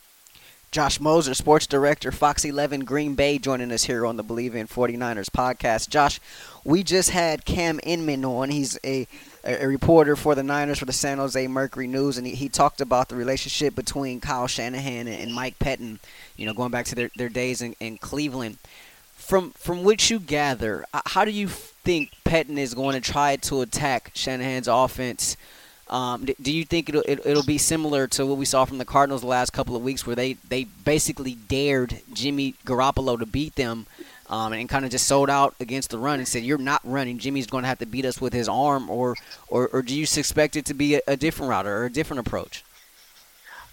Josh 0.71 1.01
Moser, 1.01 1.35
sports 1.35 1.67
director, 1.67 2.13
Fox 2.13 2.45
11 2.45 2.85
Green 2.85 3.15
Bay, 3.15 3.39
joining 3.39 3.73
us 3.73 3.85
here 3.85 4.05
on 4.05 4.17
the 4.17 4.25
Bleav 4.25 4.55
in 4.55 4.67
49ers 4.67 5.31
podcast. 5.31 5.89
Josh, 5.89 6.21
we 6.65 6.83
just 6.83 7.11
had 7.11 7.45
Cam 7.45 7.81
Inman 7.83 8.25
on. 8.25 8.51
He's 8.51 8.79
a, 8.85 9.07
a 9.45 9.67
reporter 9.67 10.17
for 10.17 10.35
the 10.35 10.43
Niners 10.43 10.79
for 10.79 10.85
the 10.85 10.93
San 10.93 11.19
Jose 11.19 11.47
Mercury 11.47 11.87
News, 11.87 12.19
and 12.19 12.27
he, 12.27 12.35
he 12.35 12.49
talked 12.49 12.81
about 12.81 13.09
the 13.09 13.17
relationship 13.17 13.75
between 13.75 14.21
Kyle 14.21 14.47
Shanahan 14.47 15.09
and, 15.09 15.33
Mike 15.33 15.59
Pettine, 15.59 15.99
you 16.37 16.47
know, 16.47 16.53
going 16.53 16.71
back 16.71 16.87
to 16.87 16.95
their, 16.95 17.11
their 17.17 17.29
days 17.29 17.63
in, 17.63 17.75
in 17.81 17.99
Cleveland. 17.99 18.59
From 19.15 19.53
from 19.53 19.83
which 19.83 20.11
you 20.11 20.21
gather, 20.21 20.85
how 21.07 21.25
do 21.25 21.33
you 21.33 21.49
think 21.49 22.13
Pettine 22.25 22.59
is 22.59 22.75
going 22.75 23.01
to 23.01 23.13
try 23.13 23.37
to 23.37 23.63
attack 23.63 24.11
Shanahan's 24.15 24.69
offense– 24.69 25.37
um, 25.89 26.27
do 26.41 26.53
you 26.53 26.65
think 26.65 26.89
it'll 26.89 27.05
it'll 27.07 27.45
be 27.45 27.59
similar 27.59 28.09
to 28.09 28.27
what 28.27 28.39
we 28.39 28.45
saw 28.45 28.65
from 28.65 28.79
the 28.79 28.85
Cardinals 28.85 29.21
the 29.21 29.29
last 29.29 29.53
couple 29.53 29.77
of 29.77 29.83
weeks, 29.83 30.07
where 30.07 30.17
they, 30.17 30.35
they 30.49 30.65
basically 30.65 31.35
dared 31.35 32.01
Jimmy 32.13 32.55
Garoppolo 32.65 33.19
to 33.19 33.27
beat 33.27 33.55
them, 33.55 33.87
um, 34.29 34.53
and 34.53 34.69
kind 34.69 34.85
of 34.85 34.91
just 34.91 35.07
sold 35.07 35.31
out 35.31 35.55
against 35.61 35.91
the 35.91 35.99
run 35.99 36.19
and 36.19 36.27
said, 36.27 36.43
"You're 36.43 36.59
not 36.59 36.81
running. 36.83 37.19
Jimmy's 37.19 37.47
going 37.47 37.63
to 37.63 37.69
have 37.69 37.79
to 37.79 37.87
beat 37.87 38.05
us 38.05 38.21
with 38.21 38.33
his 38.33 38.49
arm," 38.49 38.91
or 38.91 39.15
or, 39.47 39.69
or 39.69 39.83
do 39.83 39.95
you 39.95 40.03
expect 40.03 40.57
it 40.57 40.65
to 40.67 40.75
be 40.75 40.97
a, 40.97 41.01
a 41.07 41.17
different 41.17 41.51
route 41.51 41.67
or 41.67 41.85
a 41.85 41.91
different 41.91 42.27
approach? 42.27 42.65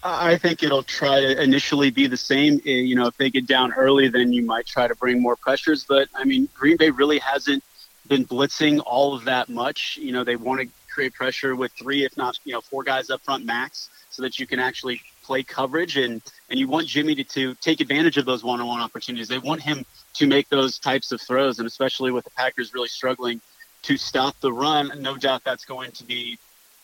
I 0.04 0.36
think 0.36 0.62
it'll 0.62 0.82
try 0.82 1.20
to 1.20 1.42
initially 1.42 1.90
be 1.90 2.06
the 2.06 2.16
same. 2.16 2.60
Eh, 2.66 2.70
you 2.72 2.94
know, 2.94 3.06
if 3.06 3.16
they 3.16 3.30
get 3.30 3.46
down 3.46 3.72
early, 3.72 4.08
then 4.08 4.32
you 4.32 4.44
might 4.44 4.66
try 4.66 4.86
to 4.86 4.94
bring 4.94 5.20
more 5.20 5.34
pressures. 5.34 5.84
But 5.88 6.08
I 6.14 6.24
mean, 6.24 6.48
Green 6.54 6.76
Bay 6.76 6.90
really 6.90 7.18
hasn't 7.18 7.64
been 8.06 8.24
blitzing 8.24 8.82
all 8.84 9.14
of 9.14 9.24
that 9.24 9.48
much. 9.48 9.98
You 10.00 10.12
know, 10.12 10.22
they 10.22 10.36
want 10.36 10.60
to 10.60 10.68
create 10.94 11.12
pressure 11.12 11.56
with 11.56 11.72
three, 11.72 12.04
if 12.04 12.16
not 12.16 12.38
you 12.44 12.52
know 12.52 12.60
four 12.60 12.82
guys 12.84 13.10
up 13.10 13.20
front 13.22 13.44
max, 13.44 13.90
so 14.10 14.22
that 14.22 14.38
you 14.38 14.46
can 14.46 14.60
actually 14.60 15.00
play 15.24 15.42
coverage 15.42 15.96
and 15.96 16.22
and 16.50 16.58
you 16.58 16.68
want 16.68 16.86
Jimmy 16.86 17.14
to, 17.16 17.24
to 17.24 17.54
take 17.56 17.80
advantage 17.80 18.16
of 18.16 18.24
those 18.24 18.44
one-on-one 18.44 18.80
opportunities. 18.80 19.28
They 19.28 19.38
want 19.38 19.60
him 19.60 19.84
to 20.14 20.26
make 20.26 20.48
those 20.48 20.78
types 20.78 21.10
of 21.12 21.20
throws, 21.20 21.58
and 21.58 21.66
especially 21.66 22.12
with 22.12 22.24
the 22.24 22.30
Packers 22.30 22.72
really 22.72 22.88
struggling 22.88 23.40
to 23.82 23.96
stop 23.96 24.38
the 24.40 24.52
run, 24.52 24.90
no 25.00 25.16
doubt 25.16 25.42
that's 25.44 25.64
going 25.64 25.90
to 25.92 26.04
be 26.04 26.38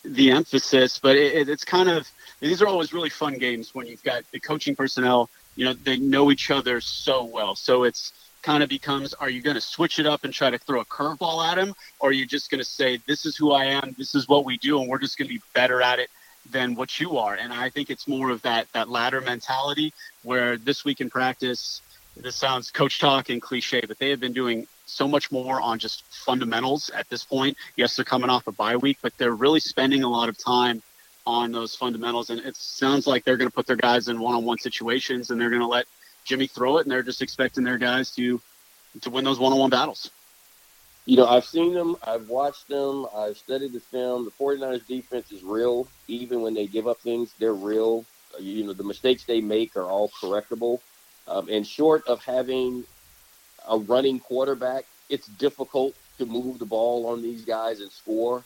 the 0.04 0.30
emphasis. 0.30 0.98
But 0.98 1.16
it, 1.16 1.48
it's 1.48 1.64
kind 1.64 1.88
of 1.88 2.08
these 2.40 2.60
are 2.62 2.66
always 2.66 2.92
really 2.92 3.10
fun 3.10 3.34
games 3.34 3.74
when 3.74 3.86
you've 3.86 4.02
got 4.02 4.24
the 4.32 4.40
coaching 4.40 4.74
personnel. 4.74 5.30
You 5.56 5.66
know, 5.66 5.72
they 5.72 5.98
know 5.98 6.30
each 6.30 6.50
other 6.50 6.80
so 6.80 7.24
well, 7.24 7.54
so 7.54 7.84
it's 7.84 8.12
kind 8.42 8.62
of 8.62 8.68
becomes 8.68 9.14
are 9.14 9.30
you 9.30 9.42
going 9.42 9.54
to 9.54 9.60
switch 9.60 9.98
it 9.98 10.06
up 10.06 10.24
and 10.24 10.32
try 10.32 10.50
to 10.50 10.58
throw 10.58 10.80
a 10.80 10.84
curveball 10.84 11.44
at 11.44 11.58
him? 11.58 11.74
Or 11.98 12.10
are 12.10 12.12
you 12.12 12.26
just 12.26 12.50
going 12.50 12.60
to 12.60 12.64
say 12.64 12.98
this 13.06 13.26
is 13.26 13.36
who 13.36 13.52
i 13.52 13.64
am 13.64 13.94
this 13.98 14.14
is 14.14 14.28
what 14.28 14.44
we 14.44 14.58
do 14.58 14.80
and 14.80 14.88
we're 14.88 14.98
just 14.98 15.18
going 15.18 15.28
to 15.28 15.34
be 15.34 15.42
better 15.54 15.82
at 15.82 15.98
it 15.98 16.10
than 16.50 16.74
what 16.74 16.98
you 17.00 17.18
are? 17.18 17.34
And 17.34 17.52
i 17.52 17.68
think 17.68 17.90
it's 17.90 18.08
more 18.08 18.30
of 18.30 18.42
that 18.42 18.66
that 18.72 18.88
latter 18.88 19.20
mentality 19.20 19.92
where 20.22 20.56
this 20.56 20.84
week 20.84 21.00
in 21.00 21.10
practice 21.10 21.82
this 22.16 22.36
sounds 22.36 22.70
coach 22.70 22.98
talk 22.98 23.30
and 23.30 23.40
cliche 23.40 23.82
but 23.86 23.98
they 23.98 24.10
have 24.10 24.20
been 24.20 24.32
doing 24.32 24.66
so 24.86 25.06
much 25.06 25.30
more 25.30 25.60
on 25.60 25.78
just 25.78 26.02
fundamentals 26.12 26.90
at 26.90 27.08
this 27.08 27.24
point. 27.24 27.56
Yes 27.76 27.96
they're 27.96 28.04
coming 28.04 28.30
off 28.30 28.46
a 28.46 28.52
bye 28.52 28.76
week 28.76 28.98
but 29.02 29.16
they're 29.18 29.34
really 29.34 29.60
spending 29.60 30.02
a 30.02 30.08
lot 30.08 30.28
of 30.28 30.36
time 30.38 30.82
on 31.26 31.52
those 31.52 31.76
fundamentals 31.76 32.30
and 32.30 32.40
it 32.40 32.56
sounds 32.56 33.06
like 33.06 33.24
they're 33.24 33.36
going 33.36 33.48
to 33.48 33.54
put 33.54 33.66
their 33.66 33.76
guys 33.76 34.08
in 34.08 34.18
one-on-one 34.18 34.58
situations 34.58 35.30
and 35.30 35.40
they're 35.40 35.50
going 35.50 35.60
to 35.60 35.66
let 35.66 35.86
Jimmy 36.24 36.46
throw 36.46 36.78
it, 36.78 36.82
and 36.82 36.90
they're 36.90 37.02
just 37.02 37.22
expecting 37.22 37.64
their 37.64 37.78
guys 37.78 38.10
to 38.16 38.40
to 39.02 39.10
win 39.10 39.24
those 39.24 39.38
one-on-one 39.38 39.70
battles. 39.70 40.10
You 41.06 41.16
know, 41.16 41.26
I've 41.26 41.44
seen 41.44 41.74
them, 41.74 41.96
I've 42.02 42.28
watched 42.28 42.68
them, 42.68 43.06
I've 43.14 43.36
studied 43.36 43.72
the 43.72 43.80
film. 43.80 44.24
The 44.24 44.30
49ers 44.32 44.86
defense 44.86 45.32
is 45.32 45.42
real. 45.42 45.88
Even 46.08 46.42
when 46.42 46.54
they 46.54 46.66
give 46.66 46.86
up 46.86 47.00
things, 47.00 47.32
they're 47.38 47.54
real. 47.54 48.04
You 48.38 48.64
know, 48.64 48.72
the 48.72 48.84
mistakes 48.84 49.24
they 49.24 49.40
make 49.40 49.76
are 49.76 49.84
all 49.84 50.10
correctable. 50.10 50.80
Um, 51.26 51.48
and 51.48 51.66
short 51.66 52.06
of 52.06 52.22
having 52.22 52.84
a 53.68 53.78
running 53.78 54.20
quarterback, 54.20 54.84
it's 55.08 55.26
difficult 55.26 55.94
to 56.18 56.26
move 56.26 56.58
the 56.58 56.66
ball 56.66 57.06
on 57.06 57.22
these 57.22 57.44
guys 57.44 57.80
and 57.80 57.90
score. 57.90 58.44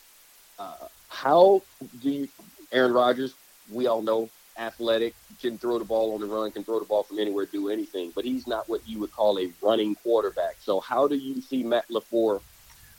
Uh, 0.57 0.87
how 1.09 1.61
do 2.01 2.09
you, 2.09 2.27
Aaron 2.71 2.93
Rodgers, 2.93 3.33
we 3.71 3.87
all 3.87 4.01
know 4.01 4.29
athletic, 4.57 5.15
can 5.41 5.57
throw 5.57 5.79
the 5.79 5.85
ball 5.85 6.13
on 6.13 6.21
the 6.21 6.27
run, 6.27 6.51
can 6.51 6.63
throw 6.63 6.79
the 6.79 6.85
ball 6.85 7.03
from 7.03 7.19
anywhere, 7.19 7.45
do 7.45 7.69
anything. 7.69 8.11
But 8.15 8.25
he's 8.25 8.47
not 8.47 8.67
what 8.69 8.87
you 8.87 8.99
would 8.99 9.11
call 9.11 9.39
a 9.39 9.51
running 9.61 9.95
quarterback. 9.95 10.57
So 10.59 10.79
how 10.79 11.07
do 11.07 11.15
you 11.15 11.41
see 11.41 11.63
Matt 11.63 11.87
LaFleur, 11.89 12.41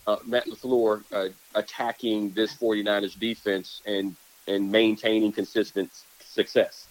uh, 0.07 0.17
Matt 0.25 0.47
LaFleur 0.47 1.03
uh, 1.13 1.29
attacking 1.55 2.31
this 2.31 2.55
49ers 2.55 3.19
defense 3.19 3.83
and, 3.87 4.15
and 4.47 4.71
maintaining 4.71 5.33
consistent 5.33 5.91
success? 6.21 6.87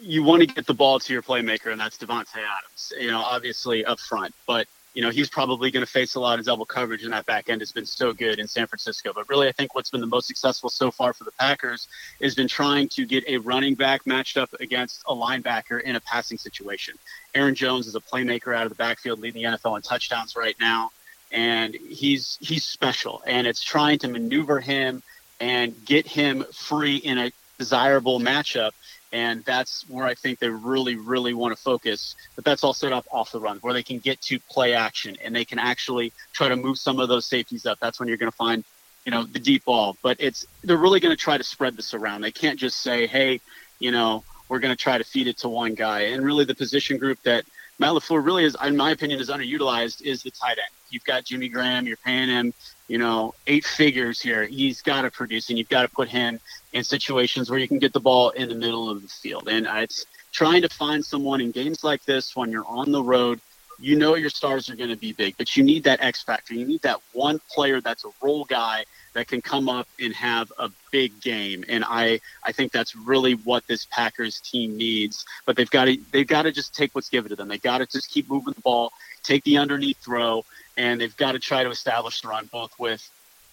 You 0.00 0.22
want 0.22 0.40
to 0.40 0.46
get 0.46 0.66
the 0.66 0.74
ball 0.74 0.98
to 1.00 1.12
your 1.12 1.22
playmaker, 1.22 1.70
and 1.70 1.80
that's 1.80 1.98
Davante 1.98 2.36
Adams. 2.36 2.92
You 2.98 3.10
know, 3.10 3.20
obviously 3.20 3.84
up 3.84 4.00
front, 4.00 4.34
but 4.46 4.66
you 4.94 5.00
know, 5.00 5.10
he's 5.10 5.30
probably 5.30 5.70
going 5.70 5.84
to 5.84 5.90
face 5.90 6.14
a 6.16 6.20
lot 6.20 6.38
of 6.38 6.44
double 6.44 6.66
coverage, 6.66 7.02
and 7.02 7.12
that 7.12 7.24
back 7.24 7.48
end 7.48 7.62
has 7.62 7.72
been 7.72 7.86
so 7.86 8.12
good 8.12 8.38
in 8.38 8.46
San 8.46 8.66
Francisco. 8.66 9.12
But 9.14 9.28
really, 9.28 9.48
I 9.48 9.52
think 9.52 9.74
what's 9.74 9.90
been 9.90 10.02
the 10.02 10.06
most 10.06 10.26
successful 10.26 10.68
so 10.68 10.90
far 10.90 11.14
for 11.14 11.24
the 11.24 11.32
Packers 11.32 11.88
has 12.20 12.34
been 12.34 12.48
trying 12.48 12.88
to 12.90 13.06
get 13.06 13.24
a 13.26 13.38
running 13.38 13.74
back 13.74 14.06
matched 14.06 14.36
up 14.36 14.52
against 14.60 15.02
a 15.06 15.14
linebacker 15.14 15.80
in 15.80 15.96
a 15.96 16.00
passing 16.00 16.36
situation. 16.36 16.94
Aaron 17.34 17.54
Jones 17.54 17.86
is 17.86 17.94
a 17.94 18.00
playmaker 18.00 18.54
out 18.54 18.64
of 18.64 18.68
the 18.68 18.76
backfield, 18.76 19.20
leading 19.20 19.42
the 19.42 19.56
NFL 19.56 19.76
in 19.76 19.82
touchdowns 19.82 20.36
right 20.36 20.56
now, 20.60 20.90
and 21.30 21.74
he's 21.74 22.36
he's 22.40 22.64
special. 22.64 23.22
And 23.26 23.46
it's 23.46 23.62
trying 23.62 23.98
to 24.00 24.08
maneuver 24.08 24.60
him 24.60 25.02
and 25.40 25.74
get 25.86 26.06
him 26.06 26.44
free 26.52 26.96
in 26.96 27.18
a 27.18 27.32
desirable 27.58 28.20
matchup 28.20 28.72
and 29.12 29.44
that's 29.44 29.84
where 29.88 30.06
I 30.06 30.14
think 30.14 30.38
they 30.38 30.48
really, 30.48 30.96
really 30.96 31.34
want 31.34 31.54
to 31.54 31.62
focus. 31.62 32.16
But 32.34 32.44
that's 32.44 32.64
all 32.64 32.72
set 32.72 32.92
up 32.92 33.06
off 33.12 33.30
the 33.30 33.40
run, 33.40 33.58
where 33.58 33.74
they 33.74 33.82
can 33.82 33.98
get 33.98 34.20
to 34.22 34.40
play 34.50 34.72
action 34.74 35.16
and 35.22 35.36
they 35.36 35.44
can 35.44 35.58
actually 35.58 36.12
try 36.32 36.48
to 36.48 36.56
move 36.56 36.78
some 36.78 36.98
of 36.98 37.08
those 37.08 37.26
safeties 37.26 37.66
up. 37.66 37.78
That's 37.78 38.00
when 38.00 38.08
you're 38.08 38.16
going 38.16 38.30
to 38.30 38.36
find, 38.36 38.64
you 39.04 39.12
know, 39.12 39.24
the 39.24 39.38
deep 39.38 39.66
ball. 39.66 39.96
But 40.02 40.16
it's 40.18 40.46
they're 40.64 40.78
really 40.78 41.00
going 41.00 41.14
to 41.14 41.22
try 41.22 41.36
to 41.36 41.44
spread 41.44 41.76
this 41.76 41.92
around. 41.92 42.22
They 42.22 42.32
can't 42.32 42.58
just 42.58 42.78
say, 42.78 43.06
hey, 43.06 43.40
you 43.78 43.90
know, 43.90 44.24
we're 44.48 44.60
going 44.60 44.74
to 44.74 44.82
try 44.82 44.96
to 44.96 45.04
feed 45.04 45.26
it 45.26 45.38
to 45.38 45.48
one 45.48 45.74
guy. 45.74 46.00
And 46.00 46.24
really, 46.24 46.44
the 46.44 46.54
position 46.54 46.96
group 46.96 47.22
that 47.24 47.44
Matt 47.78 47.92
LaFleur 47.92 48.24
really 48.24 48.44
is, 48.44 48.56
in 48.64 48.76
my 48.76 48.92
opinion, 48.92 49.20
is 49.20 49.28
underutilized 49.28 50.02
is 50.02 50.22
the 50.22 50.30
tight 50.30 50.58
end. 50.58 50.74
You've 50.90 51.04
got 51.04 51.24
Jimmy 51.24 51.48
Graham. 51.48 51.86
You're 51.86 51.96
paying 51.96 52.28
him 52.28 52.54
you 52.92 52.98
know, 52.98 53.34
eight 53.46 53.64
figures 53.64 54.20
here. 54.20 54.44
He's 54.44 54.82
got 54.82 55.00
to 55.00 55.10
produce, 55.10 55.48
and 55.48 55.56
you've 55.56 55.70
got 55.70 55.80
to 55.80 55.88
put 55.88 56.10
him 56.10 56.38
in 56.74 56.84
situations 56.84 57.48
where 57.48 57.58
you 57.58 57.66
can 57.66 57.78
get 57.78 57.94
the 57.94 58.00
ball 58.00 58.28
in 58.28 58.50
the 58.50 58.54
middle 58.54 58.90
of 58.90 59.00
the 59.00 59.08
field. 59.08 59.48
And 59.48 59.66
uh, 59.66 59.76
it's 59.76 60.04
trying 60.30 60.60
to 60.60 60.68
find 60.68 61.02
someone 61.02 61.40
in 61.40 61.52
games 61.52 61.82
like 61.82 62.04
this 62.04 62.36
when 62.36 62.50
you're 62.52 62.66
on 62.66 62.92
the 62.92 63.02
road. 63.02 63.40
You 63.80 63.96
know 63.96 64.14
your 64.14 64.28
stars 64.28 64.68
are 64.68 64.76
going 64.76 64.90
to 64.90 64.96
be 64.96 65.14
big, 65.14 65.38
but 65.38 65.56
you 65.56 65.64
need 65.64 65.84
that 65.84 66.02
X 66.02 66.22
factor. 66.22 66.52
You 66.52 66.66
need 66.66 66.82
that 66.82 67.00
one 67.14 67.40
player 67.50 67.80
that's 67.80 68.04
a 68.04 68.10
role 68.20 68.44
guy 68.44 68.84
that 69.14 69.26
can 69.26 69.40
come 69.40 69.70
up 69.70 69.88
and 69.98 70.12
have 70.12 70.52
a 70.58 70.70
big 70.90 71.18
game. 71.22 71.64
And 71.70 71.84
I, 71.86 72.20
I 72.44 72.52
think 72.52 72.72
that's 72.72 72.94
really 72.94 73.36
what 73.36 73.66
this 73.68 73.86
Packers 73.90 74.38
team 74.40 74.76
needs. 74.76 75.24
But 75.46 75.56
they've 75.56 75.70
got 75.70 75.86
to 75.86 75.96
they've 76.12 76.26
got 76.26 76.42
to 76.42 76.52
just 76.52 76.74
take 76.74 76.94
what's 76.94 77.08
given 77.08 77.30
to 77.30 77.36
them. 77.36 77.48
They 77.48 77.56
got 77.56 77.78
to 77.78 77.86
just 77.86 78.10
keep 78.10 78.28
moving 78.28 78.52
the 78.52 78.60
ball, 78.60 78.92
take 79.22 79.44
the 79.44 79.56
underneath 79.56 79.96
throw, 79.96 80.44
and 80.76 81.00
they've 81.00 81.16
got 81.16 81.32
to 81.32 81.38
try 81.38 81.62
to 81.62 81.70
establish 81.70 82.20
the 82.20 82.28
run 82.28 82.48
both 82.52 82.78
with 82.78 83.08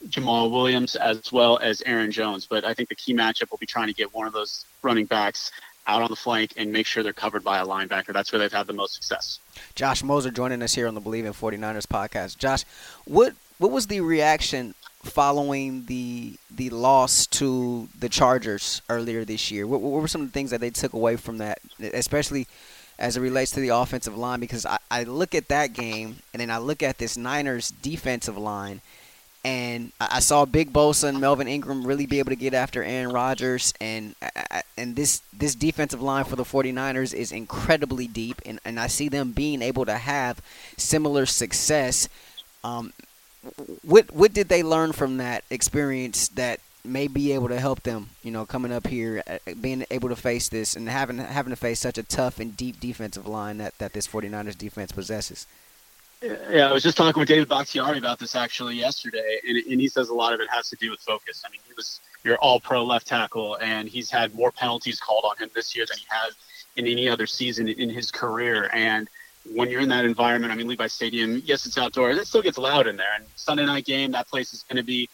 Jamaal 0.08 0.50
Williams 0.52 0.96
as 0.96 1.32
well 1.32 1.58
as 1.60 1.82
Aaron 1.86 2.12
Jones. 2.12 2.46
But 2.46 2.64
I 2.64 2.74
think 2.74 2.90
the 2.90 2.96
key 2.96 3.14
matchup 3.14 3.52
will 3.52 3.58
be 3.58 3.66
trying 3.66 3.88
to 3.88 3.94
get 3.94 4.14
one 4.14 4.28
of 4.28 4.34
those 4.34 4.66
running 4.82 5.06
backs 5.06 5.52
out 5.88 6.02
on 6.02 6.10
the 6.10 6.16
flank 6.16 6.54
and 6.56 6.72
make 6.72 6.86
sure 6.86 7.04
they're 7.04 7.14
covered 7.14 7.44
by 7.44 7.58
a 7.58 7.66
linebacker. 7.66 8.14
That's 8.14 8.32
where 8.32 8.40
they've 8.40 8.52
had 8.52 8.68
the 8.68 8.74
most 8.74 8.94
success. 8.94 9.40
Josh 9.76 10.04
Moser 10.04 10.32
joining 10.32 10.62
us 10.62 10.76
here 10.76 10.88
on 10.88 10.94
the 10.94 11.02
Bleav 11.02 11.26
in 11.26 11.34
49ers 11.34 11.88
podcast. 11.88 12.38
Josh, 12.38 12.64
what 13.06 13.34
what 13.58 13.72
was 13.72 13.88
the 13.88 14.00
reaction 14.00 14.74
following 15.04 15.86
the 15.86 16.36
the 16.52 16.70
loss 16.70 17.28
to 17.28 17.90
the 17.98 18.08
Chargers 18.08 18.82
earlier 18.88 19.26
this 19.26 19.52
year? 19.52 19.68
What, 19.68 19.82
what 19.82 20.02
were 20.02 20.08
some 20.08 20.22
of 20.22 20.28
the 20.28 20.34
things 20.34 20.52
that 20.52 20.62
they 20.62 20.70
took 20.70 20.94
away 20.94 21.18
from 21.18 21.40
that, 21.40 21.60
especially– 21.80 22.48
as 23.00 23.18
it 23.18 23.22
relates 23.22 23.52
to 23.52 23.62
the 23.62 23.70
offensive 23.70 24.18
line 24.18 24.39
because 24.39 24.66
I, 24.66 24.78
I 24.91 25.04
look 25.04 25.34
at 25.34 25.47
that 25.47 25.74
game 25.74 26.18
and 26.34 26.41
then 26.41 26.52
I 26.52 26.60
look 26.60 26.84
at 26.84 27.00
this 27.00 27.18
Niners 27.18 27.72
defensive 27.72 28.38
line 28.38 28.82
And 29.43 29.93
I 30.02 30.20
saw 30.20 30.43
Big 30.45 30.74
Bosa 30.74 31.06
and 31.08 31.22
Melvin 31.22 31.47
Ingram 31.47 31.88
really 31.88 32.06
be 32.06 32.20
able 32.20 32.32
to 32.32 32.36
get 32.36 32.54
after 32.54 32.84
Aaron 32.84 33.14
Rodgers. 33.14 33.74
And 33.80 34.16
and 34.78 34.97
this 34.97 35.22
this 35.32 35.56
defensive 35.56 36.02
line 36.02 36.26
for 36.26 36.36
the 36.36 36.43
49ers 36.43 37.14
is 37.14 37.32
incredibly 37.32 38.06
deep. 38.08 38.41
And, 38.45 38.60
and 38.66 38.78
I 38.80 38.88
see 38.88 39.08
them 39.08 39.32
being 39.32 39.62
able 39.62 39.86
to 39.86 39.95
have 39.95 40.41
similar 40.76 41.26
success. 41.26 42.10
Um, 42.66 42.91
what 43.82 44.12
what 44.14 44.34
did 44.34 44.50
they 44.50 44.62
learn 44.62 44.91
from 44.91 45.18
that 45.18 45.45
experience 45.50 46.28
that 46.30 46.60
may 46.84 47.08
be 47.08 47.32
able 47.34 47.50
to 47.50 47.60
help 47.60 47.84
them, 47.84 48.10
you 48.24 48.32
know, 48.32 48.46
coming 48.46 48.72
up 48.72 48.88
here, 48.88 49.24
uh, 49.28 49.38
being 49.60 49.86
able 49.92 50.10
to 50.10 50.16
face 50.16 50.50
this 50.50 50.76
and 50.76 50.88
having 50.90 51.18
having 51.18 51.52
to 51.52 51.56
face 51.56 51.80
such 51.80 51.98
a 51.98 52.04
tough 52.04 52.40
and 52.40 52.56
deep 52.56 52.80
defensive 52.80 53.28
line 53.28 53.58
that, 53.58 53.78
that 53.80 53.94
this 53.94 54.08
49ers 54.08 54.58
defense 54.58 54.92
possesses. 54.92 55.48
Yeah, 56.22 56.70
I 56.70 56.74
was 56.74 56.84
just 56.84 56.98
talking 56.98 57.20
with 57.20 57.30
David 57.30 57.48
Bakhtiari 57.48 57.98
about 57.98 58.20
this 58.20 58.36
actually 58.36 58.76
yesterday, 58.76 59.40
and, 59.48 59.58
and 59.58 59.80
he 59.80 59.88
says 59.88 60.10
a 60.10 60.14
lot 60.14 60.34
of 60.34 60.42
it 60.42 60.50
has 60.50 60.70
to 60.70 60.76
do 60.76 60.92
with 60.92 61.00
focus. 61.00 61.44
I 61.46 61.50
mean, 61.50 61.62
he 61.66 61.74
was 61.74 62.02
your 62.26 62.38
all-pro 62.40 62.84
left 62.84 63.08
tackle, 63.08 63.56
and 63.62 63.88
he's 63.88 64.12
had 64.12 64.36
more 64.36 64.52
penalties 64.52 65.00
called 65.00 65.24
on 65.26 65.38
him 65.38 65.50
this 65.56 65.74
year 65.76 65.86
than 65.88 65.98
he 65.98 66.06
has 66.10 66.36
in 66.76 66.88
any 66.88 67.08
other 67.08 67.26
season 67.26 67.70
in 67.70 67.90
his 67.90 68.12
career. 68.12 68.70
And 68.74 69.08
when 69.54 69.70
you're 69.70 69.80
in 69.80 69.90
that 69.90 70.04
environment, 70.04 70.52
I 70.52 70.58
mean, 70.58 70.68
Levi 70.68 70.88
Stadium, 70.88 71.42
yes, 71.46 71.66
it's 71.66 71.78
outdoors. 71.78 72.18
It 72.18 72.28
still 72.28 72.42
gets 72.42 72.58
loud 72.58 72.88
in 72.88 72.98
there. 72.98 73.14
And 73.16 73.26
Sunday 73.36 73.66
night 73.66 73.86
game, 73.86 74.12
that 74.12 74.28
place 74.28 74.54
is 74.54 74.64
going 74.64 74.78
to 74.78 74.84
be 74.84 75.10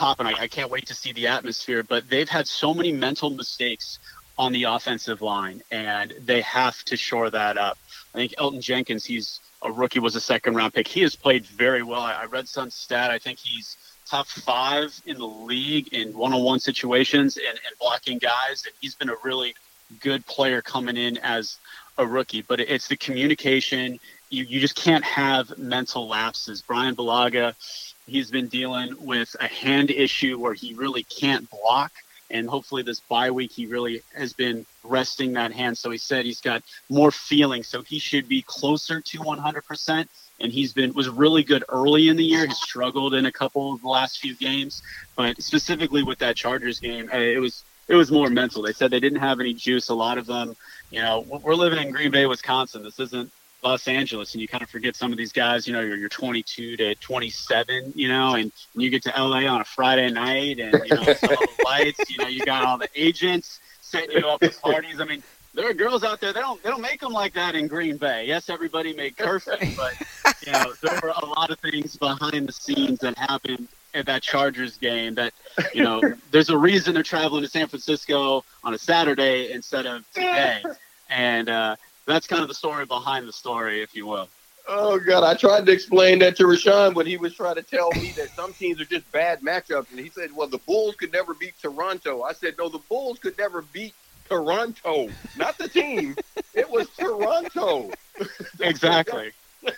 popping. 0.00 0.26
I, 0.26 0.32
I 0.32 0.48
can't 0.48 0.70
wait 0.70 0.86
to 0.86 0.94
see 0.94 1.12
the 1.12 1.26
atmosphere. 1.26 1.82
But 1.82 2.08
they've 2.08 2.28
had 2.28 2.48
so 2.48 2.72
many 2.72 2.90
mental 2.90 3.30
mistakes 3.30 3.98
on 4.38 4.52
the 4.52 4.64
offensive 4.64 5.20
line, 5.20 5.60
and 5.70 6.14
they 6.24 6.40
have 6.40 6.82
to 6.84 6.96
shore 6.96 7.28
that 7.28 7.58
up. 7.58 7.76
I 8.14 8.18
think 8.18 8.34
Elgton 8.38 8.62
Jenkins, 8.62 9.04
he's 9.04 9.40
a 9.62 9.70
rookie, 9.70 10.00
was 10.00 10.16
a 10.16 10.20
second 10.20 10.54
round 10.54 10.72
pick. 10.72 10.88
He 10.88 11.02
has 11.02 11.14
played 11.14 11.44
very 11.44 11.82
well. 11.82 12.00
I, 12.00 12.22
I 12.22 12.24
read 12.24 12.48
some 12.48 12.70
stat. 12.70 13.10
I 13.10 13.18
think 13.18 13.38
he's 13.38 13.76
top 14.08 14.26
five 14.26 14.98
in 15.04 15.18
the 15.18 15.26
league 15.26 15.92
in 15.92 16.16
one 16.16 16.32
on 16.32 16.42
one 16.42 16.58
situations 16.58 17.36
and, 17.36 17.46
and 17.46 17.78
blocking 17.78 18.18
guys. 18.18 18.64
And 18.64 18.74
he's 18.80 18.94
been 18.94 19.10
a 19.10 19.16
really 19.22 19.54
good 20.00 20.24
player 20.26 20.62
coming 20.62 20.96
in 20.96 21.18
as 21.18 21.58
a 21.98 22.06
rookie. 22.06 22.42
But 22.42 22.60
it's 22.60 22.88
the 22.88 22.96
communication. 22.96 24.00
You, 24.30 24.44
you 24.44 24.60
just 24.60 24.76
can't 24.76 25.04
have 25.04 25.58
mental 25.58 26.08
lapses. 26.08 26.62
Brian 26.62 26.96
Bulaga, 26.96 27.54
he's 28.10 28.30
been 28.30 28.48
dealing 28.48 28.94
with 28.98 29.34
a 29.40 29.46
hand 29.46 29.90
issue 29.90 30.38
where 30.38 30.54
he 30.54 30.74
really 30.74 31.04
can't 31.04 31.48
block. 31.48 31.92
And 32.32 32.48
hopefully, 32.48 32.82
this 32.82 33.00
bye 33.00 33.30
week, 33.30 33.50
he 33.50 33.66
really 33.66 34.02
has 34.14 34.32
been 34.32 34.64
resting 34.84 35.32
that 35.32 35.52
hand. 35.52 35.76
So 35.76 35.90
he 35.90 35.98
said 35.98 36.24
he's 36.24 36.40
got 36.40 36.62
more 36.88 37.10
feeling. 37.10 37.62
So 37.64 37.82
he 37.82 37.98
should 37.98 38.28
be 38.28 38.42
closer 38.42 39.00
to 39.00 39.18
100%. 39.18 40.08
And 40.40 40.52
he's 40.52 40.72
been 40.72 40.94
was 40.94 41.08
really 41.08 41.42
good 41.42 41.64
early 41.68 42.08
in 42.08 42.16
the 42.16 42.24
year. 42.24 42.46
He 42.46 42.54
struggled 42.54 43.14
in 43.14 43.26
a 43.26 43.32
couple 43.32 43.74
of 43.74 43.82
the 43.82 43.88
last 43.88 44.20
few 44.20 44.34
games, 44.36 44.82
but 45.16 45.42
specifically 45.42 46.02
with 46.02 46.18
that 46.20 46.34
Chargers 46.36 46.78
game, 46.80 47.10
uh, 47.12 47.18
it 47.18 47.40
was 47.40 47.64
it 47.88 47.94
was 47.94 48.10
more 48.10 48.30
mental. 48.30 48.62
They 48.62 48.72
said 48.72 48.90
they 48.90 49.00
didn't 49.00 49.18
have 49.18 49.40
any 49.40 49.52
juice. 49.52 49.88
A 49.88 49.94
lot 49.94 50.16
of 50.16 50.26
them, 50.26 50.56
you 50.90 51.02
know, 51.02 51.26
we're 51.42 51.56
living 51.56 51.80
in 51.84 51.90
Green 51.90 52.10
Bay, 52.10 52.24
Wisconsin. 52.24 52.82
This 52.84 53.00
isn't 53.00 53.30
Los 53.62 53.86
Angeles, 53.88 54.32
and 54.34 54.40
you 54.40 54.48
kind 54.48 54.62
of 54.62 54.70
forget 54.70 54.96
some 54.96 55.12
of 55.12 55.18
these 55.18 55.32
guys. 55.32 55.66
You 55.66 55.74
know, 55.74 55.80
you're, 55.80 55.96
you're 55.96 56.08
22 56.08 56.76
to 56.78 56.94
27, 56.94 57.92
you 57.94 58.08
know, 58.08 58.34
and, 58.34 58.52
you 58.74 58.88
get 58.88 59.02
to 59.02 59.10
LA 59.10 59.46
on 59.46 59.60
a 59.60 59.64
Friday 59.64 60.10
night, 60.10 60.58
and 60.58 60.72
you 60.86 60.94
know, 60.94 61.12
some 61.12 61.32
of 61.32 61.38
the 61.38 61.48
lights. 61.64 62.10
You 62.10 62.18
know, 62.18 62.28
you 62.28 62.44
got 62.44 62.64
all 62.64 62.78
the 62.78 62.88
agents 62.94 63.60
setting 63.80 64.16
you 64.16 64.26
up 64.26 64.42
at 64.42 64.58
parties. 64.62 65.00
I 65.00 65.04
mean, 65.04 65.22
there 65.54 65.68
are 65.68 65.74
girls 65.74 66.04
out 66.04 66.20
there. 66.20 66.32
They 66.32 66.40
don't 66.40 66.62
they 66.62 66.70
don't 66.70 66.80
make 66.80 67.00
them 67.00 67.12
like 67.12 67.34
that 67.34 67.54
in 67.54 67.66
Green 67.66 67.96
Bay. 67.96 68.24
Yes, 68.26 68.48
everybody 68.48 68.94
made 68.94 69.16
perfect, 69.16 69.76
but 69.76 69.94
you 70.46 70.52
know, 70.52 70.72
there 70.82 70.98
were 71.02 71.12
a 71.14 71.26
lot 71.26 71.50
of 71.50 71.58
things 71.58 71.96
behind 71.96 72.48
the 72.48 72.52
scenes 72.52 73.00
that 73.00 73.18
happened 73.18 73.68
at 73.92 74.06
that 74.06 74.22
Chargers 74.22 74.78
game. 74.78 75.14
That 75.16 75.34
you 75.74 75.82
know, 75.82 76.00
there's 76.30 76.48
a 76.48 76.56
reason 76.56 76.94
they're 76.94 77.02
traveling 77.02 77.42
to 77.42 77.48
San 77.48 77.66
Francisco 77.66 78.44
on 78.64 78.72
a 78.72 78.78
Saturday 78.78 79.52
instead 79.52 79.86
of 79.86 80.10
today, 80.12 80.62
and. 81.10 81.48
uh 81.48 81.76
that's 82.06 82.26
kind 82.26 82.42
of 82.42 82.48
the 82.48 82.54
story 82.54 82.86
behind 82.86 83.28
the 83.28 83.32
story, 83.32 83.82
if 83.82 83.94
you 83.94 84.06
will. 84.06 84.28
Oh 84.68 84.98
God, 84.98 85.24
I 85.24 85.34
tried 85.34 85.66
to 85.66 85.72
explain 85.72 86.18
that 86.20 86.36
to 86.36 86.44
Rashawn, 86.44 86.94
when 86.94 87.06
he 87.06 87.16
was 87.16 87.34
trying 87.34 87.56
to 87.56 87.62
tell 87.62 87.96
me 87.96 88.12
that 88.16 88.34
some 88.34 88.54
teams 88.54 88.80
are 88.80 88.84
just 88.84 89.10
bad 89.10 89.40
matchups, 89.42 89.90
and 89.90 89.98
he 89.98 90.10
said, 90.10 90.30
"Well, 90.32 90.48
the 90.48 90.58
Bulls 90.58 90.94
could 90.96 91.12
never 91.12 91.34
beat 91.34 91.54
Toronto." 91.60 92.22
I 92.22 92.32
said, 92.34 92.54
"No, 92.58 92.68
the 92.68 92.82
Bulls 92.88 93.18
could 93.18 93.36
never 93.38 93.62
beat 93.62 93.94
Toronto, 94.28 95.14
not 95.34 95.58
the 95.58 95.68
team. 95.68 96.16
it 96.54 96.70
was 96.70 96.88
Toronto." 96.90 97.90
exactly. 98.60 99.32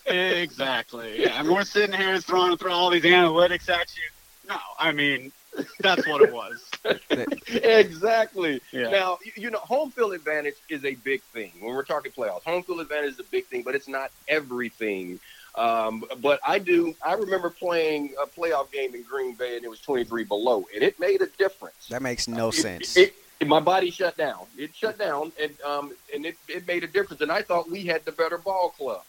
exactly. 0.07 1.23
Yeah, 1.23 1.39
I 1.39 1.43
mean, 1.43 1.55
we're 1.55 1.65
sitting 1.65 1.97
here 1.97 2.21
throwing 2.21 2.57
throw 2.57 2.73
all 2.73 2.91
these 2.91 3.05
analytics 3.05 3.69
at 3.69 3.89
you. 3.97 4.03
No, 4.49 4.59
I 4.79 4.93
mean 4.93 5.33
that's 5.81 6.07
what 6.07 6.23
it 6.23 6.33
was. 6.33 6.72
exactly. 7.47 8.61
Yeah. 8.73 8.91
Now, 8.91 9.19
you 9.37 9.51
know, 9.51 9.59
home 9.59 9.91
field 9.91 10.15
advantage 10.15 10.57
is 10.69 10.85
a 10.85 10.95
big 10.97 11.23
thing 11.23 11.53
when 11.61 11.75
we're 11.75 11.85
talking 11.85 12.13
playoffs. 12.13 12.43
Home 12.45 12.63
field 12.63 12.81
advantage 12.81 13.13
is 13.13 13.21
a 13.21 13.25
big 13.25 13.47
thing, 13.47 13.63
but 13.63 13.75
it's 13.75 13.89
not 13.89 14.11
everything. 14.29 15.21
Um, 15.55 16.05
but 16.21 16.41
I 16.47 16.59
do. 16.59 16.95
I 17.05 17.15
remember 17.15 17.51
playing 17.51 18.15
a 18.23 18.27
playoff 18.27 18.73
game 18.73 18.95
in 18.95 19.03
Green 19.03 19.35
Bay, 19.35 19.57
and 19.57 19.65
it 19.65 19.69
was 19.69 19.81
23 19.81 20.25
below, 20.25 20.67
and 20.75 20.83
it 20.83 20.99
made 20.99 21.21
a 21.21 21.27
difference. 21.27 21.89
That 21.89 22.03
makes 22.03 22.27
no 22.27 22.49
uh, 22.49 22.53
sense. 22.53 22.97
It, 22.97 23.15
it, 23.39 23.47
my 23.47 23.61
body 23.61 23.91
shut 23.91 24.17
down. 24.17 24.47
It 24.57 24.75
shut 24.75 24.99
down, 24.99 25.33
and 25.41 25.61
um, 25.61 25.93
and 26.15 26.25
it, 26.25 26.37
it 26.49 26.67
made 26.67 26.85
a 26.85 26.87
difference. 26.87 27.21
And 27.21 27.31
I 27.31 27.43
thought 27.43 27.71
we 27.71 27.85
had 27.85 28.05
the 28.05 28.13
better 28.13 28.39
ball 28.39 28.71
club. 28.71 29.03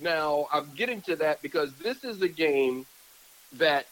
Now 0.00 0.48
I'm 0.52 0.70
getting 0.74 1.02
to 1.02 1.16
that 1.16 1.42
because 1.42 1.72
this 1.74 2.04
is 2.04 2.22
a 2.22 2.28
game 2.28 2.86
that 3.54 3.86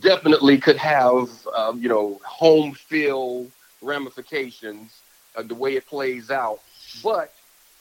definitely 0.00 0.58
could 0.58 0.76
have, 0.76 1.28
um, 1.54 1.80
you 1.80 1.88
know, 1.88 2.20
home 2.24 2.72
field 2.72 3.50
ramifications 3.82 5.00
uh, 5.36 5.42
the 5.42 5.54
way 5.54 5.76
it 5.76 5.86
plays 5.86 6.30
out. 6.30 6.60
But 7.02 7.32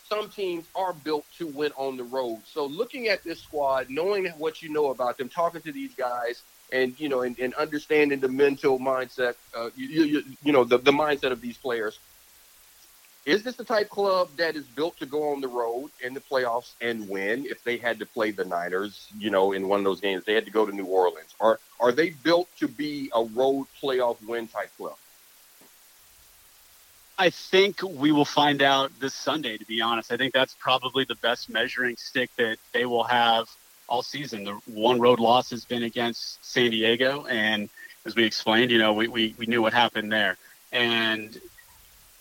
some 0.08 0.30
teams 0.30 0.66
are 0.76 0.94
built 0.94 1.26
to 1.38 1.48
win 1.48 1.72
on 1.76 1.98
the 1.98 2.04
road. 2.04 2.42
So 2.46 2.66
looking 2.66 3.08
at 3.08 3.24
this 3.24 3.42
squad, 3.42 3.90
knowing 3.90 4.26
what 4.38 4.62
you 4.62 4.70
know 4.70 4.90
about 4.92 5.18
them, 5.18 5.30
talking 5.30 5.62
to 5.62 5.72
these 5.72 5.94
guys, 5.96 6.42
and 6.72 7.00
you 7.00 7.10
know, 7.10 7.22
and, 7.22 7.38
and 7.40 7.54
understanding 7.56 8.20
the 8.20 8.28
mental 8.28 8.80
mindset, 8.80 9.36
uh, 9.56 9.70
you, 9.76 10.04
you, 10.04 10.24
you 10.44 10.52
know, 10.52 10.64
the, 10.64 10.78
the 10.78 10.92
mindset 10.92 11.32
of 11.32 11.42
these 11.42 11.58
players, 11.58 12.00
is 13.28 13.44
this 13.44 13.58
the 13.58 13.64
type 13.66 13.90
club 13.90 14.30
that 14.38 14.56
is 14.56 14.64
built 14.66 14.98
to 15.00 15.06
go 15.06 15.34
on 15.34 15.42
the 15.42 15.50
road 15.50 15.92
in 16.02 16.14
the 16.14 16.22
playoffs 16.22 16.72
and 16.80 17.10
win 17.10 17.46
if 17.46 17.62
they 17.62 17.76
had 17.76 18.00
to 18.00 18.06
play 18.06 18.32
the 18.32 18.46
Niners, 18.46 19.10
you 19.20 19.30
know, 19.30 19.52
in 19.52 19.68
one 19.68 19.80
of 19.80 19.84
those 19.84 20.00
games? 20.00 20.24
They 20.24 20.34
had 20.34 20.46
to 20.46 20.52
go 20.52 20.66
to 20.66 20.74
New 20.74 20.86
Orleans. 20.86 21.36
Are 21.42 21.60
are 21.82 21.92
they 21.92 22.12
built 22.12 22.48
to 22.60 22.70
be 22.70 23.12
a 23.14 23.24
road 23.26 23.68
playoff 23.82 24.26
win 24.26 24.48
type 24.48 24.72
club? 24.78 24.96
I 27.20 27.30
think 27.30 27.82
we 27.84 28.14
will 28.14 28.26
find 28.26 28.62
out 28.62 28.92
this 29.02 29.14
Sunday, 29.14 29.58
to 29.58 29.66
be 29.66 29.82
honest. 29.82 30.10
I 30.12 30.18
think 30.18 30.34
that's 30.34 30.56
probably 30.58 31.04
the 31.04 31.16
best 31.16 31.50
measuring 31.50 31.98
stick 31.98 32.30
that 32.38 32.58
they 32.72 32.86
will 32.86 33.04
have 33.04 33.50
all 33.90 34.04
season. 34.04 34.46
The 34.46 34.54
one 34.68 35.02
road 35.02 35.20
loss 35.20 35.50
has 35.50 35.66
been 35.66 35.84
against 35.84 36.46
San 36.46 36.72
Diego. 36.72 37.26
And 37.26 37.70
as 38.06 38.16
we 38.16 38.24
explained, 38.24 38.72
you 38.72 38.78
know, 38.78 38.94
we, 38.94 39.10
we, 39.10 39.36
we 39.38 39.48
knew 39.48 39.62
what 39.62 39.74
happened 39.74 40.12
there. 40.12 40.38
And 40.72 41.38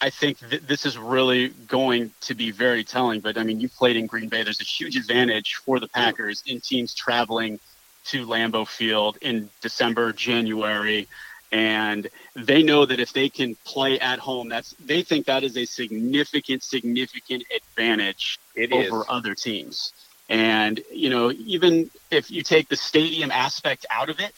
I 0.00 0.10
think 0.10 0.38
th- 0.50 0.62
this 0.62 0.84
is 0.84 0.98
really 0.98 1.48
going 1.48 2.12
to 2.22 2.34
be 2.34 2.50
very 2.50 2.84
telling. 2.84 3.20
But 3.20 3.38
I 3.38 3.44
mean, 3.44 3.60
you 3.60 3.68
played 3.68 3.96
in 3.96 4.06
Green 4.06 4.28
Bay. 4.28 4.42
There's 4.42 4.60
a 4.60 4.64
huge 4.64 4.96
advantage 4.96 5.54
for 5.56 5.80
the 5.80 5.88
Packers 5.88 6.42
in 6.46 6.60
teams 6.60 6.94
traveling 6.94 7.58
to 8.06 8.26
Lambeau 8.26 8.66
Field 8.66 9.18
in 9.20 9.50
December, 9.60 10.12
January, 10.12 11.08
and 11.50 12.08
they 12.34 12.62
know 12.62 12.84
that 12.84 13.00
if 13.00 13.12
they 13.12 13.28
can 13.28 13.54
play 13.64 13.98
at 13.98 14.18
home, 14.18 14.48
that's 14.48 14.74
they 14.84 15.02
think 15.02 15.26
that 15.26 15.44
is 15.44 15.56
a 15.56 15.64
significant, 15.64 16.62
significant 16.62 17.44
advantage 17.54 18.38
it 18.54 18.72
over 18.72 19.00
is. 19.00 19.06
other 19.08 19.34
teams. 19.34 19.92
And 20.28 20.80
you 20.92 21.08
know, 21.08 21.32
even 21.32 21.90
if 22.10 22.30
you 22.30 22.42
take 22.42 22.68
the 22.68 22.76
stadium 22.76 23.30
aspect 23.30 23.86
out 23.90 24.10
of 24.10 24.20
it, 24.20 24.32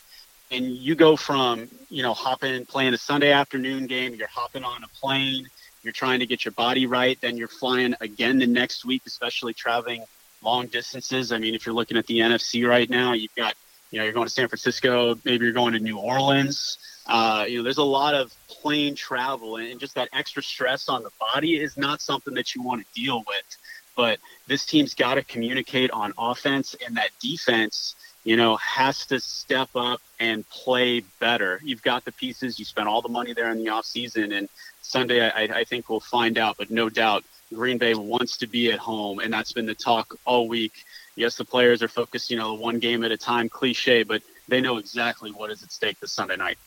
and 0.51 0.67
you 0.67 0.95
go 0.95 1.17
from 1.17 1.69
you 1.89 2.03
know 2.03 2.15
hopping 2.15 2.65
playing 2.67 2.95
a 2.95 2.99
Sunday 2.99 3.33
afternoon 3.33 3.87
game, 3.87 4.15
you're 4.15 4.29
hopping 4.29 4.65
on 4.65 4.83
a 4.85 4.89
plane, 4.89 5.47
you're 5.83 5.93
trying 5.93 6.21
to 6.21 6.27
get 6.27 6.45
your 6.45 6.53
body 6.53 6.87
right, 6.87 7.21
then 7.21 7.37
you're 7.37 7.49
flying 7.49 7.95
again 8.01 8.39
the 8.39 8.47
next 8.47 8.85
week, 8.85 9.03
especially 9.07 9.53
traveling 9.53 10.05
long 10.43 10.67
distances. 10.67 11.33
I 11.33 11.39
mean, 11.39 11.55
if 11.55 11.67
you're 11.67 11.75
looking 11.75 11.97
at 11.97 12.07
the 12.07 12.19
NFC 12.19 12.69
right 12.69 12.89
now, 12.89 13.13
you've 13.13 13.35
got 13.35 13.55
you 13.91 13.99
know 13.99 14.05
you're 14.05 14.15
going 14.15 14.27
to 14.27 14.33
San 14.33 14.49
Francisco, 14.49 15.19
maybe 15.25 15.45
you're 15.45 15.55
going 15.55 15.75
to 15.75 15.81
New 15.81 15.99
Orleans. 15.99 16.79
Uh, 17.07 17.47
you 17.49 17.57
know, 17.59 17.63
there's 17.63 17.79
a 17.79 17.83
lot 17.83 18.15
of 18.15 18.33
plane 18.49 18.95
travel, 18.95 19.57
and 19.57 19.81
just 19.81 19.95
that 19.95 20.09
extra 20.13 20.43
stress 20.43 20.89
on 20.89 21.03
the 21.03 21.11
body 21.19 21.57
is 21.57 21.77
not 21.77 22.03
something 22.03 22.35
that 22.35 22.55
you 22.55 22.63
want 22.63 22.87
to 22.87 23.01
deal 23.01 23.19
with. 23.27 23.57
But 23.97 24.19
this 24.47 24.65
team's 24.65 24.95
got 24.95 25.15
to 25.15 25.25
communicate 25.25 25.91
on 25.91 26.13
offense, 26.19 26.77
and 26.87 26.97
that 26.99 27.11
defense 27.21 27.97
you 28.25 28.37
know, 28.37 28.57
has 28.57 29.07
to 29.07 29.21
step 29.21 29.69
up 29.75 30.01
and 30.21 30.49
play 30.49 31.01
better. 31.21 31.61
You've 31.63 31.83
got 31.83 32.05
the 32.05 32.13
pieces. 32.13 32.59
You 32.59 32.65
spent 32.65 32.89
all 32.89 33.03
the 33.03 33.09
money 33.09 33.33
there 33.33 33.51
in 33.51 33.59
the 33.59 33.71
offseason. 33.71 34.37
And 34.37 34.49
Sunday, 34.83 35.29
I, 35.29 35.61
I 35.61 35.65
think 35.65 35.89
we'll 35.89 36.01
find 36.01 36.39
out. 36.39 36.57
But 36.59 36.71
no 36.71 36.89
doubt, 36.89 37.25
Green 37.55 37.79
Bay 37.79 37.95
wants 37.95 38.37
to 38.39 38.47
be 38.47 38.71
at 38.73 38.79
home. 38.79 39.21
And 39.21 39.33
that's 39.33 39.53
been 39.53 39.67
the 39.67 39.75
talk 39.75 40.15
all 40.25 40.49
week. 40.49 40.85
Yes, 41.15 41.37
the 41.37 41.45
players 41.45 41.83
are 41.83 41.89
focused, 41.89 42.31
you 42.31 42.37
know, 42.37 42.55
one 42.55 42.79
game 42.79 43.03
at 43.03 43.11
a 43.11 43.17
time 43.17 43.49
cliche, 43.49 44.03
but 44.03 44.23
they 44.47 44.61
know 44.61 44.79
exactly 44.79 45.31
what 45.33 45.51
is 45.51 45.63
at 45.63 45.73
stake 45.73 45.99
this 46.01 46.13
Sunday 46.13 46.37
night. 46.37 46.59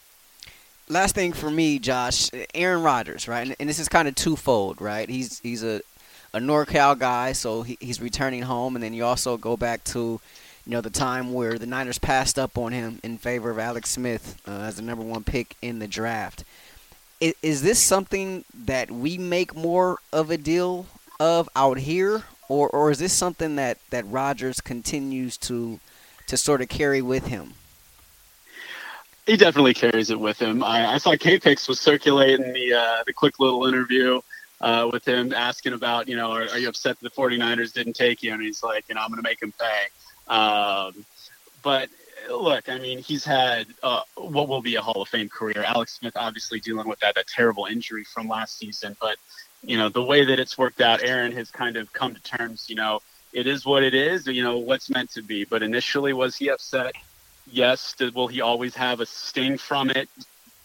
Last 0.89 1.15
thing 1.15 1.31
for 1.31 1.49
me, 1.49 1.79
Josh, 1.79 2.29
Aaron 2.53 2.83
Rodgers, 2.83 3.27
right? 3.27 3.47
And, 3.47 3.55
and 3.59 3.69
this 3.69 3.79
is 3.79 3.87
kind 3.87 4.09
of 4.09 4.15
twofold, 4.15 4.81
right? 4.81 5.07
He's 5.07 5.39
he's 5.39 5.63
a 5.63 5.81
a 6.33 6.39
NorCal 6.39 6.97
guy, 6.97 7.33
so 7.33 7.61
he, 7.61 7.77
he's 7.79 8.01
returning 8.01 8.41
home, 8.41 8.75
and 8.75 8.83
then 8.83 8.93
you 8.93 9.05
also 9.05 9.37
go 9.37 9.57
back 9.57 9.83
to 9.85 10.19
you 10.65 10.71
know 10.73 10.81
the 10.81 10.89
time 10.89 11.33
where 11.33 11.57
the 11.57 11.65
Niners 11.65 11.97
passed 11.97 12.37
up 12.37 12.57
on 12.57 12.71
him 12.71 12.99
in 13.03 13.17
favor 13.17 13.49
of 13.49 13.59
Alex 13.59 13.89
Smith 13.89 14.39
uh, 14.47 14.51
as 14.51 14.75
the 14.75 14.81
number 14.81 15.03
one 15.03 15.23
pick 15.23 15.55
in 15.61 15.79
the 15.79 15.87
draft. 15.87 16.43
Is, 17.19 17.33
is 17.41 17.61
this 17.61 17.79
something 17.79 18.45
that 18.53 18.91
we 18.91 19.17
make 19.17 19.55
more 19.55 19.99
of 20.13 20.29
a 20.29 20.37
deal 20.37 20.85
of 21.19 21.49
out 21.55 21.79
here, 21.79 22.23
or 22.47 22.69
or 22.69 22.91
is 22.91 22.99
this 22.99 23.13
something 23.13 23.55
that 23.55 23.77
that 23.89 24.05
Rodgers 24.07 24.61
continues 24.61 25.37
to 25.37 25.79
to 26.27 26.37
sort 26.37 26.61
of 26.61 26.69
carry 26.69 27.01
with 27.01 27.27
him? 27.27 27.53
He 29.25 29.37
definitely 29.37 29.75
carries 29.75 30.09
it 30.09 30.19
with 30.19 30.39
him. 30.39 30.63
I, 30.63 30.93
I 30.93 30.97
saw 30.97 31.13
KPIX 31.13 31.67
was 31.67 31.79
circulating 31.79 32.53
the 32.53 32.73
uh, 32.73 33.03
the 33.05 33.13
quick 33.13 33.39
little 33.39 33.65
interview 33.67 34.21
uh, 34.61 34.89
with 34.91 35.07
him 35.07 35.33
asking 35.33 35.73
about, 35.73 36.07
you 36.07 36.15
know, 36.15 36.31
are, 36.31 36.43
are, 36.43 36.57
you 36.57 36.69
upset 36.69 36.99
that 36.99 37.13
the 37.15 37.21
49ers 37.21 37.73
didn't 37.73 37.93
take 37.93 38.21
you? 38.21 38.31
And 38.31 38.41
he's 38.41 38.63
like, 38.63 38.85
you 38.87 38.95
know, 38.95 39.01
I'm 39.01 39.09
going 39.09 39.21
to 39.21 39.27
make 39.27 39.41
him 39.41 39.53
pay. 39.59 39.87
Um, 40.31 41.05
but 41.61 41.89
look, 42.29 42.69
I 42.69 42.79
mean, 42.79 42.99
he's 42.99 43.25
had 43.25 43.67
uh, 43.83 44.01
what 44.15 44.47
will 44.47 44.61
be 44.61 44.75
a 44.75 44.81
Hall 44.81 45.01
of 45.01 45.09
Fame 45.09 45.29
career. 45.29 45.63
Alex 45.67 45.99
Smith 45.99 46.13
obviously 46.15 46.59
dealing 46.59 46.87
with 46.87 46.99
that, 47.01 47.15
that 47.15 47.27
terrible 47.27 47.65
injury 47.65 48.05
from 48.05 48.27
last 48.27 48.57
season. 48.57 48.95
But, 48.99 49.17
you 49.61 49.77
know, 49.77 49.89
the 49.89 50.01
way 50.01 50.25
that 50.25 50.39
it's 50.39 50.57
worked 50.57 50.81
out, 50.81 51.03
Aaron 51.03 51.33
has 51.33 51.51
kind 51.51 51.75
of 51.75 51.91
come 51.93 52.15
to 52.15 52.23
terms, 52.23 52.69
you 52.69 52.75
know, 52.75 53.01
it 53.33 53.45
is 53.45 53.65
what 53.65 53.83
it 53.83 53.93
is, 53.93 54.27
you 54.27 54.43
know, 54.43 54.57
what's 54.57 54.89
meant 54.89 55.11
to 55.11 55.21
be. 55.21 55.43
But 55.43 55.63
initially, 55.63 56.13
was 56.13 56.35
he 56.35 56.49
upset? 56.49 56.95
Yes. 57.45 57.93
Did, 57.93 58.15
will 58.15 58.27
he 58.27 58.41
always 58.41 58.75
have 58.75 58.99
a 58.99 59.05
sting 59.05 59.57
from 59.57 59.89
it? 59.89 60.09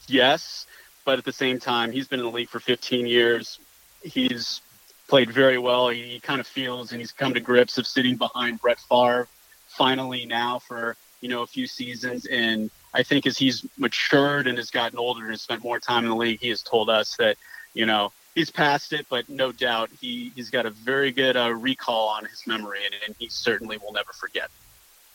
Yes. 0.09 0.67
But 1.05 1.19
at 1.19 1.25
the 1.25 1.33
same 1.33 1.59
time, 1.59 1.93
he's 1.93 2.09
been 2.09 2.21
in 2.21 2.27
the 2.27 2.33
league 2.33 2.49
for 2.49 2.61
15 2.61 3.07
years. 3.07 3.61
He's 4.03 4.61
played 5.09 5.31
very 5.31 5.59
well. 5.59 5.89
He, 5.89 6.03
he 6.03 6.21
kind 6.21 6.41
of 6.41 6.47
feels 6.47 6.91
and 6.91 7.01
he's 7.01 7.13
come 7.13 7.35
to 7.35 7.41
grips 7.41 7.79
of 7.79 7.87
sitting 7.87 8.17
behind 8.17 8.61
Brett 8.61 8.81
Favre 8.81 9.29
finally 9.77 10.27
now 10.27 10.59
for 10.59 10.97
you 11.21 11.29
know 11.29 11.43
a 11.43 11.47
few 11.47 11.67
seasons. 11.67 12.27
And 12.27 12.71
I 12.95 13.03
think 13.03 13.27
as 13.27 13.37
he's 13.37 13.67
matured 13.77 14.47
and 14.47 14.59
has 14.59 14.71
gotten 14.71 14.99
older 14.99 15.29
and 15.29 15.39
spent 15.39 15.63
more 15.63 15.79
time 15.79 16.05
in 16.05 16.11
the 16.11 16.17
league, 16.17 16.41
he 16.41 16.49
has 16.49 16.63
told 16.63 16.91
us 16.91 17.17
that 17.17 17.37
you 17.75 17.87
know 17.87 18.13
he's 18.35 18.51
past 18.51 18.93
it, 18.93 19.07
but 19.09 19.29
no 19.29 19.53
doubt 19.53 19.91
he 20.01 20.33
he's 20.35 20.51
got 20.51 20.67
a 20.67 20.71
very 20.71 21.11
good 21.11 21.37
uh, 21.37 21.53
recall 21.53 22.09
on 22.09 22.25
his 22.25 22.47
memory, 22.47 22.81
and, 22.85 22.95
and 23.07 23.15
he 23.19 23.29
certainly 23.29 23.79
will 23.79 23.93
never 23.93 24.13
forget. 24.13 24.51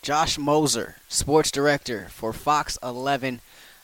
Josh 0.01 0.38
Moser, 0.38 0.95
sports 1.09 1.51
director 1.51 2.07
for 2.09 2.34
Fox 2.34 2.78
11 2.82 3.39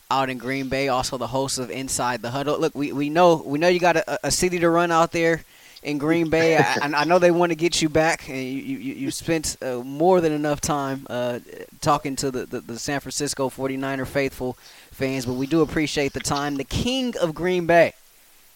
out 0.09 0.31
in 0.31 0.39
Green 0.39 0.67
Bay, 0.67 0.87
also 0.87 1.15
the 1.17 1.27
host 1.27 1.59
of 1.59 1.69
Inside 1.69 2.23
the 2.23 2.31
Huddle. 2.31 2.59
Look, 2.59 2.73
we, 2.73 2.91
we 2.91 3.09
know 3.09 3.43
we 3.45 3.59
know 3.59 3.67
you 3.67 3.79
got 3.79 3.97
a, 3.97 4.27
a 4.27 4.31
city 4.31 4.57
to 4.59 4.69
run 4.69 4.91
out 4.91 5.11
there 5.11 5.43
in 5.83 5.97
Green 5.97 6.29
Bay. 6.29 6.57
I, 6.57 6.77
I, 6.81 7.03
know 7.05 7.19
they 7.19 7.31
want 7.31 7.51
to 7.51 7.55
get 7.55 7.81
you 7.81 7.89
back, 7.89 8.27
and 8.29 8.37
you 8.37 8.77
you, 8.77 8.93
you 8.93 9.11
spent 9.11 9.57
uh, 9.61 9.77
more 9.77 10.21
than 10.21 10.31
enough 10.31 10.61
time 10.61 11.05
uh, 11.09 11.39
talking 11.81 12.15
to 12.17 12.31
the, 12.31 12.45
the, 12.45 12.61
the, 12.61 12.79
San 12.79 12.99
Francisco 12.99 13.49
49er 13.49 14.07
faithful 14.07 14.57
fans, 14.91 15.25
but 15.25 15.33
we 15.33 15.47
do 15.47 15.61
appreciate 15.61 16.13
the 16.13 16.19
time. 16.19 16.55
The 16.55 16.63
king 16.63 17.15
of 17.17 17.33
Green 17.33 17.67
Bay, 17.67 17.93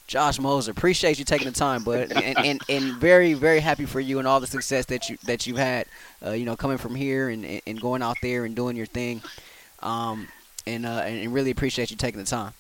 Josh 0.07 0.39
Moser, 0.39 0.71
appreciate 0.71 1.19
you 1.19 1.25
taking 1.25 1.47
the 1.47 1.53
time, 1.53 1.83
but 1.83 2.11
and, 2.11 2.37
and, 2.37 2.61
and 2.69 2.93
very 2.95 3.33
very 3.33 3.59
happy 3.59 3.85
for 3.85 3.99
you 3.99 4.19
and 4.19 4.27
all 4.27 4.39
the 4.39 4.47
success 4.47 4.85
that 4.87 5.09
you 5.09 5.17
that 5.25 5.45
you've 5.47 5.57
had. 5.57 5.85
Uh, 6.25 6.31
you 6.31 6.45
know, 6.45 6.55
coming 6.55 6.77
from 6.77 6.95
here 6.95 7.29
and, 7.29 7.61
and 7.65 7.79
going 7.79 8.01
out 8.01 8.17
there 8.21 8.45
and 8.45 8.55
doing 8.55 8.75
your 8.75 8.85
thing, 8.85 9.21
um, 9.81 10.27
and 10.65 10.85
uh, 10.85 11.01
and 11.05 11.33
really 11.33 11.51
appreciate 11.51 11.91
you 11.91 11.97
taking 11.97 12.19
the 12.19 12.25
time. 12.25 12.53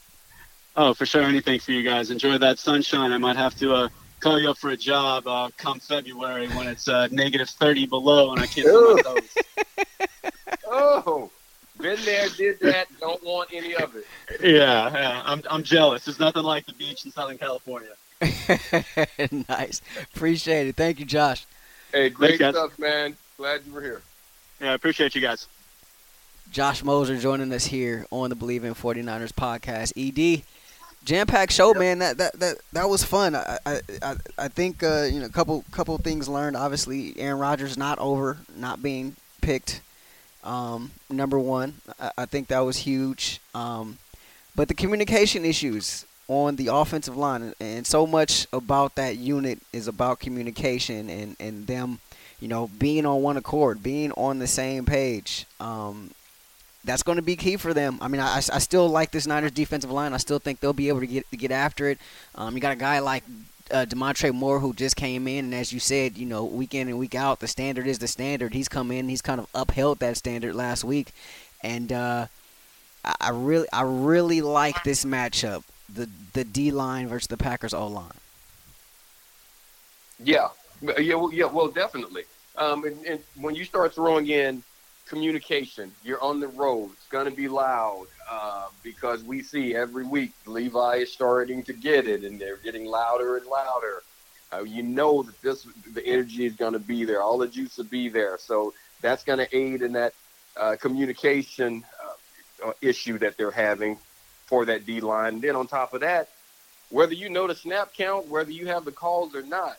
Oh, 0.75 0.93
for 0.93 1.05
sure. 1.05 1.23
Anything 1.23 1.59
for 1.59 1.73
you 1.73 1.83
guys. 1.83 2.11
Enjoy 2.11 2.37
that 2.37 2.57
sunshine. 2.57 3.11
I 3.11 3.17
might 3.17 3.35
have 3.35 3.55
to 3.57 3.73
uh, 3.73 3.89
call 4.21 4.39
you 4.39 4.49
up 4.49 4.57
for 4.57 4.69
a 4.69 4.77
job 4.77 5.27
uh, 5.27 5.49
come 5.57 5.79
February 5.79 6.47
when 6.49 6.67
it's 6.67 6.87
uh, 6.87 7.07
negative 7.11 7.49
30 7.49 7.87
below 7.87 8.31
and 8.31 8.39
I 8.41 8.45
can't 8.45 8.67
see 8.67 8.93
my 8.93 9.01
toes. 9.01 10.33
oh, 10.67 11.29
been 11.79 11.97
there, 12.05 12.29
did 12.29 12.59
that, 12.61 12.87
don't 12.99 13.21
want 13.23 13.49
any 13.51 13.75
of 13.75 13.95
it. 13.95 14.05
Yeah, 14.41 14.91
yeah, 14.93 15.21
I'm, 15.25 15.41
I'm 15.49 15.63
jealous. 15.63 16.07
It's 16.07 16.19
nothing 16.19 16.43
like 16.43 16.65
the 16.65 16.73
beach 16.73 17.05
in 17.05 17.11
Southern 17.11 17.37
California. 17.37 17.89
nice. 19.49 19.81
Appreciate 20.15 20.67
it. 20.67 20.75
Thank 20.75 20.99
you, 20.99 21.05
Josh. 21.05 21.45
Hey, 21.91 22.09
great 22.09 22.39
Thanks, 22.39 22.57
stuff, 22.57 22.77
man. 22.77 23.17
Glad 23.37 23.61
you 23.65 23.73
were 23.73 23.81
here. 23.81 24.01
Yeah, 24.61 24.71
I 24.71 24.73
appreciate 24.75 25.15
you 25.15 25.21
guys. 25.21 25.47
Josh 26.51 26.83
Moser 26.83 27.17
joining 27.17 27.51
us 27.53 27.65
here 27.65 28.05
on 28.11 28.29
the 28.29 28.35
Bleav 28.35 28.63
in 28.63 28.75
49ers 28.75 29.31
podcast. 29.31 29.93
ED, 29.95 30.43
jam 31.03 31.27
packed 31.27 31.53
show, 31.53 31.73
man. 31.73 31.99
That 31.99 32.17
that 32.17 32.39
that 32.39 32.57
that 32.73 32.89
was 32.89 33.03
fun. 33.03 33.35
I 33.35 33.57
I 33.65 34.15
I 34.37 34.47
think 34.47 34.83
uh, 34.83 35.03
you 35.11 35.19
know 35.19 35.25
a 35.25 35.29
couple 35.29 35.63
couple 35.71 35.97
things 35.97 36.27
learned. 36.27 36.55
Obviously, 36.55 37.13
Aaron 37.17 37.39
Rodgers 37.39 37.77
not 37.77 37.99
over, 37.99 38.37
not 38.55 38.81
being 38.81 39.15
picked 39.41 39.81
um, 40.43 40.91
number 41.09 41.39
one. 41.39 41.75
I, 41.99 42.11
I, 42.19 42.25
think 42.25 42.47
that 42.47 42.59
was 42.59 42.77
huge. 42.77 43.39
Um, 43.53 43.97
but 44.55 44.67
the 44.67 44.73
communication 44.73 45.45
issues 45.45 46.05
on 46.27 46.55
the 46.55 46.67
offensive 46.67 47.17
line, 47.17 47.53
and 47.59 47.85
so 47.85 48.07
much 48.07 48.47
about 48.53 48.95
that 48.95 49.17
unit 49.17 49.59
is 49.73 49.87
about 49.87 50.19
communication 50.19 51.09
and 51.09 51.35
and 51.39 51.67
them, 51.67 51.99
you 52.39 52.47
know, 52.47 52.69
being 52.79 53.05
on 53.05 53.21
one 53.21 53.37
accord, 53.37 53.83
being 53.83 54.11
on 54.13 54.39
the 54.39 54.47
same 54.47 54.85
page. 54.85 55.45
Um, 55.59 56.11
that's 56.83 57.03
going 57.03 57.17
to 57.17 57.21
be 57.21 57.35
key 57.35 57.57
for 57.57 57.73
them. 57.73 57.97
I 58.01 58.07
mean, 58.07 58.21
I, 58.21 58.37
I 58.37 58.59
still 58.59 58.87
like 58.87 59.11
this 59.11 59.27
Niners 59.27 59.51
defensive 59.51 59.91
line. 59.91 60.13
I 60.13 60.17
still 60.17 60.39
think 60.39 60.59
they'll 60.59 60.73
be 60.73 60.87
able 60.87 61.01
to 61.01 61.07
get 61.07 61.29
to 61.29 61.37
get 61.37 61.51
after 61.51 61.89
it. 61.89 61.99
Um, 62.35 62.55
you 62.55 62.61
got 62.61 62.73
a 62.73 62.77
guy 62.77 62.99
like 62.99 63.23
uh, 63.69 63.85
Damontre 63.87 64.33
Moore 64.33 64.59
who 64.59 64.73
just 64.73 64.95
came 64.95 65.27
in, 65.27 65.45
and 65.45 65.53
as 65.53 65.71
you 65.71 65.79
said, 65.79 66.17
you 66.17 66.25
know, 66.25 66.43
week 66.43 66.73
in 66.73 66.87
and 66.87 66.97
week 66.97 67.15
out, 67.15 67.39
the 67.39 67.47
standard 67.47 67.87
is 67.87 67.99
the 67.99 68.07
standard. 68.07 68.53
He's 68.53 68.67
come 68.67 68.91
in, 68.91 69.09
he's 69.09 69.21
kind 69.21 69.39
of 69.39 69.47
upheld 69.53 69.99
that 69.99 70.17
standard 70.17 70.55
last 70.55 70.83
week, 70.83 71.13
and 71.63 71.91
uh, 71.91 72.27
I, 73.05 73.15
I 73.21 73.29
really, 73.29 73.67
I 73.71 73.83
really 73.83 74.41
like 74.41 74.83
this 74.83 75.05
matchup, 75.05 75.63
the 75.93 76.09
the 76.33 76.43
D 76.43 76.71
line 76.71 77.07
versus 77.07 77.27
the 77.27 77.37
Packers 77.37 77.73
O 77.73 77.87
line. 77.87 78.11
Yeah, 80.23 80.49
yeah, 80.99 81.15
well, 81.15 81.33
yeah, 81.33 81.45
well, 81.45 81.67
definitely. 81.67 82.23
Um, 82.57 82.83
and, 82.85 83.05
and 83.05 83.19
when 83.39 83.55
you 83.55 83.65
start 83.65 83.95
throwing 83.95 84.27
in 84.27 84.61
communication. 85.11 85.91
You're 86.05 86.23
on 86.23 86.39
the 86.39 86.47
road. 86.47 86.91
It's 86.93 87.09
going 87.09 87.29
to 87.29 87.35
be 87.35 87.49
loud 87.49 88.07
uh, 88.31 88.69
because 88.81 89.25
we 89.25 89.43
see 89.43 89.75
every 89.75 90.05
week 90.05 90.31
Levi 90.45 90.95
is 91.03 91.11
starting 91.11 91.63
to 91.63 91.73
get 91.73 92.07
it, 92.07 92.23
and 92.23 92.39
they're 92.39 92.55
getting 92.55 92.85
louder 92.85 93.35
and 93.35 93.45
louder. 93.45 94.03
Uh, 94.53 94.63
you 94.63 94.83
know 94.83 95.21
that 95.23 95.39
this 95.41 95.67
the 95.93 96.05
energy 96.05 96.45
is 96.45 96.55
going 96.55 96.71
to 96.73 96.79
be 96.79 97.03
there. 97.03 97.21
All 97.21 97.37
the 97.37 97.49
juice 97.49 97.77
will 97.77 97.91
be 98.01 98.07
there. 98.07 98.37
So 98.39 98.73
that's 99.01 99.23
going 99.25 99.39
to 99.39 99.53
aid 99.55 99.81
in 99.81 99.91
that 99.93 100.13
uh, 100.55 100.77
communication 100.79 101.83
uh, 102.01 102.69
uh, 102.69 102.73
issue 102.81 103.17
that 103.17 103.35
they're 103.35 103.51
having 103.51 103.97
for 104.45 104.63
that 104.63 104.85
D 104.85 105.01
line. 105.01 105.41
Then 105.41 105.57
on 105.57 105.67
top 105.67 105.93
of 105.93 105.99
that, 106.01 106.29
whether 106.89 107.13
you 107.13 107.29
know 107.29 107.47
the 107.47 107.55
snap 107.55 107.93
count, 107.93 108.29
whether 108.29 108.51
you 108.51 108.67
have 108.67 108.85
the 108.85 108.93
calls 108.93 109.35
or 109.35 109.41
not, 109.41 109.77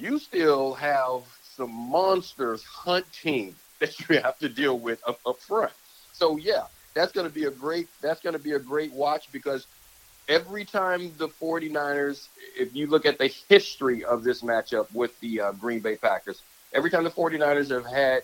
you 0.00 0.18
still 0.18 0.72
have 0.72 1.20
some 1.42 1.70
monsters 1.70 2.64
hunting 2.64 3.54
that 3.84 3.98
you 4.10 4.20
have 4.20 4.38
to 4.38 4.48
deal 4.48 4.78
with 4.80 5.00
up, 5.06 5.20
up 5.26 5.40
front. 5.40 5.72
So 6.12 6.36
yeah, 6.36 6.64
that's 6.94 7.12
going 7.12 7.26
to 7.26 7.32
be 7.32 7.44
a 7.44 7.50
great 7.50 7.88
that's 8.00 8.20
going 8.20 8.34
to 8.34 8.38
be 8.38 8.52
a 8.52 8.58
great 8.58 8.92
watch 8.92 9.30
because 9.32 9.66
every 10.28 10.64
time 10.64 11.14
the 11.18 11.28
49ers 11.28 12.28
if 12.58 12.74
you 12.74 12.86
look 12.86 13.06
at 13.06 13.18
the 13.18 13.32
history 13.48 14.04
of 14.04 14.24
this 14.24 14.42
matchup 14.42 14.86
with 14.92 15.12
the 15.20 15.40
uh, 15.40 15.52
Green 15.52 15.80
Bay 15.80 15.96
Packers, 15.96 16.44
every 16.74 16.90
time 16.90 17.04
the 17.04 17.10
49ers 17.10 17.70
have 17.70 17.86
had 17.86 18.22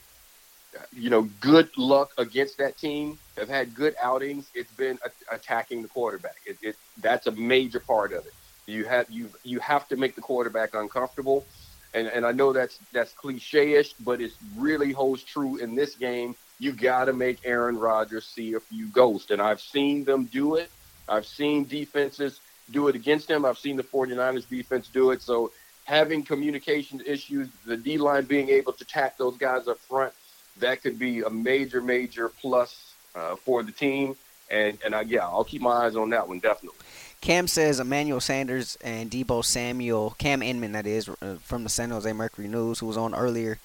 you 0.92 1.10
know 1.10 1.22
good 1.40 1.68
luck 1.76 2.12
against 2.18 2.58
that 2.58 2.78
team, 2.78 3.18
have 3.36 3.48
had 3.48 3.74
good 3.74 3.94
outings, 4.02 4.50
it's 4.54 4.72
been 4.72 4.98
a- 5.04 5.34
attacking 5.34 5.82
the 5.82 5.88
quarterback. 5.88 6.36
It, 6.46 6.58
it 6.62 6.76
that's 6.98 7.26
a 7.26 7.32
major 7.32 7.80
part 7.80 8.12
of 8.12 8.26
it. 8.26 8.34
You 8.66 8.84
have 8.84 9.06
you 9.10 9.32
you 9.42 9.58
have 9.60 9.88
to 9.88 9.96
make 9.96 10.14
the 10.14 10.22
quarterback 10.22 10.74
uncomfortable 10.74 11.48
and 11.94 12.06
and 12.08 12.24
I 12.24 12.32
know 12.32 12.52
that's 12.52 12.78
that's 12.92 13.12
cliche-ish, 13.12 13.94
but 13.94 14.20
it 14.20 14.32
really 14.56 14.92
holds 14.92 15.22
true 15.22 15.56
in 15.56 15.74
this 15.74 15.96
game. 15.96 16.34
You 16.58 16.72
got 16.72 17.06
to 17.06 17.12
make 17.12 17.40
Aaron 17.44 17.76
Rodgers 17.76 18.26
see 18.26 18.54
a 18.54 18.60
few 18.60 18.88
ghosts, 18.88 19.30
and 19.30 19.40
I've 19.40 19.60
seen 19.60 20.04
them 20.04 20.26
do 20.26 20.56
it. 20.56 20.70
I've 21.08 21.26
seen 21.26 21.64
defenses 21.64 22.40
do 22.70 22.88
it 22.88 22.94
against 22.94 23.28
him. 23.28 23.44
I've 23.44 23.58
seen 23.58 23.76
the 23.76 23.82
49ers 23.82 24.48
defense 24.48 24.88
do 24.88 25.10
it. 25.10 25.22
So 25.22 25.50
having 25.84 26.22
communication 26.22 27.02
issues, 27.04 27.48
the 27.66 27.76
D 27.76 27.98
line 27.98 28.24
being 28.24 28.48
able 28.48 28.72
to 28.74 28.84
tack 28.84 29.18
those 29.18 29.36
guys 29.36 29.66
up 29.66 29.78
front, 29.78 30.12
that 30.58 30.82
could 30.82 30.98
be 30.98 31.22
a 31.22 31.30
major, 31.30 31.80
major 31.80 32.28
plus 32.28 32.94
uh, 33.14 33.36
for 33.44 33.62
the 33.62 33.72
team. 33.72 34.16
And 34.50 34.78
and 34.84 34.94
I, 34.94 35.02
yeah, 35.02 35.24
I'll 35.26 35.44
keep 35.44 35.62
my 35.62 35.86
eyes 35.86 35.96
on 35.96 36.10
that 36.10 36.28
one 36.28 36.40
definitely. 36.40 36.78
Cam 37.20 37.46
says 37.46 37.80
Emmanuel 37.80 38.20
Sanders 38.20 38.78
and 38.82 39.10
Deebo 39.10 39.44
Samuel, 39.44 40.14
Cam 40.18 40.42
Inman, 40.42 40.72
that 40.72 40.86
is, 40.86 41.08
uh, 41.08 41.36
from 41.42 41.64
the 41.64 41.68
San 41.68 41.90
Jose 41.90 42.10
Mercury 42.12 42.48
News, 42.48 42.78
who 42.78 42.86
was 42.86 42.96
on 42.96 43.14
earlier, 43.14 43.58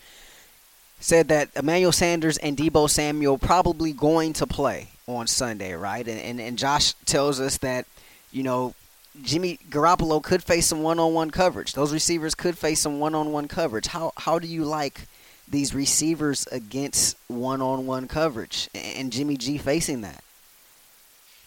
said 1.00 1.30
that 1.30 1.50
Emmanuel 1.56 1.92
Sanders 1.92 2.38
and 2.38 2.58
Deebo 2.58 2.90
Samuel 2.90 3.38
probably 3.38 3.94
going 3.94 4.34
to 4.34 4.48
play 4.48 4.90
on 5.08 5.28
Sunday, 5.28 5.74
right? 5.74 6.06
And, 6.08 6.20
and 6.20 6.42
and 6.42 6.58
Josh 6.58 6.94
tells 7.06 7.40
us 7.40 7.58
that 7.60 7.86
you 8.32 8.44
know 8.44 8.74
Jimmy 9.22 9.60
Garoppolo 9.70 10.22
could 10.22 10.44
face 10.44 10.66
some 10.66 10.84
one-on-one 10.84 11.32
coverage. 11.32 11.74
Those 11.74 11.94
receivers 11.94 12.36
could 12.36 12.58
face 12.58 12.82
some 12.82 13.00
one-on-one 13.00 13.48
coverage. 13.48 13.88
How 13.88 14.12
how 14.18 14.40
do 14.40 14.48
you 14.48 14.66
like 14.66 15.02
these 15.48 15.76
receivers 15.76 16.48
against 16.52 17.18
one-on-one 17.28 18.08
coverage 18.08 18.70
and 18.74 19.12
Jimmy 19.12 19.38
G 19.38 19.58
facing 19.58 20.02
that? 20.02 20.24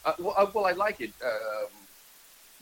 Uh, 0.04 0.12
well, 0.18 0.34
uh, 0.36 0.46
well, 0.54 0.66
I 0.66 0.72
like 0.72 1.00
it. 1.00 1.12
Um, 1.22 1.66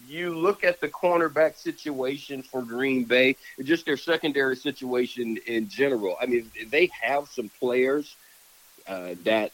you 0.06 0.36
look 0.36 0.64
at 0.64 0.80
the 0.80 0.88
cornerback 0.88 1.56
situation 1.56 2.42
for 2.42 2.62
Green 2.62 3.04
Bay, 3.04 3.36
just 3.62 3.86
their 3.86 3.96
secondary 3.96 4.56
situation 4.56 5.38
in 5.46 5.68
general. 5.68 6.16
I 6.20 6.26
mean, 6.26 6.50
they 6.70 6.90
have 7.02 7.28
some 7.28 7.50
players 7.60 8.16
uh, 8.86 9.14
that 9.24 9.52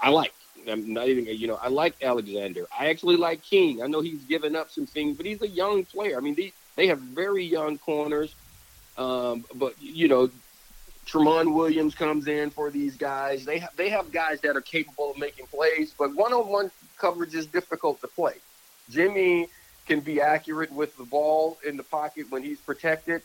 I 0.00 0.10
like. 0.10 0.32
I'm 0.68 0.92
not 0.92 1.08
even, 1.08 1.26
you 1.26 1.46
know, 1.46 1.58
I 1.62 1.68
like 1.68 1.94
Alexander. 2.02 2.66
I 2.78 2.88
actually 2.88 3.16
like 3.16 3.42
King. 3.42 3.82
I 3.82 3.86
know 3.86 4.00
he's 4.00 4.22
given 4.24 4.56
up 4.56 4.70
some 4.70 4.86
things, 4.86 5.16
but 5.16 5.24
he's 5.24 5.40
a 5.40 5.48
young 5.48 5.84
player. 5.84 6.16
I 6.16 6.20
mean, 6.20 6.34
they, 6.34 6.52
they 6.76 6.88
have 6.88 6.98
very 6.98 7.44
young 7.44 7.78
corners. 7.78 8.34
Um, 8.96 9.44
but, 9.54 9.80
you 9.80 10.08
know, 10.08 10.28
Tramon 11.06 11.54
Williams 11.54 11.94
comes 11.94 12.26
in 12.26 12.50
for 12.50 12.70
these 12.70 12.96
guys. 12.96 13.44
They, 13.44 13.60
ha- 13.60 13.70
they 13.76 13.88
have 13.88 14.12
guys 14.12 14.40
that 14.42 14.56
are 14.56 14.60
capable 14.60 15.12
of 15.12 15.18
making 15.18 15.46
plays, 15.46 15.94
but 15.96 16.14
one 16.14 16.32
on 16.32 16.48
one 16.48 16.70
coverage 16.98 17.34
is 17.34 17.46
difficult 17.46 18.00
to 18.02 18.08
play. 18.08 18.34
Jimmy 18.90 19.48
can 19.88 20.00
be 20.00 20.20
accurate 20.20 20.70
with 20.70 20.96
the 20.98 21.04
ball 21.04 21.58
in 21.66 21.76
the 21.76 21.82
pocket 21.82 22.26
when 22.30 22.42
he's 22.42 22.60
protected. 22.60 23.22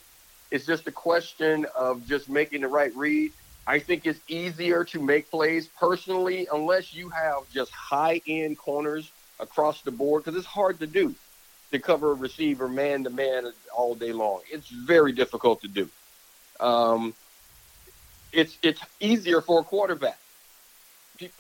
It's 0.49 0.65
just 0.65 0.87
a 0.87 0.91
question 0.91 1.65
of 1.77 2.07
just 2.07 2.29
making 2.29 2.61
the 2.61 2.69
right 2.69 2.95
read. 2.95 3.31
I 3.67 3.79
think 3.79 4.07
it's 4.07 4.19
easier 4.29 4.83
to 4.85 5.01
make 5.01 5.29
plays 5.29 5.67
personally 5.79 6.47
unless 6.51 6.93
you 6.93 7.09
have 7.09 7.49
just 7.51 7.71
high 7.71 8.21
end 8.27 8.57
corners 8.57 9.11
across 9.39 9.81
the 9.81 9.91
board 9.91 10.23
because 10.23 10.37
it's 10.37 10.47
hard 10.47 10.79
to 10.79 10.87
do 10.87 11.13
to 11.71 11.79
cover 11.79 12.11
a 12.11 12.15
receiver 12.15 12.69
man 12.69 13.03
to 13.03 13.09
man 13.09 13.51
all 13.75 13.93
day 13.93 14.13
long. 14.13 14.41
It's 14.51 14.69
very 14.69 15.11
difficult 15.11 15.61
to 15.61 15.67
do. 15.67 15.89
Um, 16.59 17.13
it's 18.31 18.57
it's 18.63 18.81
easier 18.99 19.41
for 19.41 19.61
a 19.61 19.63
quarterback. 19.63 20.22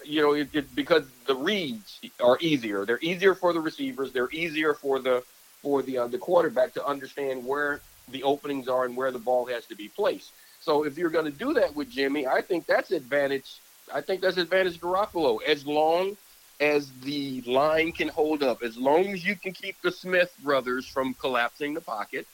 You 0.03 0.21
know, 0.21 0.33
it, 0.33 0.49
it, 0.53 0.75
because 0.75 1.05
the 1.25 1.35
reads 1.35 1.99
are 2.21 2.37
easier. 2.39 2.85
They're 2.85 2.99
easier 3.01 3.35
for 3.35 3.53
the 3.53 3.59
receivers. 3.59 4.11
They're 4.11 4.31
easier 4.31 4.73
for 4.73 4.99
the 4.99 5.23
for 5.61 5.81
the 5.81 5.99
uh, 5.99 6.07
the 6.07 6.17
quarterback 6.17 6.73
to 6.73 6.85
understand 6.85 7.45
where 7.45 7.81
the 8.11 8.23
openings 8.23 8.67
are 8.67 8.85
and 8.85 8.95
where 8.97 9.11
the 9.11 9.19
ball 9.19 9.45
has 9.45 9.65
to 9.67 9.75
be 9.75 9.87
placed. 9.87 10.31
So 10.61 10.83
if 10.83 10.97
you're 10.97 11.09
going 11.09 11.25
to 11.25 11.31
do 11.31 11.53
that 11.53 11.75
with 11.75 11.89
Jimmy, 11.89 12.27
I 12.27 12.41
think 12.41 12.65
that's 12.65 12.91
advantage. 12.91 13.59
I 13.93 14.01
think 14.01 14.21
that's 14.21 14.37
advantage 14.37 14.79
Garoppolo 14.79 15.41
as 15.43 15.65
long 15.65 16.15
as 16.59 16.91
the 17.03 17.41
line 17.41 17.91
can 17.91 18.07
hold 18.07 18.43
up, 18.43 18.63
as 18.63 18.77
long 18.77 19.07
as 19.07 19.25
you 19.25 19.35
can 19.35 19.51
keep 19.51 19.75
the 19.81 19.91
Smith 19.91 20.33
brothers 20.41 20.87
from 20.87 21.13
collapsing 21.15 21.73
the 21.73 21.81
pocket, 21.81 22.25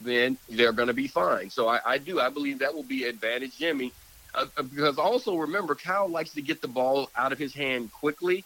then 0.00 0.38
they're 0.48 0.72
going 0.72 0.88
to 0.88 0.94
be 0.94 1.08
fine. 1.08 1.50
So 1.50 1.68
I, 1.68 1.80
I, 1.84 1.98
do. 1.98 2.20
I 2.20 2.30
believe 2.30 2.60
that 2.60 2.74
will 2.74 2.82
be 2.82 3.04
advantage 3.04 3.58
Jimmy. 3.58 3.92
Uh, 4.34 4.46
uh, 4.56 4.62
because 4.62 4.98
also 4.98 5.36
remember, 5.36 5.74
Kyle 5.74 6.08
likes 6.08 6.32
to 6.34 6.42
get 6.42 6.62
the 6.62 6.68
ball 6.68 7.10
out 7.16 7.32
of 7.32 7.38
his 7.38 7.52
hand 7.52 7.92
quickly 7.92 8.44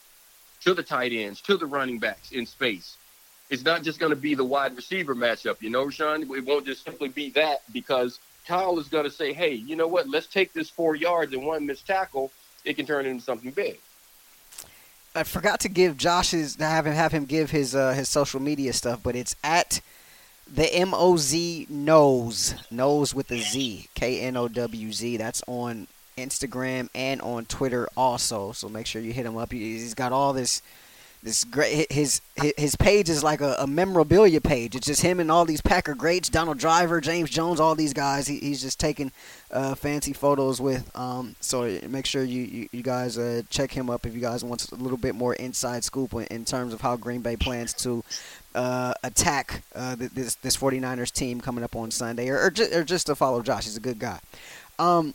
to 0.63 0.75
the 0.75 0.83
tight 0.83 1.13
ends, 1.13 1.41
to 1.43 1.57
the 1.57 1.67
running 1.67 1.99
backs 1.99 2.33
in 2.33 2.47
space. 2.47 2.97
It's 3.51 3.65
not 3.65 3.83
just 3.83 4.01
going 4.01 4.11
to 4.11 4.17
be 4.17 4.35
the 4.35 4.45
wide 4.45 4.75
receiver 4.75 5.15
matchup, 5.15 5.61
you 5.61 5.69
know, 5.69 5.91
Sean. 5.91 6.23
It 6.23 6.47
won't 6.47 6.65
just 6.65 6.85
simply 6.85 7.09
be 7.09 7.31
that 7.31 7.63
because 7.73 8.19
Kyle 8.47 8.79
is 8.79 8.89
going 8.89 9.05
to 9.05 9.11
say, 9.11 9.33
hey, 9.33 9.53
you 9.53 9.77
know 9.77 9.87
what? 9.87 10.09
Let's 10.09 10.27
take 10.27 10.53
this 10.53 10.71
four 10.71 10.97
yards 10.97 11.33
and 11.35 11.45
one 11.45 11.67
missed 11.67 11.87
tackle. 11.87 12.33
It 12.65 12.75
can 12.75 12.87
turn 12.87 13.05
into 13.05 13.23
something 13.23 13.51
big. 13.51 13.79
I 15.15 15.23
forgot 15.23 15.61
to 15.61 15.69
give 15.69 15.97
Josh's 15.97 16.57
have 16.57 16.87
him 16.87 16.95
have 16.95 17.13
him 17.13 17.25
give 17.25 17.51
his 17.51 17.75
uh, 17.75 17.93
his 17.93 18.09
social 18.09 18.41
media 18.41 18.73
stuff, 18.73 19.01
but 19.03 19.15
it's 19.15 19.37
at 19.45 19.81
the 20.53 20.73
M 20.75 20.95
O 20.95 21.17
Z 21.17 21.67
knows 21.69 22.55
knows 22.71 23.15
with 23.15 23.31
a 23.31 23.39
Z 23.39 23.89
K 23.95 24.21
N 24.21 24.37
O 24.37 24.49
W 24.49 24.93
Z. 24.93 25.17
That's 25.17 25.43
on 25.47 25.87
Instagram 26.17 26.89
and 26.95 27.21
on 27.23 27.45
Twitter 27.47 27.89
also. 27.97 28.53
So 28.53 28.69
make 28.69 28.87
sure 28.87 29.03
you 29.03 29.13
hit 29.13 29.27
him 29.27 29.37
up. 29.37 29.53
He's 29.53 29.95
got 29.95 30.13
all 30.13 30.33
this 30.33 30.63
this 31.25 31.43
great 31.43 31.91
his 31.91 32.21
his 32.59 32.77
page 32.77 33.09
is 33.09 33.25
like 33.25 33.41
a, 33.41 33.57
a, 33.59 33.67
memorabilia 33.67 34.43
page. 34.43 34.77
It's 34.77 34.87
just 34.87 35.01
him 35.01 35.21
and 35.21 35.31
all 35.31 35.47
these 35.47 35.63
Packer 35.63 35.95
greats, 35.95 36.29
Donald 36.29 36.59
Driver, 36.59 37.01
James 37.01 37.31
Jones, 37.31 37.59
all 37.59 37.75
these 37.75 37.95
guys. 37.95 38.27
He, 38.27 38.39
he's 38.39 38.61
just 38.61 38.79
taking 38.79 39.11
uh, 39.51 39.75
fancy 39.75 40.13
photos 40.13 40.61
with. 40.61 40.95
Um, 40.95 41.35
so 41.41 41.81
make 41.89 42.05
sure 42.05 42.23
you 42.23 42.43
you, 42.43 42.69
you 42.73 42.83
guys 42.83 43.17
uh, 43.17 43.41
check 43.49 43.73
him 43.73 43.89
up 43.89 44.05
if 44.05 44.15
you 44.15 44.21
guys 44.21 44.45
want 44.45 44.71
a 44.71 44.75
little 44.75 44.99
bit 44.99 45.15
more 45.15 45.33
inside 45.35 45.83
scoop 45.83 46.13
in, 46.13 46.25
in 46.25 46.45
terms 46.45 46.75
of 46.75 46.83
how 46.83 46.95
Green 46.95 47.23
Bay 47.23 47.37
plans 47.37 47.73
to 47.73 48.05
uh, 48.55 48.95
attack 49.03 49.63
uh, 49.75 49.97
this 49.97 50.37
this 50.37 50.57
49ers 50.57 51.13
team 51.13 51.41
coming 51.41 51.65
up 51.65 51.75
on 51.77 51.91
Sunday, 51.91 52.29
or 52.29 52.39
or, 52.41 52.51
ju- 52.51 52.69
or 52.73 52.85
just 52.85 53.07
to 53.07 53.15
follow 53.15 53.43
Josh. 53.43 53.65
He's 53.65 53.77
a 53.77 53.81
good 53.81 53.99
guy. 53.99 54.21
Um, 54.79 55.15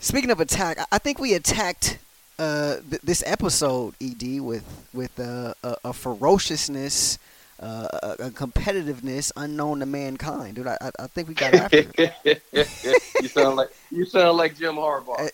speaking 0.00 0.30
of 0.30 0.40
attack, 0.40 0.78
I 0.90 0.98
think 0.98 1.18
we 1.18 1.34
attacked 1.34 1.98
uh, 2.38 2.76
th- 2.88 3.02
this 3.02 3.22
episode, 3.26 3.94
Ed, 4.00 4.40
with 4.40 4.64
with 4.92 5.18
uh, 5.18 5.54
a, 5.62 5.76
a, 5.84 5.92
ferociousness, 5.92 7.18
uh, 7.60 7.88
a, 8.02 8.26
a, 8.26 8.30
competitiveness 8.30 9.32
unknown 9.34 9.80
to 9.80 9.86
mankind, 9.86 10.56
dude. 10.56 10.66
I, 10.66 10.76
I 10.98 11.06
think 11.06 11.28
we 11.28 11.34
got 11.34 11.54
after 11.72 11.84
it. 11.96 12.42
you 13.22 13.28
sound 13.28 13.56
like 13.56 13.70
you 13.90 14.04
sound 14.04 14.36
like 14.36 14.56
Jim 14.56 14.74
Harbaugh. 14.74 15.16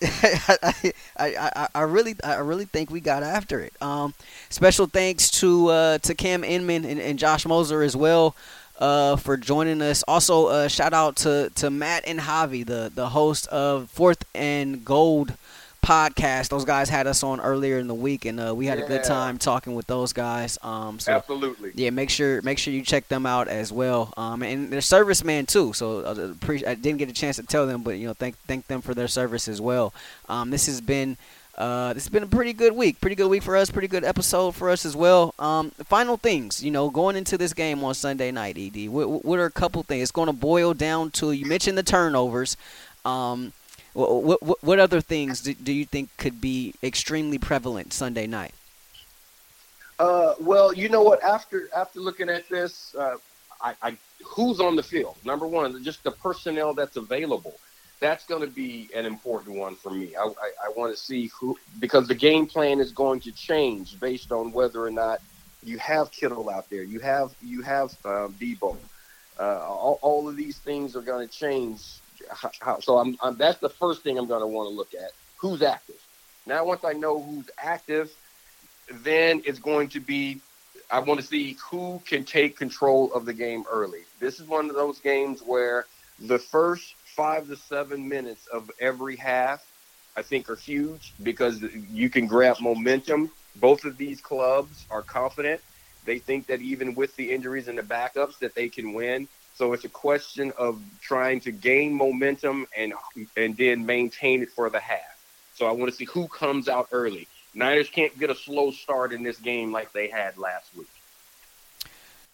I, 0.63 0.93
I, 1.17 1.51
I, 1.55 1.67
I, 1.75 1.81
really 1.81 2.15
I 2.23 2.35
really 2.35 2.65
think 2.65 2.89
we 2.89 3.01
got 3.01 3.23
after 3.23 3.59
it. 3.59 3.73
Um, 3.81 4.13
special 4.49 4.85
thanks 4.85 5.29
to 5.41 5.67
uh, 5.67 5.97
to 5.99 6.15
Cam 6.15 6.45
Inman 6.45 6.85
and, 6.85 6.99
and 6.99 7.19
Josh 7.19 7.45
Moser 7.45 7.81
as 7.81 7.95
well. 7.95 8.35
Uh, 8.79 9.15
for 9.15 9.37
joining 9.37 9.83
us. 9.83 10.03
Also, 10.07 10.47
uh, 10.47 10.67
shout 10.67 10.93
out 10.93 11.15
to, 11.15 11.51
to 11.53 11.69
Matt 11.69 12.03
and 12.07 12.19
Javi, 12.19 12.65
the, 12.65 12.91
the 12.93 13.07
host 13.09 13.45
of 13.47 13.89
Fourth 13.91 14.25
and 14.33 14.83
Gold 14.83 15.35
podcast. 15.83 16.49
Those 16.49 16.65
guys 16.65 16.89
had 16.89 17.05
us 17.05 17.23
on 17.23 17.39
earlier 17.41 17.77
in 17.77 17.87
the 17.87 17.93
week, 17.93 18.25
and 18.25 18.39
uh, 18.39 18.55
we 18.55 18.65
had 18.65 18.79
yeah. 18.79 18.85
a 18.85 18.87
good 18.87 19.03
time 19.03 19.37
talking 19.37 19.75
with 19.75 19.85
those 19.85 20.13
guys. 20.13 20.57
Um, 20.63 20.99
so 20.99 21.11
Absolutely. 21.11 21.71
Yeah, 21.75 21.91
make 21.91 22.09
sure 22.09 22.41
make 22.41 22.57
sure 22.57 22.73
you 22.73 22.81
check 22.81 23.07
them 23.09 23.25
out 23.25 23.47
as 23.47 23.71
well. 23.71 24.13
Um, 24.17 24.41
and 24.41 24.71
they're 24.71 24.81
servicemen 24.81 25.45
too. 25.45 25.73
So 25.73 25.99
uh, 25.99 26.33
I 26.65 26.75
didn't 26.75 26.97
get 26.97 27.09
a 27.09 27.13
chance 27.13 27.35
to 27.35 27.43
tell 27.43 27.67
them, 27.67 27.83
but 27.83 27.97
you 27.97 28.07
know, 28.07 28.13
thank 28.13 28.37
thank 28.47 28.67
them 28.67 28.81
for 28.81 28.93
their 28.93 29.07
service 29.07 29.47
as 29.47 29.61
well. 29.61 29.93
Um, 30.29 30.49
this 30.49 30.65
has 30.65 30.81
been. 30.81 31.17
Uh, 31.55 31.93
this 31.93 32.05
has 32.05 32.09
been 32.09 32.23
a 32.23 32.27
pretty 32.27 32.51
good 32.51 32.73
week. 32.73 32.99
Pretty 32.99 33.15
good 33.15 33.27
week 33.27 33.43
for 33.43 33.55
us. 33.55 33.69
Pretty 33.69 33.87
good 33.87 34.03
episode 34.03 34.55
for 34.55 34.71
us 34.71 34.87
as 34.87 34.95
well. 34.95 35.35
Um, 35.37 35.69
final 35.85 36.17
things, 36.17 36.63
you 36.63 36.71
know, 36.71 36.89
going 36.89 37.15
into 37.15 37.37
this 37.37 37.53
game 37.53 37.83
on 37.83 37.93
Sunday 37.93 38.31
night, 38.31 38.57
Ed. 38.57 38.87
What, 38.87 39.23
what 39.23 39.37
are 39.37 39.45
a 39.45 39.51
couple 39.51 39.83
things? 39.83 40.01
It's 40.01 40.11
going 40.11 40.25
to 40.25 40.33
boil 40.33 40.73
down 40.73 41.11
to 41.11 41.31
you 41.31 41.45
mentioned 41.45 41.77
the 41.77 41.83
turnovers. 41.83 42.57
Um, 43.05 43.53
what, 43.93 44.41
what, 44.41 44.63
what 44.63 44.79
other 44.79 45.01
things 45.01 45.41
do, 45.41 45.53
do 45.53 45.71
you 45.71 45.85
think 45.85 46.09
could 46.17 46.41
be 46.41 46.73
extremely 46.83 47.37
prevalent 47.37 47.93
Sunday 47.93 48.27
night? 48.27 48.53
Uh, 49.99 50.33
well, 50.39 50.73
you 50.73 50.89
know 50.89 51.03
what? 51.03 51.23
After 51.23 51.69
after 51.75 51.99
looking 51.99 52.29
at 52.29 52.49
this, 52.49 52.95
uh, 52.95 53.17
I, 53.61 53.75
I, 53.81 53.97
who's 54.25 54.59
on 54.59 54.75
the 54.75 54.83
field? 54.83 55.15
Number 55.23 55.47
one, 55.47 55.83
just 55.83 56.03
the 56.03 56.11
personnel 56.11 56.73
that's 56.73 56.97
available. 56.97 57.55
That's 57.99 58.25
going 58.25 58.41
to 58.41 58.47
be 58.47 58.89
an 58.93 59.05
important 59.05 59.55
one 59.55 59.75
for 59.75 59.91
me. 59.91 60.15
I, 60.15 60.23
I, 60.23 60.51
I 60.65 60.69
want 60.75 60.93
to 60.93 61.01
see 61.01 61.27
who 61.27 61.57
because 61.79 62.07
the 62.07 62.15
game 62.15 62.47
plan 62.47 62.79
is 62.79 62.91
going 62.91 63.19
to 63.21 63.31
change 63.31 63.99
based 63.99 64.31
on 64.31 64.51
whether 64.51 64.83
or 64.83 64.91
not 64.91 65.21
you 65.63 65.77
have 65.77 66.11
Kittle 66.11 66.49
out 66.49 66.69
there. 66.69 66.83
You 66.83 66.99
have 66.99 67.33
you 67.41 67.61
have 67.61 67.95
um, 68.03 68.33
Deebo. 68.39 68.75
Uh, 69.39 69.43
all, 69.43 69.99
all 70.01 70.27
of 70.27 70.35
these 70.35 70.57
things 70.57 70.95
are 70.95 71.01
going 71.01 71.27
to 71.27 71.33
change 71.33 72.01
how, 72.29 72.79
so 72.79 72.97
I'm, 72.97 73.17
I'm, 73.21 73.37
that's 73.37 73.59
the 73.59 73.69
first 73.69 74.03
thing 74.03 74.17
I'm 74.17 74.27
going 74.27 74.41
to 74.41 74.47
want 74.47 74.69
to 74.69 74.75
look 74.75 74.93
at. 74.93 75.11
Who's 75.37 75.61
active? 75.61 75.95
Now, 76.45 76.65
once 76.65 76.83
I 76.83 76.93
know 76.93 77.21
who's 77.21 77.49
active, 77.57 78.11
then 78.91 79.41
it's 79.45 79.59
going 79.59 79.89
to 79.89 79.99
be 79.99 80.41
I 80.91 80.99
want 80.99 81.19
to 81.19 81.25
see 81.25 81.57
who 81.71 82.01
can 82.05 82.23
take 82.23 82.55
control 82.57 83.11
of 83.13 83.25
the 83.25 83.33
game 83.33 83.63
early. 83.71 84.01
This 84.19 84.39
is 84.39 84.47
one 84.47 84.69
of 84.69 84.75
those 84.75 84.99
games 84.99 85.41
where 85.41 85.85
the 86.19 86.37
first 86.37 86.93
five 87.15 87.47
to 87.47 87.55
seven 87.55 88.07
minutes 88.07 88.47
of 88.47 88.69
every 88.79 89.15
half, 89.15 89.65
I 90.15 90.21
think, 90.21 90.49
are 90.49 90.55
huge 90.55 91.13
because 91.23 91.61
you 91.61 92.09
can 92.09 92.27
grab 92.27 92.57
momentum. 92.61 93.31
Both 93.55 93.85
of 93.85 93.97
these 93.97 94.21
clubs 94.21 94.85
are 94.91 95.01
confident. 95.01 95.61
They 96.05 96.19
think 96.19 96.47
that 96.47 96.61
even 96.61 96.95
with 96.95 97.15
the 97.15 97.31
injuries 97.31 97.67
and 97.67 97.77
the 97.77 97.83
backups, 97.83 98.37
that 98.39 98.53
they 98.53 98.69
can 98.69 98.93
win. 98.93 99.27
So 99.55 99.73
it's 99.73 99.85
a 99.85 99.89
question 99.89 100.51
of 100.57 100.81
trying 101.01 101.39
to 101.41 101.51
gain 101.51 101.93
momentum 101.93 102.67
and 102.75 102.93
and 103.37 103.55
then 103.55 103.85
maintain 103.85 104.41
it 104.41 104.49
for 104.49 104.69
the 104.69 104.79
half. 104.79 105.19
So 105.55 105.67
I 105.67 105.71
want 105.71 105.91
to 105.91 105.95
see 105.95 106.05
who 106.05 106.27
comes 106.27 106.67
out 106.67 106.87
early. 106.91 107.27
Niners 107.53 107.89
can't 107.89 108.17
get 108.19 108.31
a 108.31 108.35
slow 108.35 108.71
start 108.71 109.13
in 109.13 109.21
this 109.21 109.37
game 109.37 109.71
like 109.71 109.91
they 109.93 110.07
had 110.07 110.37
last 110.37 110.75
week. 110.75 110.87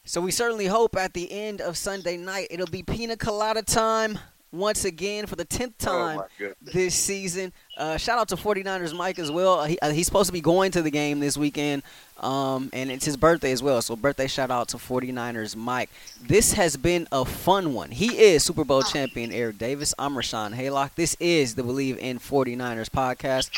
So 0.05 0.21
we 0.21 0.31
certainly 0.31 0.65
hope 0.65 0.95
at 0.95 1.13
the 1.13 1.29
end 1.31 1.61
of 1.61 1.77
Sunday 1.77 2.17
night 2.17 2.47
it'll 2.49 2.67
be 2.67 2.83
pina 2.83 3.17
colada 3.17 3.61
time 3.61 4.17
once 4.51 4.83
again 4.85 5.25
for 5.27 5.35
the 5.35 5.45
10th 5.45 5.73
Oh, 5.81 5.85
time 5.91 6.17
my 6.17 6.23
goodness. 6.37 6.73
this 6.73 6.95
season. 6.95 7.53
Uh, 7.77 7.97
shout 7.97 8.17
out 8.19 8.27
to 8.29 8.35
49ers 8.35 8.95
Mike 8.95 9.19
as 9.19 9.29
well. 9.31 9.63
He, 9.65 9.77
uh, 9.79 9.91
he's 9.91 10.05
supposed 10.05 10.27
to 10.27 10.33
be 10.33 10.41
going 10.41 10.71
to 10.71 10.81
the 10.81 10.89
game 10.91 11.19
this 11.19 11.37
weekend, 11.37 11.83
um, 12.19 12.69
and 12.73 12.91
it's 12.91 13.05
his 13.05 13.15
birthday 13.15 13.51
as 13.51 13.61
well. 13.63 13.81
So, 13.81 13.95
birthday 13.95 14.27
shout 14.27 14.51
out 14.51 14.67
to 14.69 14.77
49ers 14.77 15.55
Mike. 15.55 15.89
This 16.21 16.53
has 16.53 16.75
been 16.77 17.07
a 17.11 17.23
fun 17.25 17.73
one. 17.73 17.91
He 17.91 18.17
is 18.17 18.43
Super 18.43 18.63
Bowl 18.65 18.81
champion 18.83 19.31
Eric 19.31 19.57
Davis. 19.57 19.93
I'm 19.99 20.15
Rashawn 20.15 20.53
Haylock. 20.55 20.91
This 20.95 21.15
is 21.19 21.55
the 21.55 21.61
Bleav 21.63 21.97
in 21.97 22.19
49ers 22.19 22.89
podcast 22.89 23.49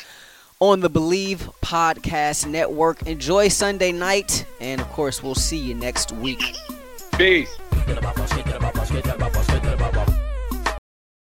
on 0.60 0.82
the 0.82 0.89
Bleav 0.89 1.39
Podcast 1.64 2.48
Network. 2.48 3.02
Enjoy 3.08 3.48
Sunday 3.48 3.92
night, 3.92 4.46
and 4.60 4.80
of 4.82 4.88
course, 4.89 5.24
we'll 5.24 5.34
see 5.34 5.58
you 5.58 5.74
next 5.74 6.12
week. 6.12 6.56
Peace. 7.18 7.50